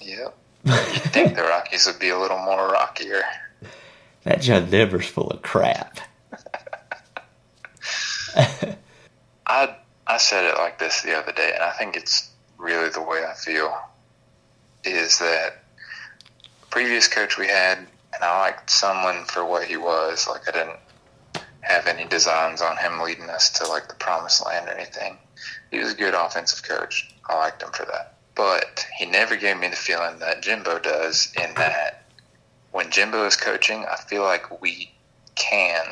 [0.00, 0.36] Yep.
[0.64, 0.76] You'd
[1.12, 3.22] think the Rockies would be a little more rockier.
[4.24, 5.98] that John Denver's full of crap.
[9.46, 9.76] I
[10.06, 13.24] I said it like this the other day, and I think it's really the way
[13.28, 13.76] I feel.
[14.84, 15.64] Is that
[16.70, 20.28] previous coach we had, and I liked Sumlin for what he was.
[20.28, 20.78] Like I didn't
[21.60, 25.18] have any designs on him leading us to like the promised land or anything.
[25.70, 27.12] He was a good offensive coach.
[27.28, 28.14] I liked him for that.
[28.34, 32.02] But he never gave me the feeling that Jimbo does in that
[32.72, 34.90] when Jimbo is coaching, I feel like we
[35.34, 35.84] can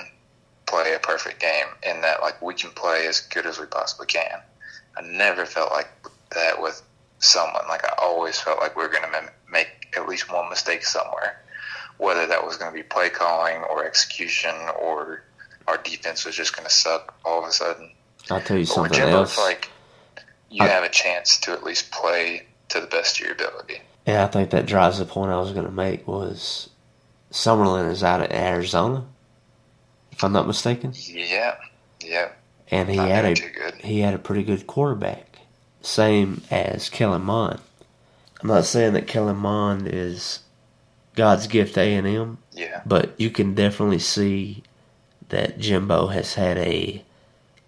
[0.66, 4.06] play a perfect game in that like we can play as good as we possibly
[4.06, 4.40] can.
[4.96, 5.88] I never felt like
[6.34, 6.82] that with
[7.18, 7.66] someone.
[7.68, 11.42] Like I always felt like we were going to make at least one mistake somewhere,
[11.98, 15.22] whether that was going to be play calling or execution or
[15.68, 17.92] our defense was just going to suck all of a sudden.
[18.30, 19.36] I'll tell you But something Jimbo, else.
[19.38, 19.68] like
[20.50, 23.80] you I- have a chance to at least play to the best of your ability.
[24.06, 26.70] Yeah, I think that drives the point I was going to make was
[27.30, 29.04] Sumlin is out of Arizona,
[30.12, 31.56] if I'm not mistaken, Yeah,
[32.00, 32.30] yeah.
[32.70, 33.74] and he Not had a good.
[33.82, 35.38] he had a pretty good quarterback,
[35.82, 37.60] same as Kellen Mond.
[38.40, 40.40] I'm not saying that Kellen Mond is
[41.14, 42.80] God's gift to A and M, Yeah.
[42.86, 44.62] but you can definitely see
[45.28, 47.04] that Jimbo has had a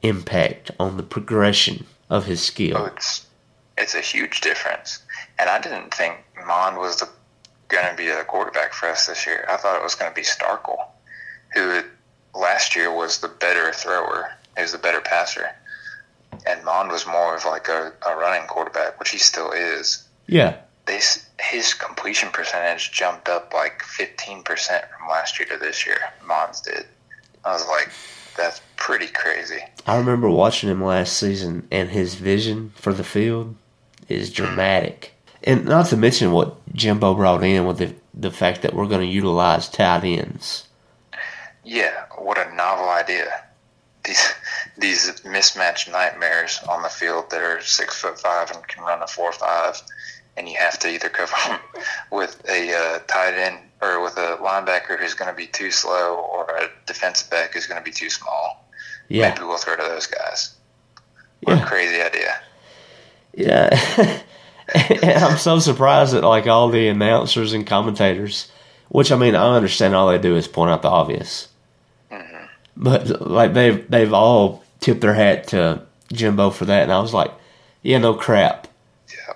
[0.02, 2.86] impact on the progression of his Oh, skill.
[2.86, 3.26] it's
[3.78, 5.00] it's a huge difference.
[5.38, 6.16] And I didn't think
[6.46, 7.02] Mond was
[7.68, 9.46] going to be the quarterback for us this year.
[9.48, 10.76] I thought it was going to be Starkel,
[11.54, 11.82] who
[12.34, 14.30] last year was the better thrower.
[14.56, 15.48] He was the better passer.
[16.46, 20.06] And Mond was more of like a, a running quarterback, which he still is.
[20.26, 20.56] Yeah,
[20.86, 25.98] They, s- his completion percentage jumped up like 15% from last year to this year.
[26.26, 26.84] Mond's did.
[27.44, 27.90] I was like,
[28.36, 29.60] that's pretty crazy.
[29.86, 33.56] I remember watching him last season, and his vision for the field
[34.08, 35.14] is dramatic.
[35.44, 39.00] And not to mention what Jimbo brought in with the the fact that we're going
[39.00, 40.68] to utilize tight ends.
[41.64, 43.44] Yeah, what a novel idea.
[44.04, 44.32] These
[44.78, 49.06] these mismatched nightmares on the field that are six foot five and can run a
[49.06, 49.80] four five,
[50.36, 51.60] and you have to either cover them
[52.10, 56.14] with a uh, tight end or with a linebacker who's going to be too slow
[56.16, 58.64] or a defensive back who's going to be too small.
[59.08, 60.54] Yeah, Maybe we'll throw to those guys.
[61.42, 61.64] What Yeah.
[61.64, 62.40] a crazy idea.
[63.34, 64.20] yeah.
[65.28, 68.50] I'm so surprised that like all the announcers and commentators,
[68.88, 71.48] which I mean I understand all they do is point out the obvious,
[72.10, 72.44] mm-hmm.
[72.76, 75.82] but like they've they've all tipped their hat to
[76.12, 77.32] Jimbo for that, and I was like,
[77.82, 78.68] yeah, no crap.
[79.10, 79.34] Yeah,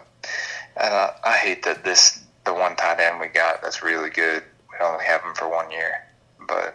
[0.77, 4.43] and I, I hate that this the one tight end we got that's really good.
[4.70, 6.05] We only have him for one year,
[6.48, 6.74] but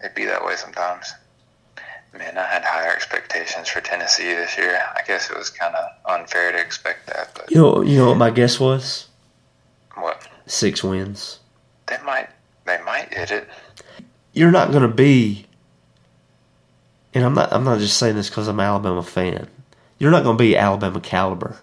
[0.00, 1.12] it'd be that way sometimes.
[2.16, 4.80] Man, I had higher expectations for Tennessee this year.
[4.96, 8.08] I guess it was kind of unfair to expect that, but You know, you know
[8.08, 9.08] what my guess was?
[9.94, 11.38] what Six wins.
[11.86, 12.28] they might
[12.66, 13.48] they might hit it.
[14.32, 15.46] you're not going to be
[17.14, 19.48] and I'm not I'm not just saying this cuz I'm an Alabama fan.
[19.98, 21.56] You're not going to be Alabama caliber.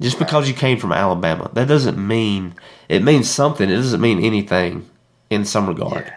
[0.00, 2.54] Just because you came from Alabama, that doesn't mean
[2.88, 3.68] it means something.
[3.68, 4.88] It doesn't mean anything
[5.28, 6.06] in some regard.
[6.06, 6.16] Yeah.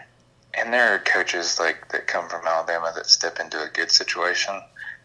[0.56, 4.54] And there are coaches like that come from Alabama that step into a good situation.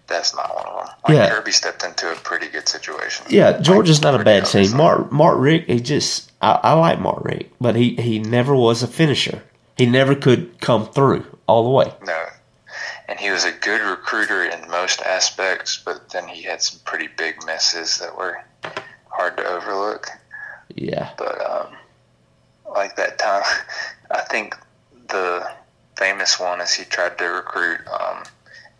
[0.07, 0.95] That's not one of them.
[1.09, 1.29] Like Yeah.
[1.31, 3.27] Kirby stepped into a pretty good situation.
[3.29, 4.77] Yeah, Georgia's not a bad team.
[4.77, 8.83] Mark Mark Richt, he just I, I like Mark Richt, but he he never was
[8.83, 9.43] a finisher.
[9.77, 11.93] He never could come through all the way.
[12.07, 12.25] No.
[13.09, 17.09] And he was a good recruiter in most aspects, but then he had some pretty
[17.17, 18.39] big misses that were
[19.11, 20.09] hard to overlook.
[20.75, 21.11] Yeah.
[21.17, 21.67] But um,
[22.75, 23.43] like that time,
[24.11, 24.55] I think
[25.09, 25.49] the
[25.97, 28.23] famous one is he tried to recruit um,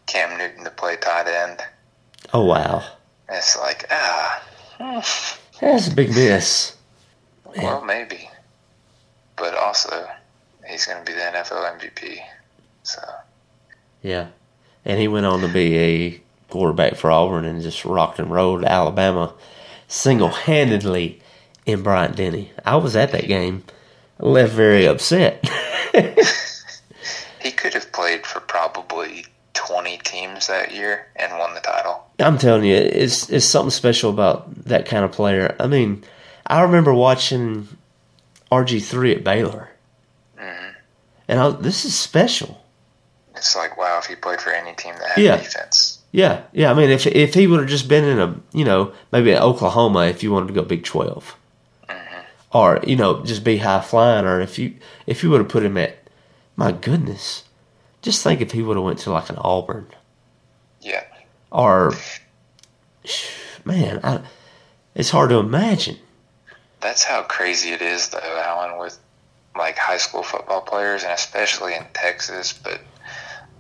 [0.07, 1.63] Cam Newton to play tight end.
[2.33, 2.85] Oh wow.
[3.31, 4.43] It's like, ah,
[5.61, 6.77] That's a big miss.
[7.57, 8.31] well, maybe.
[9.37, 10.09] But also,
[10.69, 12.19] he's going to be the NFL MVP.
[12.85, 13.01] So,
[14.03, 14.29] Yeah.
[14.85, 18.65] and he went on to be a quarterback for Auburn and just rocked and rolled
[18.65, 19.35] Alabama
[19.89, 21.21] single handedly
[21.67, 22.53] in Bryant Denny.
[22.65, 23.65] I was at that game.
[24.21, 25.45] I left very upset.
[27.43, 29.25] he could have played for probably
[29.55, 32.07] 20 teams that year and won the title.
[32.21, 35.55] I'm telling you, it's it's something special about that kind of player.
[35.59, 36.05] I mean,
[36.47, 37.69] I remember watching
[38.51, 39.71] RG3 at Baylor.
[40.39, 40.71] Mm-hmm.
[41.29, 42.63] And I, this is special.
[43.37, 45.37] It's like, wow, if he played for any team that had yeah.
[45.37, 45.98] defense.
[46.11, 46.71] Yeah, yeah.
[46.71, 49.43] I mean, if if he would have just been in a, you know, maybe at
[49.43, 51.37] Oklahoma, if you wanted to go Big 12
[51.89, 52.57] mm-hmm.
[52.57, 54.75] or you know, just be high flying, or if you
[55.07, 55.99] if you would have put him at,
[56.57, 57.45] my goodness,
[58.03, 59.87] just think if he would have went to like an Auburn.
[60.81, 61.05] Yeah.
[61.51, 61.93] Or,
[63.65, 64.21] man, I,
[64.95, 65.99] it's hard to imagine.
[66.81, 68.99] That's how crazy it is, though, Alan, with
[69.57, 72.53] like high school football players, and especially in Texas.
[72.53, 72.81] But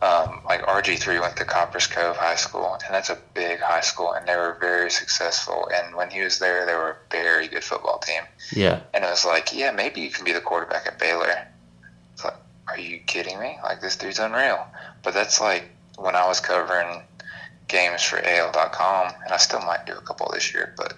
[0.00, 4.12] um, like RG3 went to Copperas Cove High School, and that's a big high school,
[4.12, 5.68] and they were very successful.
[5.74, 8.22] And when he was there, they were a very good football team.
[8.52, 8.80] Yeah.
[8.94, 11.48] And it was like, yeah, maybe you can be the quarterback at Baylor.
[12.14, 12.36] It's like,
[12.68, 13.58] are you kidding me?
[13.62, 14.64] Like this dude's unreal.
[15.02, 17.02] But that's like when I was covering
[17.66, 20.94] games for AL.com, and I still might do a couple this year, but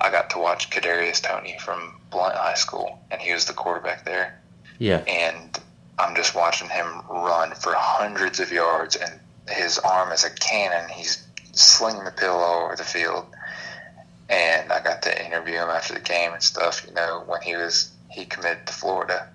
[0.00, 4.04] I got to watch Kadarius Toney from Blount High School, and he was the quarterback
[4.04, 4.40] there.
[4.78, 4.98] Yeah.
[5.06, 5.58] And
[5.98, 10.88] I'm just watching him run for hundreds of yards, and his arm is a cannon.
[10.88, 13.26] He's slinging the pill all over the field.
[14.28, 16.84] And I got to interview him after the game and stuff.
[16.86, 19.28] You know, when he was he committed to Florida,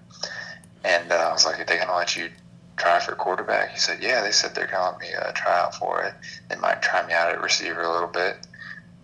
[0.84, 2.30] and uh, I was like, "Are they gonna let you
[2.76, 5.76] try for quarterback?" He said, "Yeah, they said they're gonna let me uh, try out
[5.76, 6.14] for it.
[6.50, 8.38] They might try me out at receiver a little bit."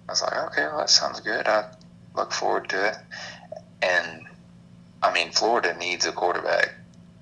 [0.07, 1.48] I was like, "Okay, well that sounds good.
[1.48, 1.69] I
[2.15, 2.98] look forward to it."
[3.82, 4.26] And
[5.03, 6.73] I mean, Florida needs a quarterback.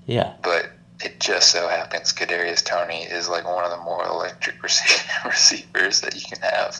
[0.06, 0.34] Yeah.
[0.42, 0.72] But
[1.04, 4.62] it just so happens Kadarius Toney is like one of the more electric
[5.26, 6.80] receivers that you can have.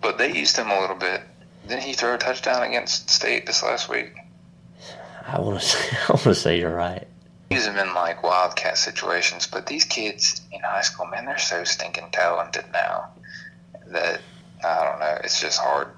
[0.00, 1.22] But they used him a little bit.
[1.68, 4.14] Didn't he throw a touchdown against State this last week?
[5.26, 7.06] I want to say, I want to say you're right.
[7.50, 11.62] Use him in like wildcat situations, but these kids in high school, man, they're so
[11.62, 13.10] stinking talented now
[13.88, 14.20] that
[14.64, 15.18] I don't know.
[15.22, 15.88] It's just hard.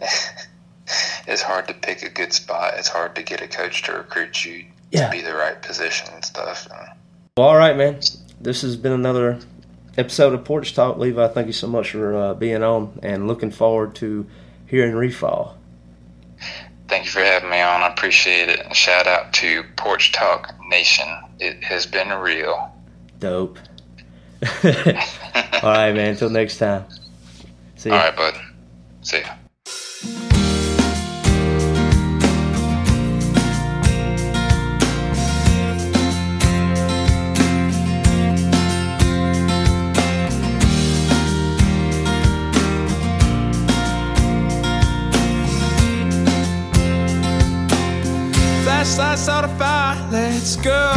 [1.26, 2.74] it's hard to pick a good spot.
[2.76, 5.06] It's hard to get a coach to recruit you yeah.
[5.06, 6.66] to be the right position and stuff.
[6.70, 6.90] And,
[7.36, 8.00] well, all right, man.
[8.40, 9.38] This has been another
[9.96, 10.98] episode of Porch Talk.
[10.98, 14.26] Levi, thank you so much for uh, being on and looking forward to
[14.66, 15.54] hearing Refall.
[16.88, 17.82] Thank you for having me on.
[17.82, 18.60] I appreciate it.
[18.60, 21.08] And Shout out to Porch Talk Nation.
[21.38, 22.74] It has been real.
[23.18, 23.58] Dope.
[24.64, 24.72] all
[25.62, 26.10] right, man.
[26.10, 26.84] Until next time.
[27.76, 27.96] See ya.
[27.96, 28.34] All right, bud.
[29.02, 29.34] See ya.
[50.42, 50.92] Let's go.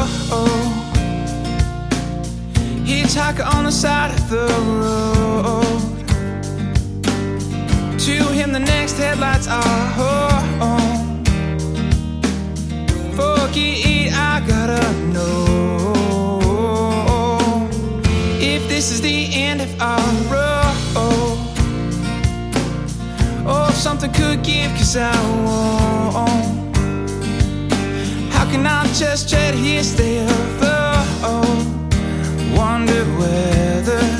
[2.83, 4.47] Hitchhiker on the side of the
[4.81, 5.91] road.
[7.99, 11.23] To him, the next headlights are oh, home.
[13.15, 14.81] Forget I gotta
[15.13, 15.29] know
[18.41, 20.65] if this is the end of our road.
[23.47, 25.13] Or if something could give, cause I
[25.45, 26.54] won't.
[28.55, 31.45] How can I just tread here, stay afloat?
[32.55, 34.14] Wonder whether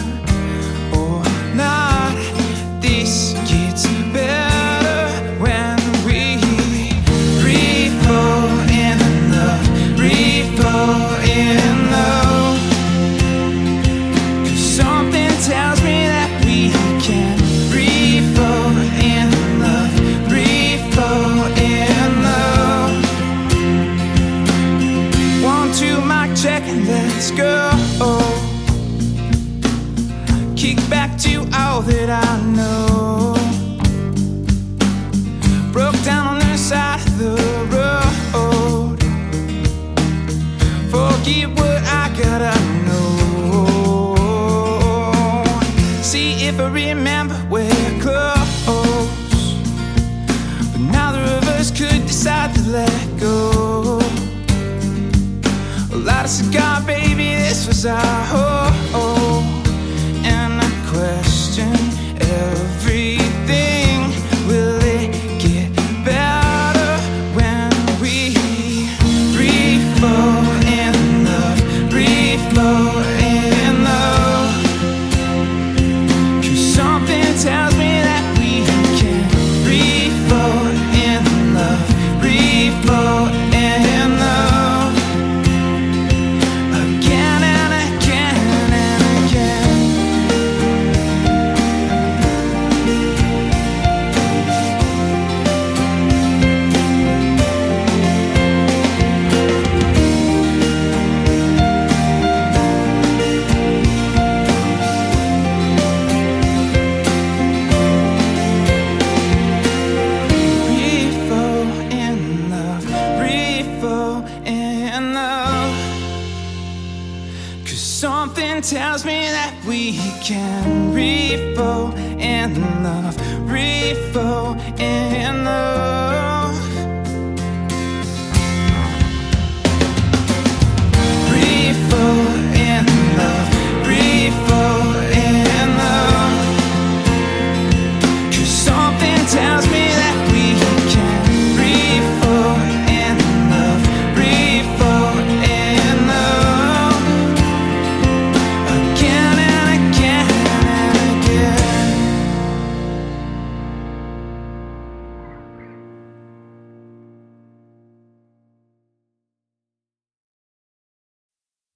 [57.88, 58.45] our hope.